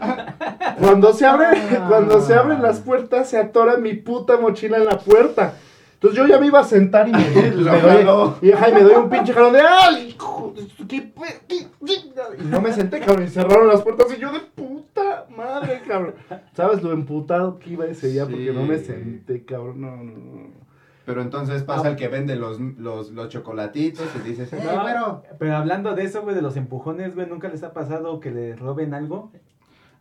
¡Ah! 0.00 0.76
Cuando 0.78 1.12
se 1.12 1.24
abren, 1.26 1.60
cuando 1.88 2.20
se 2.20 2.34
abren 2.34 2.62
las 2.62 2.80
puertas, 2.80 3.28
se 3.30 3.38
atora 3.38 3.76
mi 3.78 3.94
puta 3.94 4.36
mochila 4.36 4.76
en 4.78 4.84
la 4.84 4.98
puerta. 4.98 5.54
Entonces 5.94 6.18
yo 6.18 6.26
ya 6.26 6.38
me 6.38 6.46
iba 6.46 6.60
a 6.60 6.64
sentar 6.64 7.08
y 7.08 7.12
me, 7.12 7.18
me 7.50 8.04
doy, 8.04 8.30
y, 8.42 8.52
ajá, 8.52 8.68
y 8.68 8.74
me 8.74 8.80
doy 8.82 8.94
un 8.96 9.08
pinche 9.08 9.32
jalón 9.32 9.54
de 9.54 9.60
¡ay! 9.60 10.08
hijo 10.10 10.52
de 10.54 10.62
su- 10.68 10.86
qué 10.86 11.00
pe- 11.00 11.40
qué- 11.48 11.66
qué-". 11.84 12.42
Y 12.42 12.44
no 12.44 12.60
me 12.60 12.72
senté, 12.72 13.00
cabrón, 13.00 13.24
y 13.24 13.28
cerraron 13.28 13.68
las 13.68 13.80
puertas 13.82 14.06
y 14.14 14.20
yo 14.20 14.30
de 14.30 14.40
puta 14.40 15.24
madre, 15.34 15.80
cabrón. 15.88 16.14
¿Sabes 16.54 16.82
lo 16.82 16.92
emputado 16.92 17.58
que 17.58 17.70
iba 17.70 17.86
ese 17.86 18.08
día? 18.08 18.24
Porque 18.26 18.52
no 18.52 18.62
me 18.64 18.78
senté, 18.78 19.44
cabrón, 19.44 19.80
no, 19.80 19.96
no, 19.96 20.04
no. 20.04 20.66
Pero 21.06 21.22
entonces 21.22 21.62
pasa 21.62 21.88
el 21.88 21.96
que 21.96 22.08
vende 22.08 22.34
los, 22.36 22.60
los, 22.60 23.12
los 23.12 23.28
chocolatitos 23.28 24.04
y 24.16 24.28
dices, 24.28 24.52
eh, 24.52 24.60
No. 24.64 25.22
Pero 25.38 25.56
hablando 25.56 25.94
de 25.94 26.02
eso, 26.04 26.22
güey, 26.22 26.34
de 26.34 26.42
los 26.42 26.56
empujones, 26.56 27.14
güey, 27.14 27.28
¿nunca 27.28 27.48
les 27.48 27.62
ha 27.62 27.72
pasado 27.72 28.18
que 28.20 28.32
le 28.32 28.56
roben 28.56 28.92
algo? 28.92 29.30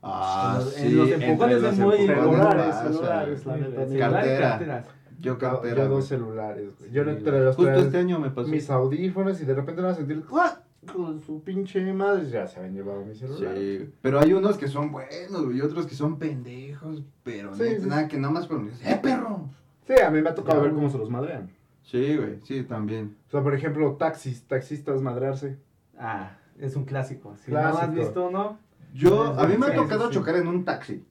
Ah, 0.01 0.57
En 0.59 0.65
los- 0.65 0.77
en 0.77 0.83
sí, 0.89 0.95
los 0.95 1.09
empujones 1.11 1.61
los 1.61 1.73
es 1.73 1.79
muy 1.79 1.97
celulares, 2.07 2.75
celulares, 2.75 3.45
la 3.45 3.57
neta, 3.57 3.87
Sí, 3.87 3.97
Cartera. 3.97 4.49
carteras. 4.49 4.85
Yo 5.19 5.37
cartera. 5.37 5.83
yo 5.83 5.89
dos 5.89 6.05
celulares, 6.07 6.77
güey. 6.79 6.91
Yo 6.91 7.03
Sí, 7.03 7.09
entre 7.11 7.39
los 7.43 7.55
Justo 7.55 7.71
tres, 7.71 7.85
este 7.85 7.97
año 7.99 8.19
me 8.19 8.29
pasó. 8.31 8.49
mis 8.49 8.69
audífonos 8.69 9.39
y 9.41 9.45
de 9.45 9.53
repente 9.55 9.81
van 9.81 9.91
a 9.91 9.95
sentir 9.95 10.23
¡ah! 10.33 10.59
con 10.93 11.21
su 11.21 11.41
pinche 11.43 11.81
madre, 11.93 12.29
ya 12.29 12.45
se 12.47 12.59
habían 12.59 12.75
llevado 12.75 13.03
mi 13.05 13.15
celular. 13.15 13.55
Sí, 13.55 13.89
pero 14.01 14.19
hay 14.19 14.33
unos 14.33 14.57
que 14.57 14.67
son 14.67 14.91
buenos, 14.91 15.55
y 15.55 15.61
otros 15.61 15.87
que 15.87 15.95
son 15.95 16.19
pendejos, 16.19 17.01
pero 17.23 17.55
Sí, 17.55 17.63
neta, 17.63 17.81
sí. 17.81 17.89
nada 17.89 18.07
que 18.07 18.17
nada 18.19 18.33
más 18.33 18.47
¡eh, 18.83 18.99
perro! 19.01 19.49
Sí, 19.87 19.93
a 20.01 20.09
mí 20.09 20.21
me 20.21 20.29
ha 20.29 20.35
tocado 20.35 20.57
Ya, 20.59 20.63
ver 20.63 20.73
cómo 20.73 20.89
se 20.89 20.97
los 20.97 21.09
madrean. 21.09 21.49
Sí, 21.83 22.17
güey, 22.17 22.39
sí, 22.43 22.63
también. 22.63 23.15
O 23.27 23.31
sea, 23.31 23.43
por 23.43 23.53
ejemplo, 23.53 23.93
taxis, 23.93 24.43
taxistas 24.47 25.01
madrearse. 25.01 25.57
Ah, 25.99 26.31
es 26.59 26.75
un 26.75 26.85
clásico. 26.85 27.35
Si 27.37 27.51
no 27.51 27.59
Clásico. 27.59 27.83
has 27.83 27.93
visto 27.93 28.27
uno, 28.27 28.57
Yo, 28.93 29.23
a 29.39 29.45
mí 29.45 29.55
me 29.57 29.67
ha 29.67 29.69
Sí, 29.71 29.75
tocado 29.75 30.01
sí, 30.03 30.07
sí. 30.07 30.13
chocar 30.15 30.35
en 30.37 30.47
un 30.47 30.65
taxi. 30.65 31.05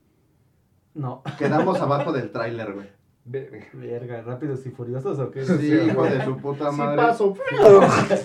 no. 0.94 1.22
Quedamos 1.38 1.78
abajo 1.80 2.12
del 2.12 2.30
tráiler, 2.32 2.72
güey. 2.72 2.88
Verga. 3.26 4.20
Rápidos 4.22 4.66
y 4.66 4.70
furiosos 4.70 5.18
o 5.18 5.30
qué? 5.30 5.44
Sí, 5.46 5.56
Sí, 5.58 5.72
hijo 5.86 6.00
güey. 6.00 6.18
de 6.18 6.24
su 6.26 6.36
puta 6.38 6.70
Sí 6.70 6.76
madre. 6.76 6.96
paso. 6.96 7.34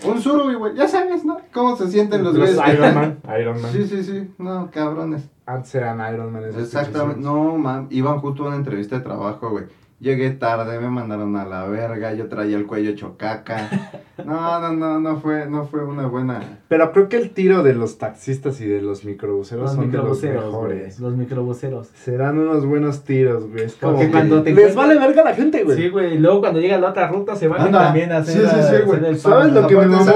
Un 0.06 0.22
Surubi, 0.22 0.56
güey, 0.56 0.76
ya 0.76 0.88
sabes, 0.88 1.24
¿no? 1.24 1.38
¿Cómo 1.54 1.76
se 1.78 1.88
sienten 1.88 2.24
los 2.24 2.36
Los 2.36 2.56
güeyes? 2.56 2.74
Iron 2.76 2.96
Man. 2.96 3.20
Iron 3.40 3.62
Man. 3.62 3.72
Sí, 3.72 3.88
sí, 3.88 4.04
sí, 4.04 4.34
no, 4.40 4.70
cabrones. 4.72 5.30
Antes 5.46 5.74
eran 5.76 6.14
Iron 6.14 6.32
Man. 6.34 6.44
Exactamente, 6.46 7.22
no, 7.22 7.58
man, 7.58 7.88
iban 7.92 8.20
justo 8.20 8.44
a 8.44 8.48
una 8.48 8.58
entrevista 8.58 8.98
de 8.98 9.04
trabajo, 9.04 9.50
güey. 9.52 9.66
Llegué 10.00 10.30
tarde, 10.32 10.80
me 10.80 10.90
mandaron 10.90 11.36
a 11.36 11.46
la 11.46 11.66
verga, 11.66 12.14
yo 12.14 12.30
traía 12.30 12.56
el 12.58 12.66
cuello 12.66 12.96
chocaca. 12.96 13.70
No, 14.26 14.60
no, 14.60 14.74
no, 14.74 15.00
no 15.00 15.18
fue, 15.18 15.46
no 15.46 15.66
fue 15.66 15.86
una 15.86 16.06
buena. 16.08 16.60
Pero 16.68 16.92
creo 16.92 17.08
que 17.08 17.16
el 17.16 17.30
tiro 17.30 17.64
de 17.64 17.74
los 17.74 17.98
taxistas 17.98 18.60
y 18.60 18.68
de 18.68 18.82
los 18.82 19.06
microbuseros 19.06 19.64
Los 19.64 19.72
son 19.76 19.80
de 19.80 19.86
los 19.86 19.94
microbuseros, 19.96 20.42
güey. 20.44 20.52
mejores. 20.52 21.00
Los 21.00 21.16
microbuseros. 21.16 21.88
Serán 21.96 22.38
unos 22.38 22.66
buenos 22.66 23.06
tiros, 23.06 23.50
güey. 23.50 23.64
Es 23.64 23.76
como 23.76 23.94
Porque 23.94 24.08
que 24.08 24.12
cuando 24.12 24.44
te 24.44 24.52
les 24.54 24.76
vale 24.76 25.00
verga 25.00 25.22
a 25.22 25.26
la 25.26 25.34
gente, 25.36 25.64
güey. 25.64 25.78
Sí, 25.78 25.88
güey. 25.88 26.16
Y 26.16 26.18
luego 26.20 26.42
cuando 26.42 26.60
llega 26.60 26.78
la 26.78 26.90
otra 26.90 27.08
ruta 27.08 27.38
se 27.38 27.48
van 27.48 27.62
Anda. 27.62 27.86
también 27.86 28.12
a 28.12 28.18
hacer, 28.18 28.42
Sí, 28.42 28.56
sí, 28.56 28.62
sí, 28.70 28.84
güey. 28.86 29.16
¿Sabes 29.16 29.54
lo 29.54 29.68
que 29.68 29.76
me 29.78 29.86
mamó? 29.88 30.12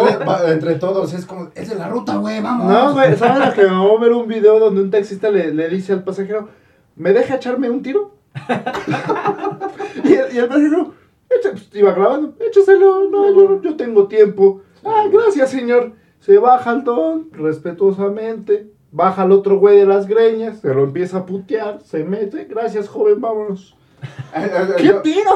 entre 0.49 0.75
todos, 0.75 1.13
es 1.13 1.25
como, 1.25 1.47
es 1.55 1.69
de 1.69 1.75
la 1.75 1.87
ruta, 1.87 2.17
güey, 2.17 2.41
vamos. 2.41 2.67
No, 2.69 2.91
güey, 2.93 3.15
¿sabes 3.15 3.47
lo 3.47 3.53
que 3.53 3.69
me 3.69 3.73
a 3.73 3.99
ver 4.01 4.11
un 4.11 4.27
video 4.27 4.59
donde 4.59 4.81
un 4.81 4.91
taxista 4.91 5.29
le, 5.29 5.53
le 5.53 5.69
dice 5.69 5.93
al 5.93 6.03
pasajero, 6.03 6.49
¿me 6.97 7.13
deja 7.13 7.35
echarme 7.35 7.69
un 7.69 7.81
tiro? 7.81 8.11
y, 10.03 10.13
el, 10.13 10.33
y 10.33 10.37
el 10.37 10.49
"Echa- 10.49 11.51
pues, 11.51 11.69
iba 11.73 11.93
grabando, 11.93 12.35
échaselo, 12.39 13.09
no, 13.09 13.33
yo, 13.33 13.61
yo 13.61 13.75
tengo 13.75 14.07
tiempo. 14.07 14.61
Ah, 14.83 15.05
gracias, 15.11 15.49
señor. 15.51 15.93
Se 16.19 16.37
baja 16.37 16.71
el 16.73 16.83
don, 16.83 17.29
respetuosamente, 17.31 18.71
baja 18.91 19.25
el 19.25 19.31
otro 19.31 19.57
güey 19.59 19.77
de 19.77 19.85
las 19.85 20.07
greñas, 20.07 20.59
se 20.59 20.73
lo 20.73 20.83
empieza 20.83 21.19
a 21.19 21.25
putear, 21.25 21.81
se 21.81 22.03
mete, 22.03 22.45
gracias, 22.45 22.87
joven, 22.87 23.19
vámonos. 23.19 23.75
¿Qué 24.77 24.93
tiro? 25.03 25.31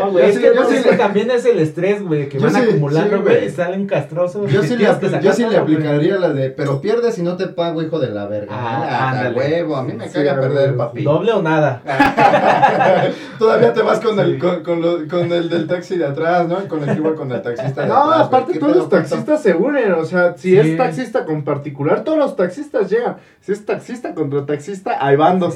No, 0.00 0.10
güey, 0.12 0.24
es 0.28 0.34
sí- 0.34 0.40
que 0.40 0.46
yo 0.46 0.54
no, 0.54 0.68
sí 0.68 0.76
es 0.76 0.86
que 0.86 0.96
también 0.96 1.30
es 1.30 1.44
el 1.44 1.58
estrés, 1.58 2.02
güey, 2.02 2.28
que 2.28 2.38
Yo 2.38 2.44
van 2.46 2.54
sí- 2.54 2.60
acumulando, 2.70 3.16
sí, 3.16 3.22
güey, 3.22 3.36
güey. 3.36 3.46
y 3.46 3.50
salen 3.50 3.86
castrosos. 3.86 4.50
Yo 4.50 4.62
sí, 4.62 4.76
le, 4.76 4.84
yo 5.22 5.32
sí 5.32 5.44
aplicaría 5.44 6.16
la 6.16 6.30
de, 6.30 6.50
pero 6.50 6.80
pierdes 6.80 7.14
si 7.14 7.22
no 7.22 7.36
te 7.36 7.46
pago, 7.48 7.82
hijo 7.82 7.98
de 7.98 8.08
la 8.10 8.26
verga. 8.26 8.52
Ah, 8.52 9.24
Ah, 9.26 9.32
huevo, 9.34 9.76
a 9.76 9.82
mí 9.82 9.92
me 9.92 10.08
Sí, 10.08 10.14
caga 10.14 10.32
a 10.32 10.40
perder 10.40 10.76
papi. 10.76 11.02
Doble 11.02 11.32
o 11.32 11.42
nada. 11.42 11.82
Todavía 13.38 13.72
te 13.72 13.82
vas 13.82 14.00
con 14.00 14.18
el, 14.18 14.38
con, 14.38 14.62
con, 14.62 14.80
lo- 14.80 15.06
con 15.08 15.30
el 15.32 15.48
del 15.48 15.66
taxi 15.66 15.96
de 15.96 16.06
atrás, 16.06 16.48
¿no? 16.48 16.62
Y 16.62 16.66
con 16.66 16.82
el 16.88 16.94
que 16.94 17.00
iba 17.00 17.14
con 17.14 17.30
el 17.30 17.42
taxista 17.42 17.82
de 17.82 17.88
No, 17.88 18.10
atrás. 18.10 18.26
aparte 18.26 18.52
¿Qué 18.54 18.58
todos 18.58 18.76
los 18.76 18.88
taxistas 18.88 19.42
se 19.42 19.54
unen, 19.54 19.92
o 19.92 20.04
sea, 20.04 20.34
si 20.36 20.50
Sí. 20.50 20.58
es 20.58 20.76
taxista 20.76 21.24
con 21.24 21.44
particular, 21.44 22.02
todos 22.04 22.18
los 22.18 22.36
taxistas 22.36 22.90
llegan. 22.90 23.16
Si 23.40 23.52
es 23.52 23.64
taxista 23.64 24.14
contra 24.14 24.44
taxista, 24.46 24.96
hay 25.04 25.16
bandos. 25.16 25.54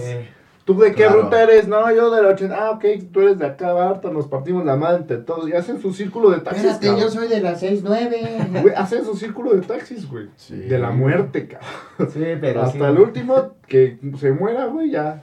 ¿Tú 0.65 0.79
de 0.79 0.91
qué 0.91 1.03
Claro. 1.07 1.23
ruta 1.23 1.43
eres? 1.43 1.67
No, 1.67 1.91
yo 1.93 2.11
de 2.15 2.23
la 2.23 2.29
80. 2.29 2.57
Ah, 2.57 2.71
ok, 2.71 2.85
tú 3.13 3.21
eres 3.23 3.39
de 3.39 3.47
acá, 3.47 3.73
Barta, 3.73 4.11
nos 4.11 4.29
partimos 4.29 4.65
la 4.65 4.77
madre 4.77 4.99
entre 4.99 5.17
todos. 5.17 5.49
Y 5.49 5.53
hacen 5.55 5.81
su 5.81 5.93
círculo 5.93 6.31
de 6.31 6.39
taxis, 6.39 6.65
Espérate, 6.65 6.87
yo 6.87 6.93
cabrón. 7.09 7.13
soy 7.13 7.29
de 7.29 7.41
las 7.41 7.61
6-9. 7.63 8.61
Güey, 8.63 8.75
hacen 8.77 9.05
su 9.05 9.15
círculo 9.17 9.55
de 9.55 9.63
taxis, 9.63 10.09
güey. 10.09 10.29
Sí. 10.37 10.55
De 10.57 10.79
la 10.79 10.91
muerte, 10.91 11.49
cabrón. 11.49 12.13
Sí, 12.13 12.23
pero 12.41 12.63
Hasta 12.63 12.79
sí. 12.79 12.85
el 12.85 12.99
último 13.01 13.55
que 13.67 13.99
se 14.21 14.31
muera, 14.33 14.67
güey, 14.67 14.91
ya 14.93 15.23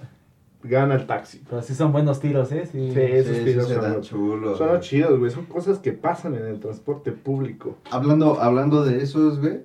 gana 0.62 0.96
el 0.96 1.08
taxi. 1.08 1.42
Pero 1.50 1.62
sí 1.62 1.74
son 1.74 1.94
buenos 1.94 2.20
tiros, 2.20 2.52
¿eh? 2.52 2.66
Sí. 2.70 2.92
Sí, 2.94 3.00
esos 3.00 3.38
Sí, 3.38 3.44
tiros 3.46 3.70
son 3.70 3.94
los- 3.94 4.08
chulos. 4.10 4.58
Son 4.58 4.68
los 4.68 4.82
chidos, 4.82 5.18
güey. 5.20 5.32
Son 5.32 5.46
cosas 5.46 5.80
que 5.80 5.94
pasan 5.94 6.36
en 6.36 6.48
el 6.48 6.60
transporte 6.60 7.14
público. 7.14 7.78
Hablando, 7.90 8.42
hablando 8.42 8.84
de 8.84 9.02
esos, 9.02 9.40
güey. 9.40 9.62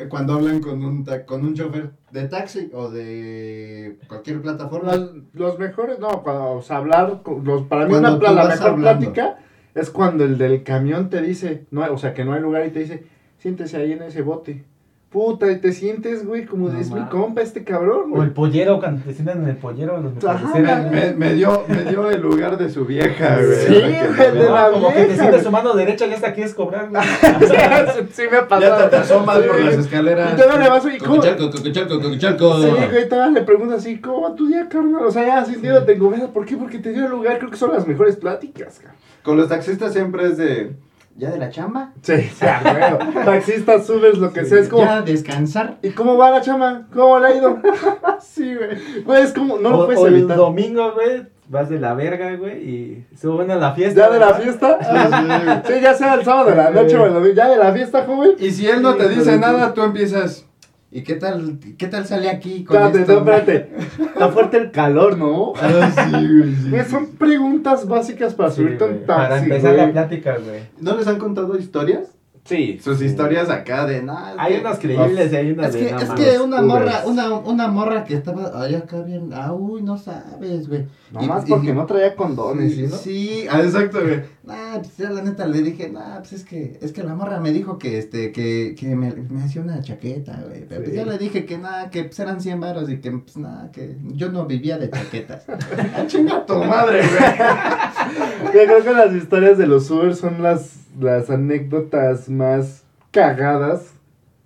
Eh, 0.00 0.08
cuando 0.08 0.34
hablan 0.34 0.60
con 0.60 0.82
un, 0.84 1.04
con 1.26 1.44
un 1.44 1.54
chofer 1.54 1.90
de 2.10 2.28
taxi 2.28 2.70
o 2.72 2.90
de 2.90 3.98
cualquier 4.08 4.40
plataforma. 4.40 4.96
Los, 4.96 5.10
los 5.34 5.58
mejores, 5.58 5.98
no, 5.98 6.22
cuando, 6.22 6.52
o 6.52 6.62
sea, 6.62 6.78
hablar, 6.78 7.20
los, 7.44 7.62
para 7.62 7.86
mí 7.86 7.94
una, 7.94 8.10
la 8.10 8.44
mejor 8.46 8.70
hablando. 8.70 8.80
plática 8.80 9.38
es 9.74 9.90
cuando 9.90 10.24
el 10.24 10.38
del 10.38 10.62
camión 10.62 11.10
te 11.10 11.20
dice, 11.20 11.66
no, 11.70 11.82
o 11.92 11.98
sea, 11.98 12.14
que 12.14 12.24
no 12.24 12.32
hay 12.32 12.40
lugar 12.40 12.66
y 12.66 12.70
te 12.70 12.80
dice, 12.80 13.04
siéntese 13.38 13.76
ahí 13.76 13.92
en 13.92 14.02
ese 14.02 14.22
bote. 14.22 14.64
Puta, 15.10 15.50
y 15.50 15.56
te 15.58 15.72
sientes, 15.72 16.24
güey, 16.24 16.46
como 16.46 16.68
No 16.68 16.74
de, 16.74 16.82
es 16.82 16.90
mi 16.92 17.00
compa 17.08 17.40
este 17.40 17.64
cabrón, 17.64 18.12
O 18.12 18.14
güey. 18.14 18.28
el 18.28 18.30
pollero, 18.30 18.78
cuando 18.78 19.02
te 19.02 19.12
sientan 19.12 19.42
en 19.42 19.48
el 19.48 19.56
pollero, 19.56 20.00
los 20.00 20.24
Ajá, 20.24 20.54
microbuseros, 20.56 20.90
Me, 20.92 21.12
me 21.14 21.34
dio, 21.34 21.64
me 21.66 21.82
dio 21.82 22.08
el 22.10 22.20
lugar 22.20 22.56
de 22.56 22.70
su 22.70 22.84
vieja, 22.84 23.34
güey. 23.44 23.56
Sí, 23.66 23.74
güey, 23.74 24.30
de 24.38 24.48
la 24.48 24.70
como 24.70 24.92
que 24.92 25.06
te 25.06 25.16
sientes 25.16 25.42
su 25.42 25.50
mano 25.50 25.74
derecha 25.74 26.06
y 26.06 26.12
hasta 26.12 26.32
quieres 26.32 26.54
cobrar, 26.54 26.90
güey. 26.90 27.02
sí 28.12 28.22
me 28.30 28.36
ha 28.36 28.46
pasado. 28.46 28.78
Ya 28.78 28.84
te, 28.84 28.90
te 28.90 28.96
asomas 29.02 29.38
por 29.38 29.56
Sí. 29.56 29.64
las 29.64 29.74
escaleras. 29.78 30.32
Y 30.32 30.36
todavía 30.36 30.62
le 30.62 30.70
vas, 30.70 30.82
¿cómo? 31.00 31.14
Cocuchalco, 31.16 31.50
cocuchalco, 31.50 32.00
cocuchalco. 32.00 32.62
Sí, 32.62 32.68
güey, 32.92 33.08
todavía 33.08 33.40
le 33.40 33.44
preguntas 33.44 33.78
así, 33.80 33.98
¿cómo 34.00 34.20
va 34.30 34.34
tu 34.36 34.46
día, 34.46 34.68
carnal? 34.68 35.04
O 35.04 35.10
sea, 35.10 35.26
ya 35.26 35.44
sintiéndote 35.44 35.92
engomada. 35.94 36.28
¿Por 36.28 36.46
qué? 36.46 36.56
Porque 36.56 36.78
te 36.78 36.92
dio 36.92 37.06
el 37.06 37.10
lugar. 37.10 37.38
Creo 37.38 37.50
que 37.50 37.56
son 37.56 37.72
las 37.72 37.84
mejores 37.84 38.14
pláticas, 38.14 38.78
cabrón. 38.78 38.96
Con 39.24 39.36
los 39.36 39.48
taxistas 39.48 39.92
siempre 39.92 40.26
es 40.28 40.38
de. 40.38 40.70
¿Ya 41.16 41.30
de 41.30 41.38
la 41.38 41.50
chamba? 41.50 41.92
Sí, 42.02 42.20
sí, 42.34 42.46
a 42.46 42.62
huevo. 42.64 43.24
Taxistas, 43.24 43.86
subes, 43.86 44.18
lo 44.18 44.32
que 44.32 44.44
sea. 44.44 44.60
Es 44.60 44.68
como, 44.68 44.84
¿Ya 44.84 45.02
descansar? 45.02 45.78
¿y 45.82 45.90
cómo 45.90 46.16
va 46.16 46.30
la 46.30 46.40
chama? 46.40 46.88
¿Cómo 46.94 47.18
le 47.18 47.26
ha 47.26 47.36
ido? 47.36 47.58
sí, 48.20 48.54
güey. 48.54 49.02
Güey, 49.04 49.22
es 49.22 49.32
como, 49.32 49.58
no 49.58 49.70
lo 49.70 49.86
puedes 49.86 50.00
o 50.00 50.06
el 50.06 50.26
domingo, 50.26 50.92
güey, 50.92 51.26
vas 51.48 51.68
de 51.68 51.80
la 51.80 51.94
verga, 51.94 52.36
güey, 52.36 52.56
y 52.62 53.06
suben 53.20 53.50
a 53.50 53.56
la 53.56 53.72
fiesta. 53.72 54.00
¿Ya 54.00 54.10
de 54.10 54.18
la 54.18 54.26
¿verdad? 54.32 54.42
fiesta? 54.42 55.62
Sí, 55.66 55.74
ya 55.82 55.94
sea 55.94 56.14
el 56.14 56.24
sábado 56.24 56.50
de 56.50 56.56
la 56.56 56.70
noche 56.70 56.96
o 56.96 57.06
el 57.06 57.12
domingo. 57.12 57.34
¿Ya 57.34 57.48
de 57.48 57.56
la 57.56 57.72
fiesta, 57.72 58.04
joven? 58.06 58.32
Y 58.38 58.50
si 58.50 58.66
él 58.66 58.80
no 58.80 58.94
te 58.94 59.08
dice 59.08 59.36
nada, 59.36 59.74
tú 59.74 59.82
empiezas. 59.82 60.46
¿Y 60.92 61.02
qué 61.02 61.14
tal, 61.14 61.58
qué 61.78 61.86
tal 61.86 62.04
sale 62.04 62.28
aquí 62.28 62.64
con 62.64 62.76
Espérate, 62.76 63.00
esto? 63.00 63.12
no, 63.12 63.18
espérate. 63.32 63.70
Está 64.12 64.28
fuerte 64.30 64.56
el 64.56 64.70
calor, 64.72 65.16
¿no? 65.16 65.52
Ah, 65.56 65.90
sí, 65.94 66.10
güey, 66.10 66.54
sí. 66.56 66.70
Güey, 66.70 66.84
son 66.84 67.06
preguntas 67.12 67.86
básicas 67.86 68.34
para 68.34 68.50
Sí, 68.50 68.56
subirte 68.56 68.82
a 68.84 68.86
un 68.88 68.92
taxi, 69.06 69.06
Para 69.06 69.38
empezar 69.38 69.74
güey. 69.74 69.86
la 69.86 69.92
plática, 69.92 70.36
güey. 70.44 70.62
¿No 70.80 70.96
les 70.96 71.06
han 71.06 71.18
contado 71.18 71.56
historias? 71.56 72.08
Sí. 72.44 72.80
Sus 72.82 73.00
historias 73.02 73.48
acá 73.50 73.86
de 73.86 74.02
nada. 74.02 74.34
Hay 74.38 74.56
unas 74.60 74.78
creíbles 74.78 75.32
y 75.32 75.36
hay 75.36 75.52
unas 75.52 75.68
Es 75.68 75.74
de 75.74 75.86
que, 75.86 75.92
no 75.92 75.98
es 76.00 76.10
que 76.10 76.38
una 76.40 76.62
morra, 76.62 77.02
una, 77.06 77.34
una 77.38 77.68
morra 77.68 78.04
que 78.04 78.14
estaba 78.14 78.50
ay, 78.62 78.74
acá 78.74 79.02
bien, 79.02 79.30
ah, 79.34 79.52
uy, 79.52 79.82
no 79.82 79.96
sabes, 79.98 80.66
güey. 80.68 80.86
Nomás 81.12 81.44
Y- 81.46 81.50
porque 81.50 81.68
y- 81.70 81.72
no 81.74 81.86
traía 81.86 82.16
condones, 82.16 82.72
¿sí, 82.74 82.86
Sí, 82.86 82.90
no? 82.90 82.96
sí, 82.96 83.44
ah, 83.50 83.60
exacto, 83.60 84.00
güey. 84.00 84.22
Nah, 84.42 84.78
pues 84.78 84.96
ya 84.96 85.10
la 85.10 85.22
neta 85.22 85.46
le 85.46 85.60
dije, 85.62 85.90
nah, 85.90 86.18
pues 86.18 86.32
es 86.32 86.44
que, 86.44 86.78
es 86.80 86.92
que 86.92 87.02
la 87.02 87.14
morra 87.14 87.38
me 87.40 87.52
dijo 87.52 87.78
que, 87.78 87.98
este, 87.98 88.32
que, 88.32 88.74
que 88.76 88.96
me, 88.96 89.12
me 89.12 89.44
hacía 89.44 89.62
una 89.62 89.80
chaqueta, 89.82 90.42
güey. 90.48 90.64
Pero 90.68 90.80
pues 90.80 90.90
Sí. 90.90 90.96
ya 90.96 91.04
le 91.04 91.18
dije 91.18 91.44
que 91.44 91.58
nada, 91.58 91.90
que 91.90 92.04
pues 92.04 92.18
eran 92.18 92.40
100 92.40 92.58
varos 92.60 92.88
y 92.90 92.98
que, 93.00 93.10
pues 93.12 93.36
nada, 93.36 93.70
que 93.70 93.96
yo 94.14 94.30
no 94.32 94.46
vivía 94.46 94.78
de 94.78 94.90
chaquetas. 94.90 95.44
ah, 95.96 96.04
chinga 96.06 96.44
tu 96.46 96.54
madre, 96.64 97.00
güey. 97.00 98.54
Yo 98.54 98.64
creo 98.66 98.82
que 98.84 98.92
las 98.92 99.14
historias 99.14 99.58
de 99.58 99.66
los 99.66 99.90
Uber 99.90 100.14
son 100.16 100.42
las, 100.42 100.76
las 100.98 101.30
anécdotas 101.30 102.28
más 102.28 102.84
cagadas 103.10 103.94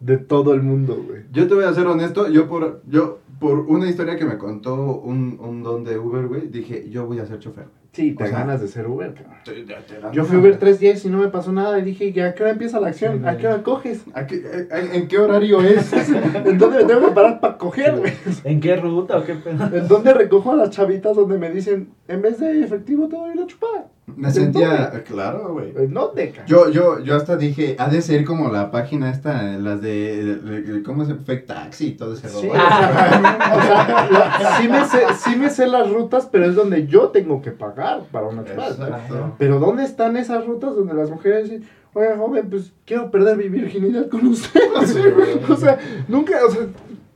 de 0.00 0.18
todo 0.18 0.52
el 0.54 0.62
mundo, 0.62 1.02
güey. 1.06 1.22
Yo 1.32 1.46
te 1.48 1.54
voy 1.54 1.64
a 1.64 1.72
ser 1.72 1.86
honesto, 1.86 2.28
yo 2.28 2.48
por, 2.48 2.82
yo, 2.88 3.18
por 3.40 3.60
una 3.60 3.88
historia 3.88 4.16
que 4.16 4.24
me 4.24 4.36
contó 4.38 4.74
un, 5.00 5.38
un 5.40 5.62
don 5.62 5.84
de 5.84 5.98
Uber, 5.98 6.26
güey, 6.26 6.48
dije, 6.48 6.88
yo 6.90 7.06
voy 7.06 7.20
a 7.20 7.26
ser 7.26 7.38
chofer. 7.38 7.64
Sí, 7.92 8.12
te 8.12 8.24
O 8.24 8.26
sea, 8.26 8.40
ganas 8.40 8.60
de 8.60 8.66
ser 8.66 8.88
Uber, 8.88 9.14
cabrón. 9.14 9.34
Te- 9.44 9.52
te- 9.52 9.62
te 9.86 10.00
dan 10.00 10.12
Yo 10.12 10.24
fui. 10.24 10.38
Uber 10.38 10.58
tres 10.58 10.80
días 10.80 11.04
y 11.04 11.08
no 11.10 11.18
me 11.18 11.28
pasó 11.28 11.52
nada 11.52 11.78
y 11.78 11.82
dije, 11.82 12.06
¿y 12.12 12.18
a 12.20 12.34
qué 12.34 12.42
hora 12.42 12.50
empieza 12.50 12.80
la 12.80 12.88
acción? 12.88 13.20
Sí, 13.20 13.24
¿A 13.28 13.36
qué 13.38 13.46
hora 13.46 13.62
coges? 13.62 14.02
¿A 14.14 14.26
qué- 14.26 14.42
¿En 14.92 15.06
qué 15.06 15.16
horario 15.18 15.60
es? 15.60 15.92
¿En 16.44 16.58
dónde 16.58 16.78
me 16.78 16.84
tengo 16.84 17.06
que 17.08 17.12
parar 17.14 17.40
para 17.40 17.56
coger, 17.56 17.96
güey? 17.96 18.12
¿En 18.42 18.60
qué 18.60 18.74
ruta 18.76 19.18
o 19.18 19.24
qué 19.24 19.34
pedo? 19.36 19.64
¿En 19.76 19.86
dónde 19.86 20.12
recojo 20.12 20.50
a 20.50 20.56
las 20.56 20.70
chavitas 20.70 21.14
donde 21.14 21.38
me 21.38 21.50
dicen, 21.52 21.90
en 22.08 22.20
vez 22.20 22.40
de 22.40 22.64
efectivo 22.64 23.06
te 23.08 23.14
doy 23.16 23.36
la 23.36 23.46
chupada? 23.46 23.86
Me 24.06 24.30
sentía, 24.30 24.90
claro, 25.06 25.54
güey. 25.54 25.72
¿En 25.76 25.94
dónde, 25.94 26.28
cabrón? 26.30 26.46
Yo, 26.46 26.68
yo, 26.68 26.98
yo 27.00 27.16
hasta 27.16 27.36
dije, 27.36 27.74
ha 27.78 27.88
de 27.88 28.02
ser 28.02 28.24
como 28.26 28.50
la 28.50 28.70
página 28.70 29.10
esta, 29.10 29.42
las 29.58 29.80
de, 29.80 30.36
de- 30.36 30.60
de- 30.62 30.82
¿cómo 30.82 31.04
se? 31.06 31.14
Fake 31.14 31.46
Taxi 31.46 31.86
y 31.88 31.92
todo 31.92 32.12
ese 32.12 32.28
Sí, 32.28 32.48
o 32.50 32.52
sea, 32.52 34.08
la- 34.10 34.58
sí, 34.60 34.68
me 34.68 34.84
sé, 34.84 34.98
sí 35.18 35.36
me 35.36 35.48
sé 35.50 35.66
las 35.66 35.90
rutas, 35.90 36.28
pero 36.30 36.44
es 36.44 36.54
donde 36.54 36.86
yo 36.86 37.08
tengo 37.08 37.40
que 37.40 37.50
pagar 37.50 38.02
para 38.12 38.26
una. 38.26 38.42
Exacto. 38.42 39.34
Pero 39.38 39.58
¿dónde 39.58 39.84
están 39.84 40.16
esas 40.16 40.46
rutas 40.46 40.74
donde 40.76 40.94
las 40.94 41.10
mujeres 41.10 41.44
dicen, 41.44 41.68
oye, 41.94 42.08
joven, 42.16 42.50
pues 42.50 42.72
quiero 42.84 43.10
perder 43.10 43.36
mi 43.38 43.48
virginidad 43.48 44.08
con 44.08 44.26
usted? 44.26 44.60
o 45.48 45.56
sea, 45.56 45.78
nunca, 46.08 46.38
o 46.46 46.50
sea, 46.50 46.66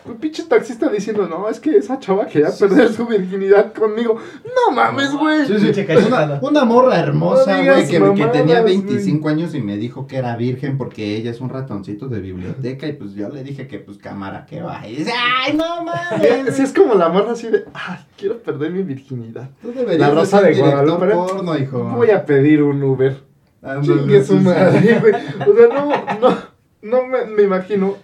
un 0.05 0.17
pinche 0.17 0.45
taxista 0.45 0.89
diciendo, 0.89 1.27
no, 1.29 1.49
es 1.49 1.59
que 1.59 1.77
esa 1.77 1.99
chava 1.99 2.27
quería 2.27 2.51
perder 2.57 2.93
su 2.93 3.07
virginidad 3.07 3.73
conmigo. 3.73 4.17
No 4.45 4.75
mames, 4.75 5.13
güey. 5.13 5.45
Sí, 5.47 5.85
una, 6.07 6.39
una 6.41 6.65
morra 6.65 6.99
hermosa, 6.99 7.59
No 7.63 7.73
güey, 7.73 7.87
que, 7.89 8.27
tenía 8.27 8.63
güey. 8.63 8.81
25 8.81 9.29
años 9.29 9.55
y 9.55 9.61
me 9.61 9.77
dijo 9.77 10.07
que 10.07 10.17
era 10.17 10.37
virgen 10.37 10.79
porque 10.79 11.17
ella 11.17 11.31
es 11.31 11.41
un 11.41 11.49
ratoncito 11.49 12.09
de 12.09 12.21
biblioteca 12.21 12.87
y 12.87 12.93
pues 12.93 13.15
yo 13.15 13.29
le 13.29 13.43
dije 13.43 13.67
que 13.67 13.81
pues 13.81 13.99
cámara, 13.99 14.47
que 14.47 14.63
va. 14.63 14.87
Y 14.87 14.97
dice, 14.97 15.13
ay, 15.13 15.55
no 15.57 15.85
mames. 15.85 16.55
Sí, 16.55 16.63
es 16.63 16.73
como 16.73 16.95
la 16.95 17.09
morra 17.09 17.33
así 17.33 17.49
de, 17.49 17.65
ay, 17.75 17.99
quiero 18.17 18.39
perder 18.39 18.71
mi 18.71 18.83
virginidad. 18.85 19.51
Tú 19.61 19.73
deberías 19.73 19.99
La 19.99 20.11
Rosa 20.15 20.41
de 20.41 20.55
Guadalupe. 20.55 21.07
porno, 21.09 21.59
hijo. 21.59 21.83
Voy 21.85 22.11
a 22.11 22.25
pedir 22.25 22.63
un 22.63 22.83
Uber. 22.83 23.17
Ándale, 23.61 24.01
Chingue 24.01 24.25
su 24.25 24.37
madre, 24.37 25.01
güey. 25.01 25.15
O 25.15 25.57
sea, 25.57 25.69
no, 25.69 26.21
no, 26.21 26.37
no 26.83 27.07
me, 27.09 27.25
me 27.25 27.43
imagino 27.43 27.97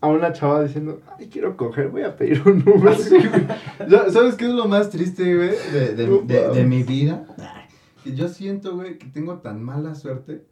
a 0.00 0.08
una 0.08 0.32
chava 0.32 0.62
diciendo, 0.62 1.00
ay, 1.18 1.28
quiero 1.28 1.56
coger, 1.56 1.88
voy 1.88 2.02
a 2.02 2.16
pedir 2.16 2.42
un 2.46 2.62
Uber. 2.66 2.94
¿Sabes 4.10 4.34
qué 4.36 4.44
es 4.46 4.52
lo 4.52 4.66
más 4.66 4.90
triste, 4.90 5.34
güey, 5.36 5.50
de, 5.72 5.94
de, 5.94 6.06
de- 6.54 6.64
mi 6.64 6.82
vida? 6.82 7.26
Que 8.04 8.14
yo 8.14 8.28
siento, 8.28 8.76
güey, 8.76 8.96
que 8.98 9.06
tengo 9.06 9.38
tan 9.38 9.62
mala 9.62 9.94
suerte, 9.94 10.44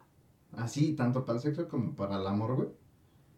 así, 0.57 0.93
tanto 0.93 1.25
para 1.25 1.37
el 1.37 1.41
sexo 1.43 1.67
como 1.67 1.95
para 1.95 2.17
el 2.17 2.27
amor, 2.27 2.55
güey, 2.55 2.67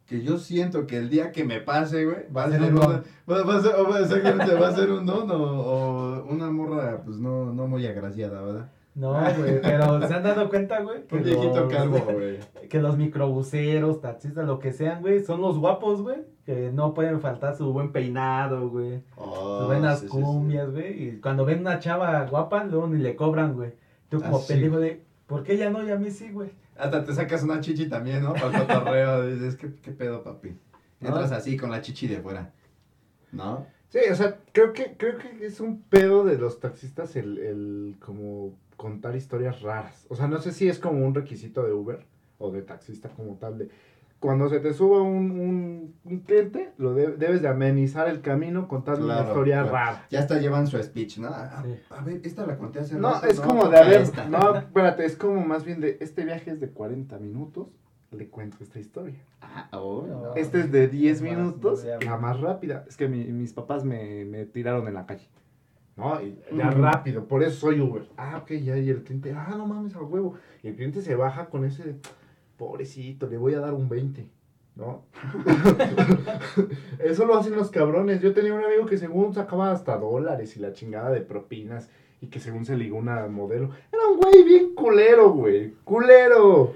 que 0.07 0.24
yo 0.24 0.39
siento 0.39 0.88
que 0.88 0.97
el 0.97 1.10
día 1.10 1.32
que 1.32 1.43
me 1.45 1.62
pase, 1.62 2.05
güey, 2.05 2.18
va 2.36 2.45
a 2.45 2.49
ser 2.49 2.62
un 2.64 2.76
don. 2.76 3.03
va, 3.30 3.43
va 3.43 3.55
a 3.57 3.62
ser, 3.62 3.76
o 3.76 3.88
va- 3.88 3.99
a 3.99 4.76
ser 4.76 4.91
un 4.91 5.05
don 5.05 5.30
o, 5.30 5.36
o 5.36 6.26
una 6.26 6.49
morra, 6.49 7.01
pues, 7.05 7.18
no, 7.18 7.53
no 7.53 7.68
muy 7.68 7.86
agraciada, 7.86 8.41
¿verdad? 8.41 8.72
No, 9.00 9.14
güey, 9.14 9.62
pero 9.62 10.06
se 10.08 10.14
han 10.14 10.24
dado 10.24 10.50
cuenta, 10.50 10.82
güey. 10.82 11.06
que 11.08 11.16
Un 11.16 11.24
viejito 11.24 11.62
los- 11.62 11.72
calvo, 11.74 12.00
güey. 12.12 12.39
Que 12.68 12.80
los 12.82 12.97
microbuseros, 12.97 14.02
taxistas, 14.02 14.45
lo 14.45 14.60
que 14.60 14.74
sean, 14.74 15.02
güey, 15.02 15.24
son 15.24 15.39
los 15.41 15.58
guapos, 15.58 16.02
güey. 16.02 16.18
Que 16.45 16.72
no 16.74 16.93
pueden 16.93 17.22
faltar 17.22 17.56
su 17.56 17.72
buen 17.72 17.91
peinado, 17.93 18.70
güey. 18.70 19.02
Oh, 19.16 19.60
sus 19.60 19.68
buenas 19.68 20.00
sí, 20.02 20.08
sí, 20.08 20.12
sí. 20.18 20.22
cumbias, 20.22 20.72
güey. 20.72 21.04
Y 21.04 21.18
cuando 21.22 21.45
ven 21.45 21.60
una 21.62 21.80
chava 21.80 22.26
guapa, 22.26 22.66
luego 22.66 22.88
ni 22.88 23.00
le 23.00 23.16
cobran, 23.16 23.54
güey. 23.56 23.72
Tú 24.10 24.20
como 24.20 24.38
Ah, 24.38 24.41
sí. 24.41 24.54
pendejo 24.54 24.80
de, 24.80 25.02
¿por 25.28 25.43
qué 25.43 25.56
ya 25.58 25.70
no? 25.70 25.82
Y 25.88 25.91
a 25.91 25.95
mí 25.95 26.12
sí, 26.12 26.30
güey. 26.32 26.50
Hasta 26.78 27.06
te 27.06 27.14
sacas 27.14 27.43
una 27.43 27.62
chichi 27.62 27.88
también, 27.88 28.22
¿no? 28.24 28.34
Para 28.34 28.47
el 28.47 28.68
cotorreo, 28.68 29.28
dices, 29.34 29.56
¿qué, 29.56 29.72
qué 29.82 29.91
pedo, 29.91 30.24
papi? 30.24 30.58
Entras 31.00 31.32
No. 31.32 31.38
así 31.38 31.56
con 31.56 31.72
la 31.72 31.82
chichi 31.82 32.08
de 32.08 32.18
fuera, 32.20 32.52
¿no? 33.32 33.66
Sí, 33.89 34.00
o 34.12 34.16
sea, 34.16 34.38
creo 34.52 34.74
que, 34.74 34.95
creo 34.97 35.18
que 35.18 35.45
es 35.45 35.60
un 35.62 35.82
pedo 35.84 36.24
de 36.24 36.38
los 36.38 36.60
taxistas 36.60 37.16
el, 37.16 37.38
el 37.39 37.95
como 38.00 38.52
contar 38.80 39.15
historias 39.17 39.61
raras. 39.61 40.05
O 40.09 40.15
sea, 40.15 40.27
no 40.27 40.39
sé 40.39 40.53
si 40.53 40.69
es 40.69 40.80
como 40.80 41.05
un 41.05 41.13
requisito 41.13 41.63
de 41.63 41.73
Uber 41.73 41.99
o 42.38 42.49
de 42.49 42.61
taxista 42.61 43.09
como 43.09 43.36
tal 43.36 43.57
de 43.57 43.69
cuando 44.21 44.49
se 44.49 44.59
te 44.59 44.73
suba 44.73 45.01
un, 45.01 45.32
un, 45.32 45.95
un 46.05 46.19
cliente, 46.21 46.71
lo 46.77 46.93
de- 46.93 47.15
debes 47.17 47.41
de 47.41 47.47
amenizar 47.49 48.07
el 48.09 48.21
camino 48.21 48.67
contando 48.67 49.05
una 49.05 49.21
historia 49.21 49.61
claro. 49.63 49.71
rara. 49.71 50.05
Ya 50.09 50.19
hasta 50.19 50.39
llevan 50.39 50.67
su 50.67 50.82
speech, 50.82 51.19
¿no? 51.19 51.27
A, 51.30 51.61
Sí. 51.63 51.75
a 51.89 52.01
ver, 52.01 52.21
esta 52.23 52.45
la 52.45 52.57
conté 52.57 52.80
hace 52.80 52.95
No, 52.97 53.11
rato, 53.13 53.27
es 53.27 53.39
como 53.39 53.67
de 53.69 53.77
haber, 53.77 54.01
esta. 54.01 54.25
no, 54.27 54.55
espérate, 54.57 55.05
es 55.05 55.15
como 55.17 55.39
más 55.45 55.63
bien 55.65 55.80
de 55.82 55.97
este 56.01 56.23
viaje 56.25 56.51
es 56.51 56.59
de 56.61 56.69
40 56.69 57.17
minutos, 57.19 57.67
le 58.11 58.27
cuento 58.27 58.57
esta 58.61 58.80
historia. 58.80 59.19
Ah, 59.41 59.69
oh, 59.73 60.05
no. 60.07 60.36
Este 60.36 60.59
es 60.61 60.71
de 60.71 60.88
10 60.89 61.21
Más, 61.21 61.32
minutos, 61.32 61.86
la 62.03 62.17
más 62.17 62.39
rápida. 62.41 62.84
Es 62.89 62.97
que 62.97 63.07
mi- 63.07 63.25
mis 63.25 63.53
papás 63.53 63.86
me, 63.86 64.25
me 64.25 64.45
tiraron 64.45 64.86
en 64.88 64.93
la 64.95 65.05
calle. 65.05 65.27
¿No? 66.00 66.22
Y 66.22 66.38
ya 66.56 66.72
rápido, 66.72 67.26
por 67.26 67.43
eso 67.43 67.60
soy 67.60 67.82
Uber. 67.82 68.08
Ah, 68.16 68.39
ok, 68.41 68.52
ya, 68.54 68.78
y 68.78 68.89
el 68.89 69.04
cliente, 69.04 69.34
ah, 69.34 69.54
no 69.58 69.68
mames, 69.68 69.95
a 69.95 70.02
huevo. 70.02 70.36
Y 70.64 70.70
el 70.70 70.76
cliente 70.76 71.02
se 71.02 71.16
baja 71.16 71.47
con 71.47 71.66
ese, 71.66 71.97
pobrecito, 72.58 73.28
le 73.28 73.38
voy 73.38 73.54
a 73.54 73.60
dar 73.60 73.74
un 73.74 73.89
20. 73.89 74.30
¿No? 74.76 75.04
eso 77.00 77.26
lo 77.26 77.38
hacen 77.38 77.54
los 77.54 77.70
cabrones. 77.70 78.22
Yo 78.22 78.34
tenía 78.34 78.54
un 78.54 78.64
amigo 78.64 78.86
que 78.86 78.97
según 78.97 79.34
sacaba 79.34 79.72
hasta 79.72 79.97
dólares 79.97 80.56
y 80.56 80.62
la 80.62 80.72
chingada 80.72 81.10
de 81.10 81.20
propinas 81.20 81.89
y 82.22 82.28
que 82.28 82.39
según 82.39 82.64
se 82.64 82.78
ligó 82.78 82.97
una 82.97 83.28
modelo. 83.28 83.72
Era 83.91 84.08
un 84.08 84.18
güey 84.18 84.43
bien 84.43 84.76
culero, 84.76 85.32
güey. 85.32 85.74
Culero. 85.84 86.76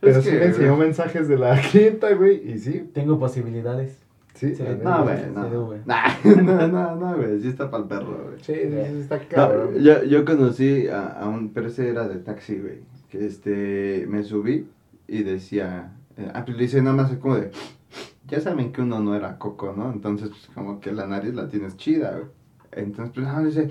Pero 0.00 0.18
Es 0.18 0.24
sí 0.24 0.30
que, 0.30 0.38
me 0.38 0.46
enseñó 0.46 0.76
mensajes 0.76 1.28
de 1.28 1.38
la 1.38 1.60
clienta, 1.70 2.12
güey. 2.14 2.50
Y 2.50 2.58
sí, 2.58 2.90
Tengo 2.92 3.16
posibilidades. 3.18 4.05
Sí. 4.36 4.54
Neta, 4.62 4.98
No, 4.98 5.04
güey, 5.04 5.30
no. 5.32 5.50
Nah, 5.86 6.08
no, 6.24 6.68
no, 6.68 6.96
no, 6.96 7.16
güey, 7.16 7.40
sí 7.40 7.48
está 7.48 7.70
para 7.70 7.82
el 7.84 7.88
perro, 7.88 8.24
güey. 8.28 8.38
Sí, 8.40 8.54
sí, 8.54 8.76
está 9.00 9.18
No, 9.18 9.28
cabrón. 9.28 9.74
yo, 9.82 10.04
yo 10.04 10.24
conocí 10.24 10.88
a, 10.88 11.06
a 11.08 11.28
un, 11.28 11.52
pero 11.52 11.68
ese 11.68 11.88
era 11.88 12.08
de 12.08 12.16
taxi, 12.20 12.58
güey, 12.58 12.80
que 13.08 13.26
este, 13.26 14.06
me 14.08 14.22
subí 14.22 14.68
y 15.08 15.22
decía, 15.22 15.92
eh, 16.16 16.30
ah, 16.34 16.44
pues 16.44 16.56
le 16.56 16.64
hice 16.64 16.82
nada 16.82 16.96
más 16.96 17.12
como 17.18 17.36
de, 17.36 17.50
ya 18.26 18.40
saben 18.40 18.72
que 18.72 18.82
uno 18.82 19.00
no 19.00 19.14
era 19.14 19.38
coco, 19.38 19.74
¿no? 19.76 19.92
Entonces, 19.92 20.28
pues 20.30 20.48
como 20.54 20.80
que 20.80 20.92
la 20.92 21.06
nariz 21.06 21.34
la 21.34 21.48
tienes 21.48 21.76
chida, 21.76 22.12
güey. 22.12 22.26
Entonces, 22.72 23.12
pues, 23.14 23.26
ah, 23.28 23.42
dice. 23.42 23.70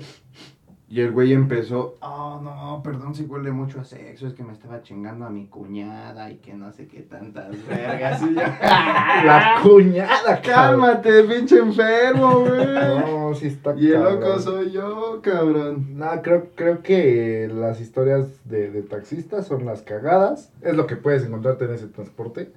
Y 0.88 1.00
el 1.00 1.10
güey 1.10 1.32
empezó, 1.32 1.96
oh, 2.00 2.40
no, 2.40 2.80
perdón 2.84 3.12
si 3.12 3.24
huele 3.24 3.50
mucho 3.50 3.80
a 3.80 3.84
sexo, 3.84 4.28
es 4.28 4.34
que 4.34 4.44
me 4.44 4.52
estaba 4.52 4.82
chingando 4.82 5.24
a 5.24 5.30
mi 5.30 5.46
cuñada 5.48 6.30
y 6.30 6.36
que 6.36 6.54
no 6.54 6.70
sé 6.70 6.86
qué 6.86 7.00
tantas 7.00 7.54
vergas. 7.66 8.22
Y 8.22 8.34
yo, 8.34 8.40
La 9.24 9.58
cuñada, 9.64 10.40
cabrón. 10.40 10.42
cálmate, 10.44 11.24
pinche 11.24 11.58
enfermo, 11.58 12.40
güey. 12.40 12.66
No, 12.76 13.34
sí 13.34 13.48
está 13.48 13.74
Y 13.76 13.88
el 13.88 14.00
loco 14.00 14.38
soy 14.38 14.70
yo, 14.70 15.20
cabrón. 15.22 15.98
No, 15.98 16.22
creo, 16.22 16.50
creo 16.54 16.82
que 16.82 17.50
las 17.52 17.80
historias 17.80 18.28
de, 18.44 18.70
de 18.70 18.82
taxistas 18.82 19.48
son 19.48 19.64
las 19.64 19.82
cagadas. 19.82 20.52
Es 20.62 20.76
lo 20.76 20.86
que 20.86 20.94
puedes 20.94 21.24
encontrarte 21.24 21.64
en 21.64 21.74
ese 21.74 21.88
transporte. 21.88 22.52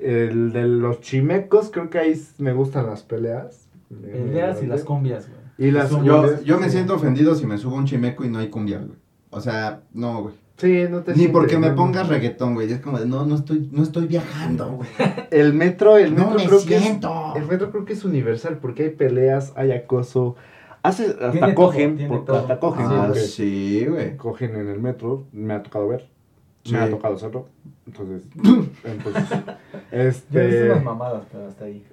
El 0.00 0.52
de 0.52 0.66
los 0.66 1.00
chimecos, 1.02 1.70
creo 1.70 1.88
que 1.88 1.98
ahí 1.98 2.20
me 2.38 2.52
gustan 2.52 2.86
las 2.86 3.04
peleas. 3.04 3.68
Peleas 3.88 4.60
y 4.60 4.66
las 4.66 4.82
cumbias, 4.82 5.28
güey. 5.28 5.37
Y 5.58 5.70
las 5.72 5.90
Yo, 5.90 6.40
yo 6.42 6.58
me 6.58 6.70
siento 6.70 6.94
ofendido 6.94 7.34
si 7.34 7.44
me 7.46 7.58
subo 7.58 7.76
un 7.76 7.84
chimeco 7.84 8.24
y 8.24 8.28
no 8.30 8.38
hay 8.38 8.48
cumbia, 8.48 8.78
güey. 8.78 8.96
O 9.30 9.40
sea, 9.40 9.80
no, 9.92 10.22
güey. 10.22 10.34
Sí, 10.56 10.84
no 10.90 11.02
te 11.02 11.12
Ni 11.12 11.18
sientes, 11.18 11.32
porque 11.32 11.58
me 11.58 11.68
no. 11.70 11.74
pongas 11.76 12.08
reggaetón, 12.08 12.54
güey. 12.54 12.72
Es 12.72 12.80
como 12.80 12.98
de, 12.98 13.06
no, 13.06 13.24
no 13.26 13.34
estoy, 13.36 13.68
no 13.72 13.82
estoy 13.82 14.06
viajando, 14.06 14.72
güey. 14.72 14.88
El 15.30 15.52
metro, 15.54 15.96
el 15.98 16.14
No 16.16 16.30
metro 16.30 16.38
me 16.38 16.46
creo 16.46 16.64
que 16.66 16.76
es, 16.76 16.82
siento. 16.82 17.32
el 17.36 17.46
metro 17.46 17.70
creo 17.70 17.84
que 17.84 17.92
es 17.92 18.04
universal 18.04 18.58
porque 18.58 18.84
hay 18.84 18.90
peleas, 18.90 19.52
hay 19.56 19.70
acoso. 19.72 20.36
Hace, 20.82 21.06
hasta 21.10 21.30
Tiene 21.32 21.54
cogen, 21.54 21.98
todo, 21.98 22.08
por- 22.08 22.24
todo. 22.24 22.36
hasta 22.38 22.58
cogen, 22.60 22.86
Ah, 22.88 23.12
sí, 23.14 23.84
güey. 23.88 24.16
cogen 24.16 24.54
en 24.56 24.68
el 24.68 24.80
metro, 24.80 25.26
me 25.32 25.54
ha 25.54 25.62
tocado 25.62 25.88
ver. 25.88 26.08
Sí. 26.64 26.72
Me 26.72 26.78
ha 26.80 26.90
tocado 26.90 27.14
hacerlo. 27.16 27.46
Entonces, 27.86 28.22
entonces 28.84 29.28
Yo 29.92 29.98
este 30.00 30.70
unas 30.72 30.84
mamadas, 30.84 31.22
pero 31.30 31.46
hasta 31.48 31.64
ahí. 31.66 31.84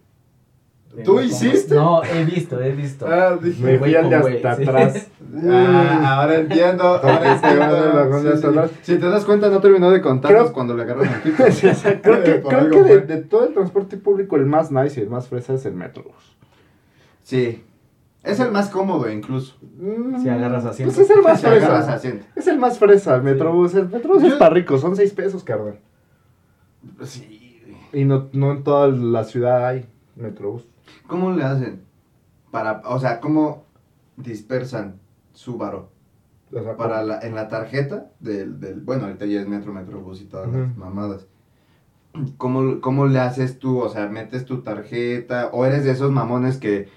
¿Tú 1.03 1.19
Eh, 1.19 1.25
hiciste? 1.25 1.75
No, 1.75 2.03
he 2.03 2.23
visto, 2.23 2.61
he 2.61 2.71
visto. 2.71 3.05
Ah, 3.07 3.37
dije, 3.41 3.61
me 3.63 3.77
fui 3.79 3.93
al 3.95 4.09
de 4.09 4.15
hasta 4.15 4.55
sí. 4.55 4.63
atrás. 4.63 5.07
Ah, 5.47 6.21
ahora 6.21 6.35
entiendo. 6.35 6.83
Ahora 6.83 7.19
de 7.19 7.31
entiendo. 7.31 8.21
Sí, 8.21 8.27
hasta 8.27 8.37
sí. 8.37 8.47
atrás. 8.47 8.71
Si 8.83 8.97
te 8.97 9.05
das 9.09 9.25
cuenta, 9.25 9.49
no 9.49 9.59
terminó 9.59 9.89
de 9.91 9.99
contarnos 10.01 10.41
Creo- 10.43 10.53
cuando 10.53 10.75
le 10.75 10.83
agarraron 10.83 11.09
el 11.13 11.21
tipo. 11.23 11.43
Sí, 11.51 11.67
o 11.67 11.73
sea, 11.73 12.01
creo 12.01 12.23
que, 12.23 12.41
creo 12.41 12.59
algo 12.59 12.85
que 12.85 12.97
de, 12.99 13.17
todo 13.23 13.45
el 13.47 13.53
transporte 13.53 13.97
público 13.97 14.37
el 14.37 14.45
más 14.45 14.71
nice 14.71 14.99
y 14.99 15.03
el 15.03 15.09
más 15.09 15.27
fresa 15.27 15.53
es 15.55 15.65
el 15.65 15.73
metro. 15.73 16.05
Sí. 17.23 17.63
Es 18.23 18.39
el 18.39 18.51
más 18.51 18.69
cómodo, 18.69 19.09
incluso. 19.11 19.55
Si 20.21 20.29
agarras 20.29 20.63
asiento. 20.65 20.93
Pues 20.95 21.09
es 21.09 21.15
el 21.15 21.21
más 21.21 21.41
Si 21.41 21.45
agarras 21.47 21.67
fresa. 21.85 21.93
asiento. 21.95 22.25
Es 22.35 22.47
el 22.47 22.57
más 22.59 22.79
fresa, 22.79 23.15
el 23.15 23.23
metrobús. 23.23 23.75
El 23.75 23.89
metrobús 23.89 24.21
Yo- 24.23 24.29
está 24.29 24.49
rico, 24.49 24.77
son 24.77 24.95
6 24.95 25.11
pesos, 25.13 25.43
carnal. 25.43 25.79
Sí. 27.03 27.61
Y 27.93 28.05
no, 28.05 28.29
no 28.31 28.51
en 28.53 28.63
toda 28.63 28.87
la 28.87 29.23
ciudad 29.25 29.67
hay 29.67 29.85
metrobús. 30.15 30.63
¿Cómo 31.07 31.31
le 31.31 31.43
hacen? 31.43 31.83
Para, 32.51 32.81
o 32.85 32.99
sea, 32.99 33.19
¿cómo 33.19 33.65
dispersan 34.17 34.99
su 35.33 35.57
varo? 35.57 35.89
Para 36.77 37.03
la, 37.03 37.19
en 37.19 37.35
la 37.35 37.47
tarjeta 37.47 38.11
del, 38.19 38.59
del, 38.59 38.79
bueno, 38.79 39.05
ahorita 39.05 39.25
ya 39.25 39.41
es 39.41 39.47
metro, 39.47 39.73
metrobús 39.73 40.21
y 40.21 40.25
todas 40.25 40.51
las 40.51 40.77
mamadas. 40.77 41.27
¿Cómo, 42.37 42.79
¿Cómo 42.79 43.07
le 43.07 43.19
haces 43.19 43.59
tú? 43.59 43.79
O 43.79 43.89
sea, 43.89 44.07
metes 44.07 44.45
tu 44.45 44.61
tarjeta 44.61 45.49
o 45.51 45.65
eres 45.65 45.83
de 45.83 45.91
esos 45.91 46.11
mamones 46.11 46.57
que 46.57 46.87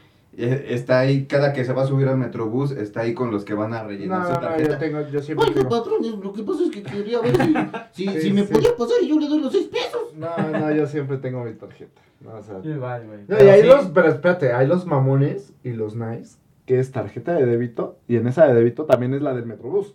está 0.45 1.01
ahí, 1.01 1.27
cada 1.27 1.53
que 1.53 1.65
se 1.65 1.73
va 1.73 1.83
a 1.83 1.87
subir 1.87 2.07
al 2.09 2.17
metrobús, 2.19 2.71
está 2.71 3.01
ahí 3.01 3.15
con 3.15 3.31
los 3.31 3.45
que 3.45 3.55
van 3.55 3.75
a 3.75 3.83
rellenar 3.83 4.21
No, 4.21 4.27
su 4.27 4.33
no, 4.35 4.41
tarjeta. 4.41 4.73
yo, 4.73 4.79
tengo, 4.79 5.01
yo 5.11 5.21
siempre 5.21 5.47
Oiga, 5.49 5.61
tengo. 5.63 5.69
patrón, 5.71 6.21
lo 6.23 6.33
que 6.33 6.43
pasa 6.43 6.63
es 6.65 6.71
que 6.71 6.83
quería 6.83 7.21
ver 7.21 7.37
si, 7.37 7.55
si, 7.93 8.13
Sí, 8.13 8.21
si 8.21 8.33
me 8.33 8.47
sí. 8.47 8.53
podía 8.53 8.77
pasar 8.77 8.97
y 9.03 9.09
yo 9.09 9.19
le 9.19 9.29
doy 9.29 9.41
los 9.41 9.53
seis 9.53 9.67
pesos. 9.69 10.15
No, 10.17 10.29
no, 10.59 10.73
yo 10.73 10.87
siempre 10.87 11.17
tengo 11.19 11.45
mi 11.45 11.53
tarjeta. 11.55 12.01
No, 12.21 12.35
o 12.35 12.43
sea, 12.43 12.61
igual, 12.65 13.07
güey. 13.07 13.21
No, 13.29 13.37
y 13.45 13.49
hay 13.49 13.61
sí, 13.63 13.67
los, 13.69 13.87
pero 13.87 14.09
espérate, 14.09 14.53
hay 14.53 14.67
los 14.67 14.87
mamones 14.87 15.53
y 15.63 15.71
los 15.73 15.95
nice, 15.95 16.37
que 16.67 16.79
es 16.81 16.91
tarjeta 16.93 17.33
de 17.35 17.47
débito, 17.47 17.99
y 18.09 18.17
en 18.17 18.27
esa 18.27 18.47
de 18.47 18.55
débito 18.55 18.85
también 18.85 19.15
es 19.15 19.23
la 19.23 19.35
del 19.35 19.47
Metrobús. 19.47 19.95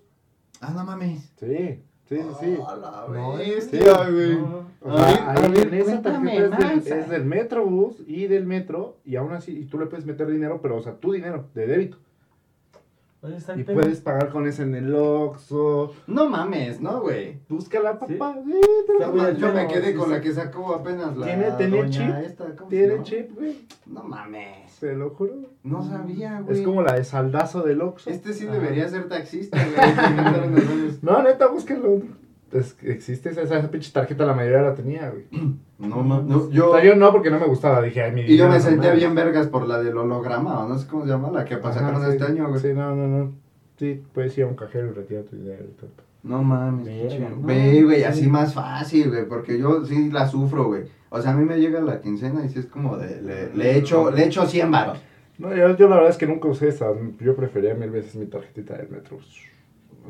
Ah, 0.61 0.71
no 0.73 0.85
mames. 0.85 1.33
Sí, 1.39 1.81
sí, 2.21 2.21
sí, 2.39 2.45
sí. 2.55 2.57
La 2.81 3.05
No, 3.09 3.33
bestia, 3.37 4.09
güey. 4.09 4.35
no. 4.35 4.63
O 4.85 4.97
sea, 4.97 5.31
A 5.31 5.33
ver, 5.39 5.51
ahí 5.55 5.61
en 5.61 5.73
esa 5.75 6.01
tarjeta 6.01 6.73
es 6.73 6.85
del, 6.85 6.99
es 6.99 7.09
del 7.09 7.25
Metrobús 7.25 8.03
y 8.05 8.27
del 8.27 8.45
Metro, 8.45 8.97
y 9.05 9.15
aún 9.15 9.31
así, 9.31 9.57
y 9.57 9.65
tú 9.65 9.79
le 9.79 9.85
puedes 9.85 10.05
meter 10.05 10.27
dinero, 10.27 10.59
pero 10.61 10.77
o 10.77 10.81
sea, 10.81 10.93
tu 10.95 11.13
dinero, 11.13 11.45
de 11.55 11.67
débito. 11.67 11.97
Oye, 13.23 13.37
está 13.37 13.53
el 13.53 13.61
Y 13.61 13.63
puedes 13.63 14.01
pagar 14.01 14.29
con 14.29 14.45
ese 14.47 14.63
en 14.63 14.75
el 14.75 14.93
Oxxo. 14.93 15.93
No 16.07 16.29
mames, 16.29 16.81
¿no, 16.81 16.99
güey? 16.99 17.39
Búscala, 17.47 17.97
papá. 17.97 18.35
Sí, 18.45 18.51
te 18.85 19.39
Yo 19.39 19.53
me 19.53 19.65
quedé 19.67 19.95
con 19.95 20.07
sí. 20.07 20.11
la 20.11 20.19
que 20.21 20.33
sacó 20.33 20.75
apenas 20.75 21.15
la 21.15 21.25
Tiene- 21.25 21.51
doña 21.77 21.89
chip. 21.89 22.25
esta, 22.25 22.55
¿cómo 22.55 22.69
se 22.69 22.75
Tiene 22.75 23.03
chip, 23.03 23.33
güey. 23.35 23.65
No 23.85 24.03
mames. 24.03 24.77
Te 24.79 24.93
lo 24.93 25.11
juro. 25.11 25.35
No 25.63 25.81
sabía, 25.81 26.41
güey. 26.41 26.59
Es 26.59 26.65
como 26.65 26.81
la 26.81 26.95
de 26.95 27.05
saldazo 27.05 27.61
del 27.61 27.81
Oxxo. 27.81 28.09
Este 28.09 28.33
sí 28.33 28.45
Ajá. 28.45 28.55
debería 28.59 28.89
ser 28.89 29.07
taxista, 29.07 29.57
güey. 29.57 29.73
No, 31.01 31.23
neta, 31.23 31.47
búsquenlo. 31.47 32.01
Es, 32.53 32.75
existe 32.83 33.29
esa, 33.29 33.41
esa 33.41 33.69
pinche 33.71 33.91
tarjeta, 33.91 34.25
la 34.25 34.33
mayoría 34.33 34.61
la 34.61 34.75
tenía, 34.75 35.09
güey. 35.09 35.25
No, 35.79 36.01
ma- 36.01 36.21
no, 36.25 36.37
O 36.37 36.49
yo... 36.49 36.71
sea, 36.73 36.81
yo 36.81 36.95
no, 36.95 37.11
porque 37.11 37.29
no 37.29 37.39
me 37.39 37.45
gustaba. 37.47 37.81
Dije, 37.81 38.01
ay, 38.03 38.13
mi 38.13 38.21
Y 38.21 38.37
yo 38.37 38.47
me 38.47 38.61
sentía 38.61 38.91
mames. 38.91 38.99
bien 38.99 39.15
vergas 39.15 39.47
por 39.47 39.67
la 39.67 39.81
del 39.83 39.97
holograma, 39.97 40.63
o 40.63 40.69
no 40.69 40.77
sé 40.79 40.87
cómo 40.87 41.03
se 41.03 41.09
llama, 41.09 41.29
la 41.29 41.43
que 41.43 41.55
sí. 41.55 41.61
este 42.11 42.23
año, 42.23 42.47
güey. 42.47 42.61
Sí, 42.61 42.69
no, 42.73 42.95
no, 42.95 43.05
no. 43.07 43.31
Sí, 43.77 44.01
puedes 44.13 44.37
ir 44.37 44.45
a 44.45 44.47
un 44.47 44.55
cajero 44.55 44.87
y 44.87 44.91
retirar 44.91 45.23
tu 45.23 45.35
dinero 45.35 45.65
y 45.67 45.73
todo. 45.73 45.89
No 46.23 46.41
mames, 46.41 46.85
Ve, 46.85 47.81
güey, 47.83 47.97
sí. 47.97 48.03
así 48.05 48.27
más 48.27 48.53
fácil, 48.53 49.09
güey, 49.09 49.27
porque 49.27 49.59
yo 49.59 49.83
sí 49.85 50.09
la 50.09 50.25
sufro, 50.25 50.67
güey. 50.67 50.83
O 51.09 51.21
sea, 51.21 51.31
a 51.31 51.35
mí 51.35 51.43
me 51.43 51.59
llega 51.59 51.81
la 51.81 51.99
quincena 51.99 52.45
y 52.45 52.49
sí 52.49 52.59
es 52.59 52.65
como 52.67 52.95
de, 52.95 53.21
le, 53.21 53.53
le 53.53 53.77
echo, 53.77 54.09
le 54.09 54.23
echo 54.25 54.45
100 54.45 54.71
varos. 54.71 54.99
No, 55.37 55.53
yo, 55.53 55.75
yo 55.75 55.89
la 55.89 55.95
verdad 55.95 56.11
es 56.11 56.17
que 56.17 56.27
nunca 56.27 56.47
usé 56.47 56.69
esa. 56.69 56.87
Yo 57.19 57.35
prefería 57.35 57.73
mil 57.73 57.89
veces 57.89 58.15
mi 58.15 58.25
tarjetita 58.27 58.77
del 58.77 58.87
metro. 58.87 59.17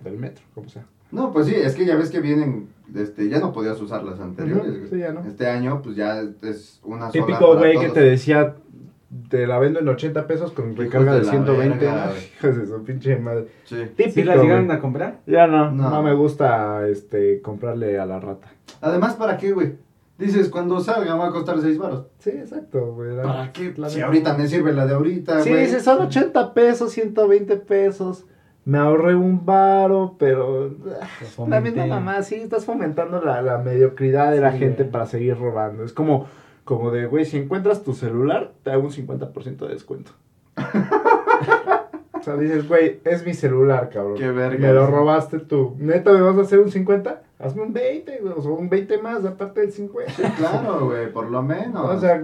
Del 0.03 0.17
metro, 0.19 0.43
como 0.53 0.69
sea. 0.69 0.83
No, 1.13 1.31
pues 1.31 1.47
sí, 1.47 1.55
es 1.55 1.75
que 1.75 1.85
ya 1.85 1.95
ves 1.95 2.09
que 2.09 2.19
vienen, 2.19 2.67
este, 2.95 3.29
ya 3.29 3.39
no 3.39 3.53
podías 3.53 3.79
usar 3.79 4.03
las 4.03 4.19
anteriores, 4.19 4.77
güey. 4.79 4.89
sí, 4.89 4.97
ya 4.99 5.11
no. 5.13 5.21
Este 5.21 5.47
año, 5.47 5.81
pues 5.83 5.95
ya 5.95 6.21
es 6.41 6.79
una 6.83 7.11
sola 7.11 7.25
Típico 7.25 7.55
güey 7.57 7.79
que 7.79 7.89
te 7.89 8.01
decía, 8.01 8.55
te 9.29 9.45
la 9.45 9.59
vendo 9.59 9.79
en 9.79 9.87
80 9.87 10.25
pesos 10.25 10.51
con 10.51 10.75
recarga 10.75 11.13
de 11.13 11.19
de 11.19 11.25
la 11.25 11.31
120. 11.31 11.77
verga, 11.85 12.05
¿no? 12.05 12.11
güey. 12.11 12.23
Hijos 12.39 12.57
de 12.57 12.65
su 12.67 12.83
pinche 12.83 13.15
madre. 13.17 13.47
Sí. 13.65 13.75
Típico, 13.95 14.11
¿Sí 14.15 14.23
las 14.23 14.41
llegaron 14.41 14.71
a 14.71 14.79
comprar? 14.79 15.19
Ya 15.27 15.45
no, 15.47 15.71
No. 15.71 15.89
no, 15.89 16.01
me 16.03 16.13
gusta 16.15 16.87
este 16.87 17.41
comprarle 17.41 17.99
a 17.99 18.05
la 18.07 18.19
rata. 18.19 18.47
Además, 18.81 19.13
¿para 19.13 19.37
qué, 19.37 19.51
güey? 19.51 19.75
Dices, 20.17 20.49
cuando 20.49 20.79
salga 20.79 21.15
va 21.15 21.27
a 21.27 21.31
costar 21.31 21.59
6 21.59 21.77
varos. 21.77 22.05
Sí, 22.19 22.29
exacto, 22.31 22.93
güey. 22.93 23.15
¿Para 23.17 23.51
qué? 23.51 23.73
Si 23.87 24.01
ahorita 24.01 24.35
me 24.37 24.47
sirve 24.47 24.71
la 24.73 24.85
de 24.87 24.93
ahorita, 24.93 25.41
Sí, 25.41 25.49
güey. 25.49 25.63
dice, 25.65 25.79
son 25.79 26.01
80 26.03 26.53
pesos, 26.53 26.91
120 26.91 27.55
pesos. 27.57 28.25
Me 28.65 28.77
ahorré 28.77 29.15
un 29.15 29.45
varo, 29.45 30.15
pero... 30.17 30.71
ah, 31.01 31.07
La 31.47 31.59
misma 31.59 31.85
mamá, 31.85 32.21
sí, 32.23 32.35
estás 32.35 32.65
fomentando 32.65 33.21
la, 33.21 33.41
la 33.41 33.57
mediocridad 33.57 34.31
de 34.31 34.39
la 34.39 34.51
gente 34.53 34.83
güey. 34.83 34.91
para 34.91 35.05
seguir 35.05 35.37
robando. 35.37 35.83
Es 35.83 35.91
como, 35.91 36.27
como 36.63 36.91
de, 36.91 37.05
güey, 37.07 37.25
si 37.25 37.37
encuentras 37.37 37.83
tu 37.83 37.93
celular, 37.93 38.51
te 38.63 38.71
hago 38.71 38.83
un 38.83 38.91
50% 38.91 39.57
de 39.57 39.67
descuento. 39.67 40.11
o 42.13 42.21
sea, 42.23 42.37
dices, 42.37 42.67
güey, 42.67 43.01
es 43.03 43.25
mi 43.25 43.33
celular, 43.33 43.89
cabrón. 43.89 44.15
Qué 44.17 44.29
verga. 44.31 44.59
Me 44.67 44.73
lo 44.73 44.87
robaste 44.87 45.39
tú. 45.39 45.75
¿Neta 45.79 46.13
me 46.13 46.21
vas 46.21 46.37
a 46.37 46.41
hacer 46.41 46.59
un 46.59 46.71
50? 46.71 47.21
Hazme 47.43 47.63
un 47.63 47.73
20, 47.73 48.19
güey, 48.21 48.33
o 48.35 48.41
sea, 48.41 48.51
un 48.51 48.69
20 48.69 48.97
más, 48.99 49.25
aparte 49.25 49.61
del 49.61 49.71
50. 49.71 50.13
Claro, 50.37 50.85
güey, 50.85 51.11
por 51.11 51.29
lo 51.29 51.41
menos. 51.41 51.95
o 51.95 51.99
sea, 51.99 52.23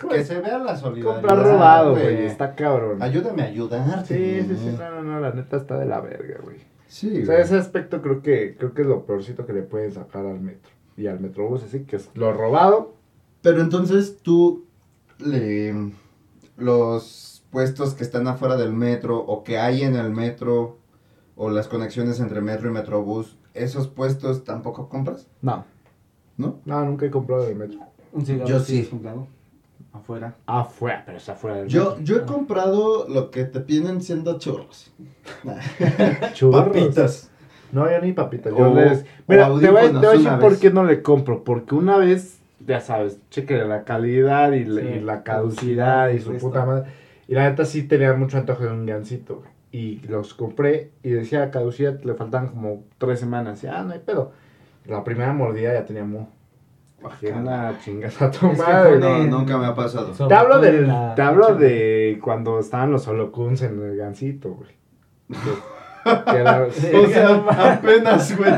como 0.00 0.12
que 0.12 0.24
se 0.24 0.40
vea 0.40 0.58
la 0.58 0.76
solidaridad. 0.76 1.14
comprar 1.14 1.42
robado, 1.42 1.92
güey, 1.92 2.26
está 2.26 2.54
cabrón. 2.54 3.02
Ayúdame 3.02 3.42
a 3.42 3.46
ayudarte. 3.46 4.42
Sí, 4.42 4.48
sí, 4.48 4.56
sí, 4.56 4.76
no, 4.78 4.90
no, 4.90 5.02
no, 5.02 5.20
la 5.20 5.32
neta 5.32 5.56
está 5.56 5.78
de 5.78 5.86
la 5.86 6.00
verga, 6.00 6.38
güey. 6.42 6.58
Sí, 6.86 7.22
O 7.22 7.26
sea, 7.26 7.38
ese 7.38 7.56
aspecto 7.56 8.02
creo 8.02 8.20
que, 8.20 8.54
creo 8.58 8.74
que 8.74 8.82
es 8.82 8.88
lo 8.88 9.06
peorcito 9.06 9.46
que 9.46 9.54
le 9.54 9.62
pueden 9.62 9.92
sacar 9.92 10.26
al 10.26 10.40
metro. 10.40 10.70
Y 10.96 11.06
al 11.06 11.20
metrobús, 11.20 11.64
así 11.64 11.84
que 11.84 11.96
es 11.96 12.10
lo 12.14 12.32
robado. 12.32 12.94
Pero 13.40 13.62
entonces 13.62 14.18
tú, 14.22 14.66
le, 15.18 15.74
los 16.56 17.44
puestos 17.50 17.94
que 17.94 18.04
están 18.04 18.28
afuera 18.28 18.56
del 18.56 18.72
metro 18.72 19.18
o 19.18 19.42
que 19.42 19.58
hay 19.58 19.82
en 19.82 19.96
el 19.96 20.10
metro 20.10 20.78
o 21.36 21.50
las 21.50 21.68
conexiones 21.68 22.20
entre 22.20 22.40
metro 22.40 22.68
y 22.68 22.72
metrobús, 22.72 23.38
¿esos 23.54 23.88
puestos 23.88 24.44
tampoco 24.44 24.88
compras? 24.88 25.26
No. 25.40 25.64
¿No? 26.36 26.60
No, 26.64 26.84
nunca 26.84 27.06
he 27.06 27.10
comprado 27.10 27.44
del 27.46 27.56
metro. 27.56 27.78
Un 28.12 28.24
cigarro 28.26 28.48
Yo 28.48 28.60
sí 28.60 28.84
comprado. 28.84 29.26
Afuera. 29.92 30.34
Afuera, 30.46 31.02
pero 31.04 31.18
es 31.18 31.28
afuera 31.28 31.56
del 31.58 31.68
Yo, 31.68 31.90
metro. 31.90 32.04
yo 32.04 32.16
he 32.16 32.22
comprado 32.22 33.06
lo 33.08 33.30
que 33.30 33.44
te 33.44 33.58
vienen 33.60 34.00
siendo 34.00 34.38
churros. 34.38 34.90
Churros. 36.34 36.64
Papitas. 36.66 37.30
No, 37.72 37.90
yo 37.90 38.00
ni 38.00 38.12
papitas. 38.12 38.52
Yo 38.56 38.70
O- 38.70 38.74
les... 38.74 39.04
Mira, 39.26 39.46
te 39.46 39.50
voy, 39.50 39.58
a- 39.58 39.60
te 39.60 39.70
voy 39.70 39.76
a 39.76 39.80
audífonos 39.90 40.02
decir 40.12 40.38
por 40.40 40.58
qué 40.58 40.70
no 40.70 40.84
le 40.84 41.02
compro. 41.02 41.44
Porque 41.44 41.74
una 41.74 41.96
vez, 41.98 42.38
ya 42.66 42.80
sabes, 42.80 43.18
cheque 43.30 43.56
la 43.64 43.84
calidad 43.84 44.52
y, 44.52 44.64
la- 44.64 44.80
Sí, 44.82 44.88
y 44.88 45.00
la 45.00 45.22
caducidad 45.22 46.08
y 46.10 46.20
su 46.20 46.32
puta 46.36 46.64
madre. 46.64 46.90
Y 47.28 47.34
la 47.34 47.48
neta 47.48 47.64
sí 47.64 47.82
tenía 47.84 48.12
mucho 48.14 48.36
antojo 48.38 48.64
de 48.64 48.70
un 48.72 48.84
gancito, 48.86 49.36
güey. 49.36 49.48
Y 49.72 50.00
los 50.06 50.34
compré 50.34 50.92
y 51.02 51.10
decía 51.10 51.50
caducidad, 51.50 52.00
le 52.02 52.14
faltaban 52.14 52.48
como 52.48 52.84
tres 52.98 53.18
semanas. 53.18 53.64
Y, 53.64 53.66
ah, 53.66 53.82
no 53.82 53.94
hay 53.94 54.00
pedo. 54.00 54.32
La 54.84 55.02
primera 55.02 55.32
mordida 55.32 55.72
ya 55.72 55.84
tenía 55.84 56.04
mo. 56.04 56.28
Bajé 57.02 57.32
una 57.32 57.78
chingada 57.82 58.30
que 58.30 58.38
tomada. 58.38 58.90
No, 58.96 59.24
nunca 59.24 59.58
me 59.58 59.66
ha 59.66 59.74
pasado. 59.74 60.14
Sobre 60.14 60.28
Te 60.28 60.34
hablo, 60.34 60.60
del, 60.60 60.92
te 61.16 61.22
hablo 61.22 61.54
de 61.56 62.20
cuando 62.22 62.60
estaban 62.60 62.92
los 62.92 63.08
holocuns 63.08 63.62
en 63.62 63.82
el 63.82 63.96
gancito, 63.96 64.50
güey. 64.50 64.70
O 67.02 67.06
sea, 67.06 67.74
apenas, 67.74 68.36
güey. 68.36 68.50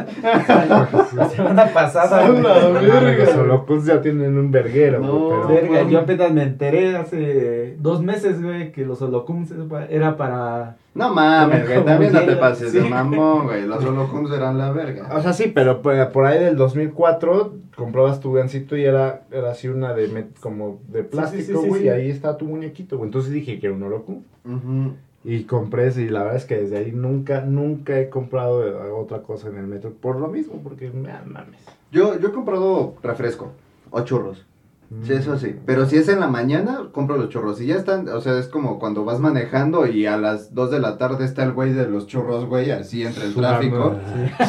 La 1.14 1.28
semana 1.28 1.66
pasada. 1.72 2.28
Los 2.28 3.34
holocuns 3.34 3.86
ya 3.86 4.00
tienen 4.00 4.36
un 4.38 4.50
verguero, 4.50 5.00
güey, 5.00 5.12
No, 5.12 5.28
pero- 5.28 5.48
Verga, 5.48 5.88
yo 5.90 5.98
apenas 6.00 6.32
me 6.32 6.42
enteré 6.42 6.96
hace 6.96 7.76
dos 7.78 8.02
meses, 8.02 8.42
güey, 8.42 8.72
que 8.72 8.84
los 8.84 9.00
holocums 9.02 9.52
era 9.90 10.16
para... 10.16 10.76
No 10.94 11.12
mames, 11.12 11.66
güey, 11.66 11.84
también 11.84 12.12
no 12.12 12.20
te 12.20 12.36
pases 12.36 12.72
de 12.72 12.82
sí. 12.82 12.88
mamón, 12.88 13.46
güey. 13.46 13.66
Los 13.66 13.84
holocuns 13.84 14.30
eran 14.32 14.58
la 14.58 14.70
verga. 14.70 15.08
O 15.16 15.20
sea, 15.20 15.32
sí, 15.32 15.50
pero 15.52 15.82
por, 15.82 16.12
por 16.12 16.24
ahí 16.24 16.38
del 16.38 16.56
2004 16.56 17.52
comprabas 17.76 18.20
tu 18.20 18.32
gancito 18.32 18.76
y 18.76 18.84
era, 18.84 19.22
era 19.32 19.50
así 19.50 19.66
una 19.68 19.92
de 19.92 20.26
como 20.40 20.78
de 20.88 21.02
plástico, 21.02 21.62
sí, 21.62 21.68
güey, 21.68 21.80
sí. 21.82 21.86
y 21.86 21.90
ahí 21.90 22.10
está 22.10 22.36
tu 22.36 22.44
muñequito, 22.44 22.96
güey. 22.96 23.08
Entonces 23.08 23.32
dije 23.32 23.58
que 23.58 23.66
era 23.66 23.74
un 23.74 23.82
holocum. 23.82 24.22
Ujú. 24.44 24.92
Y 25.24 25.44
compré 25.44 25.90
y 25.96 26.08
la 26.10 26.22
verdad 26.22 26.36
es 26.36 26.44
que 26.44 26.56
desde 26.56 26.76
ahí 26.76 26.92
nunca, 26.92 27.40
nunca 27.40 27.98
he 27.98 28.10
comprado 28.10 28.66
eh, 28.66 28.90
otra 28.90 29.22
cosa 29.22 29.48
en 29.48 29.56
el 29.56 29.66
metro. 29.66 29.92
Por 29.92 30.16
lo 30.16 30.28
mismo, 30.28 30.60
porque 30.62 30.90
me 30.90 31.12
mames. 31.24 31.60
Yo, 31.90 32.18
yo 32.20 32.28
he 32.28 32.32
comprado 32.32 32.94
refresco 33.02 33.52
o 33.90 34.02
churros. 34.02 34.44
Sí, 35.02 35.12
eso 35.12 35.38
sí. 35.38 35.56
Pero 35.66 35.86
si 35.86 35.96
es 35.96 36.08
en 36.08 36.20
la 36.20 36.28
mañana, 36.28 36.88
compro 36.92 37.16
los 37.16 37.28
churros. 37.28 37.60
Y 37.60 37.66
ya 37.66 37.76
están, 37.76 38.08
o 38.08 38.20
sea, 38.20 38.38
es 38.38 38.48
como 38.48 38.78
cuando 38.78 39.04
vas 39.04 39.18
manejando 39.18 39.86
y 39.86 40.06
a 40.06 40.16
las 40.16 40.54
2 40.54 40.70
de 40.70 40.78
la 40.78 40.98
tarde 40.98 41.24
está 41.24 41.42
el 41.42 41.52
güey 41.52 41.72
de 41.72 41.88
los 41.88 42.06
churros, 42.06 42.44
güey, 42.46 42.70
así 42.70 43.02
entre 43.02 43.24
el 43.24 43.34
tráfico. 43.34 43.96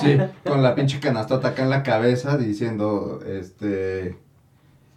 Sí, 0.01 0.17
con 0.45 0.61
la 0.61 0.75
pinche 0.75 0.99
canastota 0.99 1.49
acá 1.49 1.63
en 1.63 1.69
la 1.69 1.83
cabeza 1.83 2.37
diciendo, 2.37 3.21
este, 3.25 4.17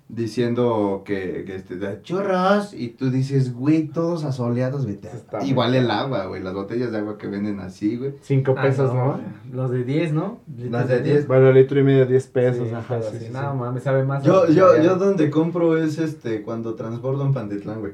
diciendo 0.09 1.03
que, 1.05 1.45
que 1.47 1.55
este, 1.57 1.77
de 1.77 2.01
churros. 2.03 2.73
Y 2.75 2.89
tú 2.89 3.11
dices, 3.11 3.55
güey, 3.55 3.89
todos 3.89 4.25
asoleados, 4.25 4.87
vete. 4.87 5.09
Está 5.09 5.45
Igual 5.45 5.75
el 5.75 5.91
agua, 5.91 6.27
güey, 6.27 6.43
las 6.43 6.55
botellas 6.55 6.91
de 6.93 6.99
agua 6.99 7.19
que 7.19 7.27
venden 7.27 7.61
así, 7.61 7.97
güey. 7.97 8.15
Cinco 8.23 8.55
Ah, 8.57 8.63
pesos, 8.63 8.93
¿no? 8.95 9.13
güey. 9.13 9.23
Los 9.53 9.71
de 9.71 9.85
10, 9.85 10.13
¿no? 10.13 10.41
Las 10.71 10.89
de 10.89 11.03
10. 11.03 11.27
Bueno, 11.27 11.53
litro 11.53 11.79
y 11.79 11.83
medio, 11.85 12.07
10 12.07 12.23
Sí, 12.25 12.31
pesos. 12.33 12.69
ajá, 12.73 12.97
ajá, 12.97 13.03
sí, 13.11 13.19
sí, 13.19 13.25
sí, 13.27 13.33
No, 13.33 13.53
sí. 13.53 13.59
mames, 13.59 13.83
sabe 13.83 14.05
más. 14.05 14.23
Yo, 14.25 14.45
a- 14.45 14.49
yo, 14.51 14.83
yo 14.83 14.97
donde 14.97 15.31
compro 15.31 15.77
es 15.77 15.99
este, 15.99 16.43
cuando 16.43 16.75
transbordo 16.75 17.25
en 17.27 17.35
Pantitlán, 17.35 17.81
güey. 17.81 17.93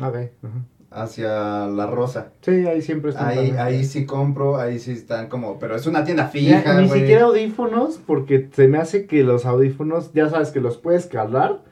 A 0.00 0.10
ver, 0.10 0.32
ajá. 0.42 0.64
Hacia 0.94 1.66
La 1.66 1.86
Rosa. 1.88 2.28
Sí, 2.40 2.52
ahí 2.66 2.80
siempre 2.80 3.10
están. 3.10 3.26
Ahí, 3.28 3.50
ahí 3.58 3.84
sí 3.84 4.06
compro, 4.06 4.56
ahí 4.58 4.78
sí 4.78 4.92
están 4.92 5.28
como, 5.28 5.58
pero 5.58 5.74
es 5.74 5.86
una 5.88 6.04
tienda 6.04 6.24
Ya, 6.24 6.28
fija, 6.30 6.80
ni 6.80 6.86
güey. 6.86 7.00
siquiera 7.00 7.24
audífonos, 7.24 7.98
porque 8.06 8.48
se 8.52 8.68
me 8.68 8.78
hace 8.78 9.06
que 9.06 9.24
los 9.24 9.44
audífonos, 9.44 10.12
ya 10.12 10.30
sabes 10.30 10.50
que 10.52 10.60
los 10.60 10.76
puedes 10.78 11.06
calar, 11.06 11.62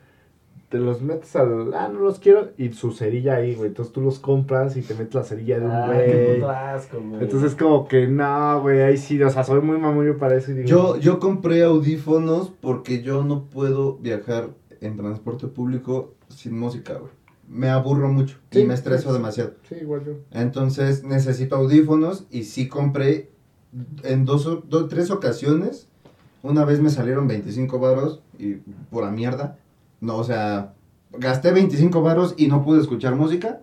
te 0.71 0.79
los 0.79 1.03
metes 1.03 1.37
al, 1.37 1.73
ah, 1.75 1.89
no 1.93 2.01
los 2.01 2.19
quiero, 2.19 2.49
y 2.59 2.73
su 2.73 2.91
cerilla 2.93 3.37
ahí, 3.37 3.55
güey. 3.55 3.69
Entonces 3.69 3.93
tú 3.93 4.01
los 4.01 4.19
compras 4.19 4.77
y 4.77 4.83
te 4.83 4.95
metes 4.95 5.15
la 5.15 5.23
cerilla 5.23 5.61
de 5.61 5.67
un 5.67 5.71
Ah, 5.71 5.87
güey. 5.87 6.35
puto 6.35 6.51
asco, 6.51 6.99
güey. 7.01 7.23
Entonces 7.23 7.55
como 7.55 7.87
que 7.87 8.09
no, 8.09 8.61
güey, 8.63 8.81
ahí 8.81 8.97
sí, 8.97 9.23
o 9.23 9.31
sea, 9.31 9.45
soy 9.45 9.61
muy 9.61 9.79
mamullo 9.79 10.19
para 10.19 10.35
eso 10.35 10.51
y 10.51 10.55
digo, 10.55 10.69
Yo, 10.69 10.97
yo 10.97 11.21
compré 11.21 11.63
audífonos 11.63 12.51
porque 12.61 13.03
yo 13.03 13.23
no 13.23 13.45
puedo 13.45 13.99
viajar 13.99 14.49
en 14.81 14.97
transporte 14.97 15.47
público 15.47 16.15
sin 16.29 16.59
música, 16.59 16.95
güey. 16.95 17.13
Me 17.53 17.69
aburro 17.69 18.09
mucho 18.09 18.39
Sí, 18.51 18.61
y 18.61 18.65
me 18.65 18.73
estreso 18.75 19.09
sí. 19.09 19.13
demasiado. 19.13 19.53
Sí, 19.69 19.75
igual 19.83 20.03
yo. 20.07 20.13
Entonces 20.31 21.05
necesito 21.05 21.57
audífonos 21.57 22.25
y 22.31 22.45
sí 22.45 22.67
compré 22.67 23.31
en 24.05 24.25
dos, 24.25 24.47
o- 24.47 24.63
do- 24.67 24.89
tres 24.89 25.11
ocasiones. 25.11 25.87
Una 26.43 26.65
vez 26.65 26.81
me 26.81 26.89
salieron 26.91 27.29
25 27.29 27.79
varos 27.79 28.23
y 28.39 28.55
pura 28.91 29.11
mierda. 29.11 29.59
No, 30.01 30.17
o 30.17 30.25
sea, 30.25 30.73
gasté 31.13 31.53
25 31.53 32.01
varos 32.03 32.35
y 32.39 32.49
no 32.49 32.65
pude 32.65 32.81
escuchar 32.81 33.15
música. 33.17 33.61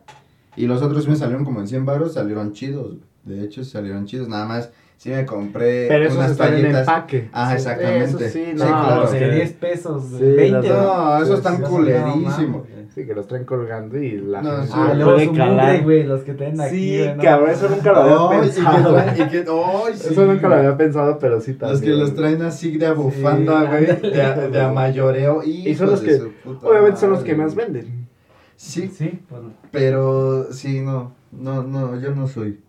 Y 0.55 0.67
los 0.67 0.81
otros 0.81 1.07
me 1.07 1.15
salieron 1.15 1.43
como 1.43 1.59
en 1.59 1.67
100 1.67 1.85
varos, 1.85 2.13
salieron 2.13 2.53
chidos. 2.53 2.97
De 3.23 3.43
hecho, 3.43 3.63
salieron 3.63 4.05
chidos. 4.05 4.27
Nada 4.29 4.45
más, 4.45 4.69
sí 4.97 5.09
me 5.09 5.25
compré 5.25 5.87
Pero 5.87 6.05
esos 6.05 6.17
unas 6.17 6.31
están 6.31 6.53
en 6.55 6.75
empaque. 6.75 7.29
Ah, 7.33 7.49
Sí, 7.49 7.55
exactamente. 7.55 8.05
Eso 8.05 8.19
sí, 8.19 8.29
Sí, 8.29 8.51
no, 8.53 8.65
claro. 8.65 9.01
Los 9.01 9.11
de 9.11 9.19
que- 9.19 9.31
10 9.31 9.53
pesos, 9.53 10.03
Sí, 10.09 10.17
güey, 10.17 10.35
20. 10.35 10.69
las- 10.69 10.83
No, 10.85 11.17
esos 11.23 11.37
están 11.39 11.55
Sí, 11.57 11.61
no, 11.63 11.69
culerísimos. 11.69 12.37
mames. 12.39 12.78
Sí, 12.93 13.05
que 13.05 13.13
los 13.13 13.27
traen 13.27 13.45
colgando 13.45 13.97
y 14.01 14.17
la 14.17 14.41
No, 14.41 14.49
gente 14.51 14.67
sí. 14.67 14.73
Ah, 14.75 14.87
lo 14.93 15.05
luego 15.05 15.13
puede 15.13 15.31
calar. 15.37 15.65
mugre, 15.73 15.83
güey, 15.83 16.03
los 16.03 16.21
que 16.23 16.33
traen 16.33 16.59
aquí. 16.59 16.75
Sí, 16.75 17.07
no 17.15 17.23
cabrón, 17.23 17.49
eso 17.51 17.69
nunca 17.69 17.91
lo 17.91 17.99
había 17.99 18.29
Ay, 18.41 18.47
y 18.47 18.49
que 18.51 18.55
pensado. 18.55 18.95
traen- 18.95 19.13
y 19.15 19.29
que- 19.29 19.37
ay, 19.49 19.93
sí, 19.95 20.07
Eso 20.11 20.25
nunca 20.25 20.47
lo 20.49 20.55
había 20.55 20.77
pensado, 20.77 21.19
pero 21.19 21.41
sí 21.41 21.53
también. 21.53 21.71
Los 21.73 21.81
que 21.81 21.89
los 21.91 22.15
traen 22.15 22.41
así 22.41 22.77
de 22.77 22.91
bufanda, 22.93 23.61
Sí, 23.61 23.67
güey, 23.67 23.85
de, 24.01 24.49
de 24.49 24.61
a 24.61 24.71
mayoreo. 24.71 25.43
Y 25.43 25.73
son 25.75 25.91
los 25.91 26.01
que, 26.01 26.19
obviamente 26.63 26.99
son 26.99 27.11
los 27.11 27.23
que 27.23 27.35
más 27.35 27.55
venden. 27.55 28.07
Sí, 28.55 28.87
Sí, 28.89 29.21
pues, 29.29 29.41
pero 29.71 30.51
sí, 30.51 30.81
no, 30.81 31.13
no, 31.31 31.63
no, 31.63 31.99
yo 31.99 32.13
no 32.13 32.27
soy. 32.27 32.59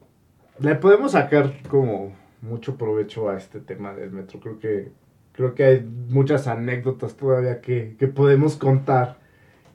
Le 0.61 0.75
podemos 0.77 1.13
sacar 1.13 1.53
como 1.69 2.13
mucho 2.43 2.77
provecho 2.77 3.29
a 3.31 3.37
este 3.37 3.61
tema 3.61 3.95
del 3.95 4.11
metro. 4.13 4.39
Creo 4.41 4.59
que 4.59 4.93
creo 5.33 5.55
que 5.55 5.65
hay 5.65 5.89
muchas 6.09 6.47
anécdotas 6.47 7.15
todavía 7.15 7.61
que, 7.63 7.97
que 7.99 8.07
podemos 8.09 8.57
contar 8.57 9.19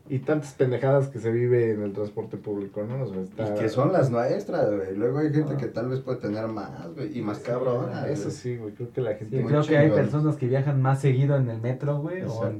y 0.07 0.19
tantas 0.19 0.53
pendejadas 0.53 1.07
que 1.07 1.19
se 1.19 1.31
vive 1.31 1.71
en 1.71 1.81
el 1.81 1.91
transporte 1.93 2.37
público, 2.37 2.83
¿no? 2.83 3.03
O 3.03 3.07
sea, 3.07 3.21
está- 3.21 3.55
Y 3.55 3.59
que 3.59 3.69
son 3.69 3.91
las 3.91 4.11
nuestras, 4.11 4.71
güey. 4.73 4.95
Luego 4.95 5.19
hay 5.19 5.33
gente 5.33 5.55
que 5.57 5.67
tal 5.67 5.89
vez 5.89 5.99
puede 6.01 6.19
tener 6.19 6.47
más, 6.47 6.93
güey, 6.93 7.17
y 7.17 7.21
más 7.21 7.39
cabrón. 7.39 7.89
Eso 8.07 8.29
sí, 8.29 8.57
güey, 8.57 8.73
creo 8.73 8.91
que 8.91 9.01
la 9.01 9.15
gente 9.15 9.37
sí, 9.37 9.43
creo 9.43 9.63
que 9.63 9.77
hay 9.77 9.89
personas 9.89 10.35
que 10.35 10.47
viajan 10.47 10.81
más 10.81 11.01
seguido 11.01 11.35
en 11.35 11.49
el 11.49 11.59
metro, 11.59 11.99
güey. 11.99 12.21
O. 12.23 12.51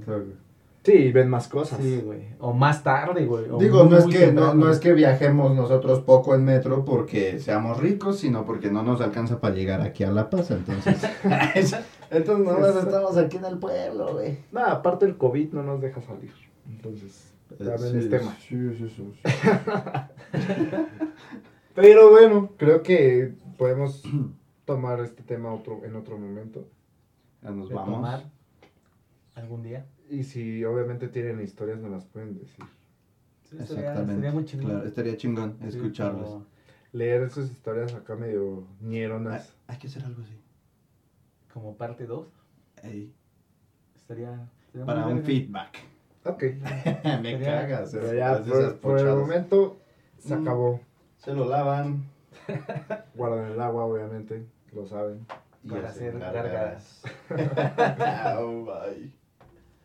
Sí, 0.83 1.11
ven 1.11 1.29
más 1.29 1.47
cosas. 1.47 1.79
sí, 1.81 1.99
güey. 2.05 2.27
O 2.39 2.53
más 2.53 2.83
tarde, 2.83 3.25
güey. 3.25 3.45
Digo, 3.59 3.85
no 3.85 3.97
es, 3.97 4.05
que, 4.05 4.31
no, 4.31 4.53
no 4.53 4.69
es 4.69 4.79
que 4.79 4.93
viajemos 4.93 5.55
nosotros 5.55 6.01
poco 6.01 6.35
en 6.35 6.45
metro 6.45 6.85
porque 6.85 7.39
seamos 7.39 7.79
ricos, 7.79 8.19
sino 8.19 8.45
porque 8.45 8.69
no 8.69 8.83
nos 8.83 9.01
alcanza 9.01 9.39
para 9.39 9.55
llegar 9.55 9.81
aquí 9.81 10.03
a 10.03 10.11
La 10.11 10.29
Paz, 10.29 10.51
entonces. 10.51 10.95
entonces 12.11 12.45
nomás 12.45 12.75
estamos 12.75 13.17
aquí 13.17 13.37
en 13.37 13.45
el 13.45 13.57
pueblo, 13.57 14.13
güey. 14.13 14.37
Nada, 14.51 14.73
aparte 14.73 15.05
el 15.05 15.17
COVID 15.17 15.53
no 15.53 15.63
nos 15.63 15.81
deja 15.81 16.01
salir. 16.01 16.31
Entonces, 16.69 17.33
también 17.57 17.97
es 17.97 18.09
tema. 18.09 18.35
Sí, 18.39 18.75
sí, 18.77 18.89
sí. 18.89 19.13
Pero 21.75 22.09
bueno, 22.09 22.51
creo 22.57 22.83
que 22.83 23.33
podemos 23.57 24.03
tomar 24.65 24.99
este 25.01 25.23
tema 25.23 25.53
otro, 25.53 25.83
en 25.83 25.95
otro 25.95 26.17
momento. 26.17 26.67
Ya 27.41 27.51
nos 27.51 27.69
vamos. 27.69 27.95
tomar 27.95 28.23
algún 29.35 29.63
día. 29.63 29.85
Y 30.09 30.23
si 30.23 30.63
obviamente 30.63 31.07
tienen 31.07 31.41
historias, 31.41 31.79
nos 31.79 31.91
las 31.91 32.05
pueden 32.05 32.37
decir. 32.37 32.63
Sí, 33.49 33.57
Exactamente. 33.59 34.15
Sería 34.15 34.31
muy 34.31 34.45
chingón. 34.45 34.69
Claro, 34.69 34.85
estaría 34.85 35.17
chingón 35.17 35.57
Sí, 35.69 35.79
Leer 36.91 37.23
esas 37.23 37.51
historias 37.51 37.93
acá 37.93 38.15
medio 38.15 38.65
ñeronas. 38.81 39.53
hay 39.67 39.77
que 39.77 39.87
hacer 39.87 40.03
algo 40.05 40.21
así. 40.21 40.33
Como 41.53 41.75
parte 41.75 42.05
2. 42.05 42.27
Ey, 42.83 43.13
Estaría, 43.95 44.49
estaría 44.65 44.85
para 44.85 45.07
un 45.07 45.23
feedback. 45.23 45.79
Ok. 46.26 46.43
Me 47.21 47.39
cagas. 47.43 47.91
Pero 47.93 48.13
ya 48.13 48.41
por, 48.43 48.78
por 48.80 48.99
el 48.99 49.05
momento 49.15 49.78
se 50.17 50.36
Mm. 50.36 50.41
acabó. 50.41 50.80
Se 51.17 51.34
lo 51.34 51.47
lavan. 51.47 52.03
Guardan 53.15 53.51
el 53.51 53.61
agua, 53.61 53.86
obviamente. 53.86 54.45
Lo 54.73 54.86
saben. 54.86 55.26
y 55.63 55.69
Para 55.69 55.89
hacer 55.89 56.17
gárgaras. 56.19 57.01
Oh, 58.39 58.65
bye. 58.65 59.11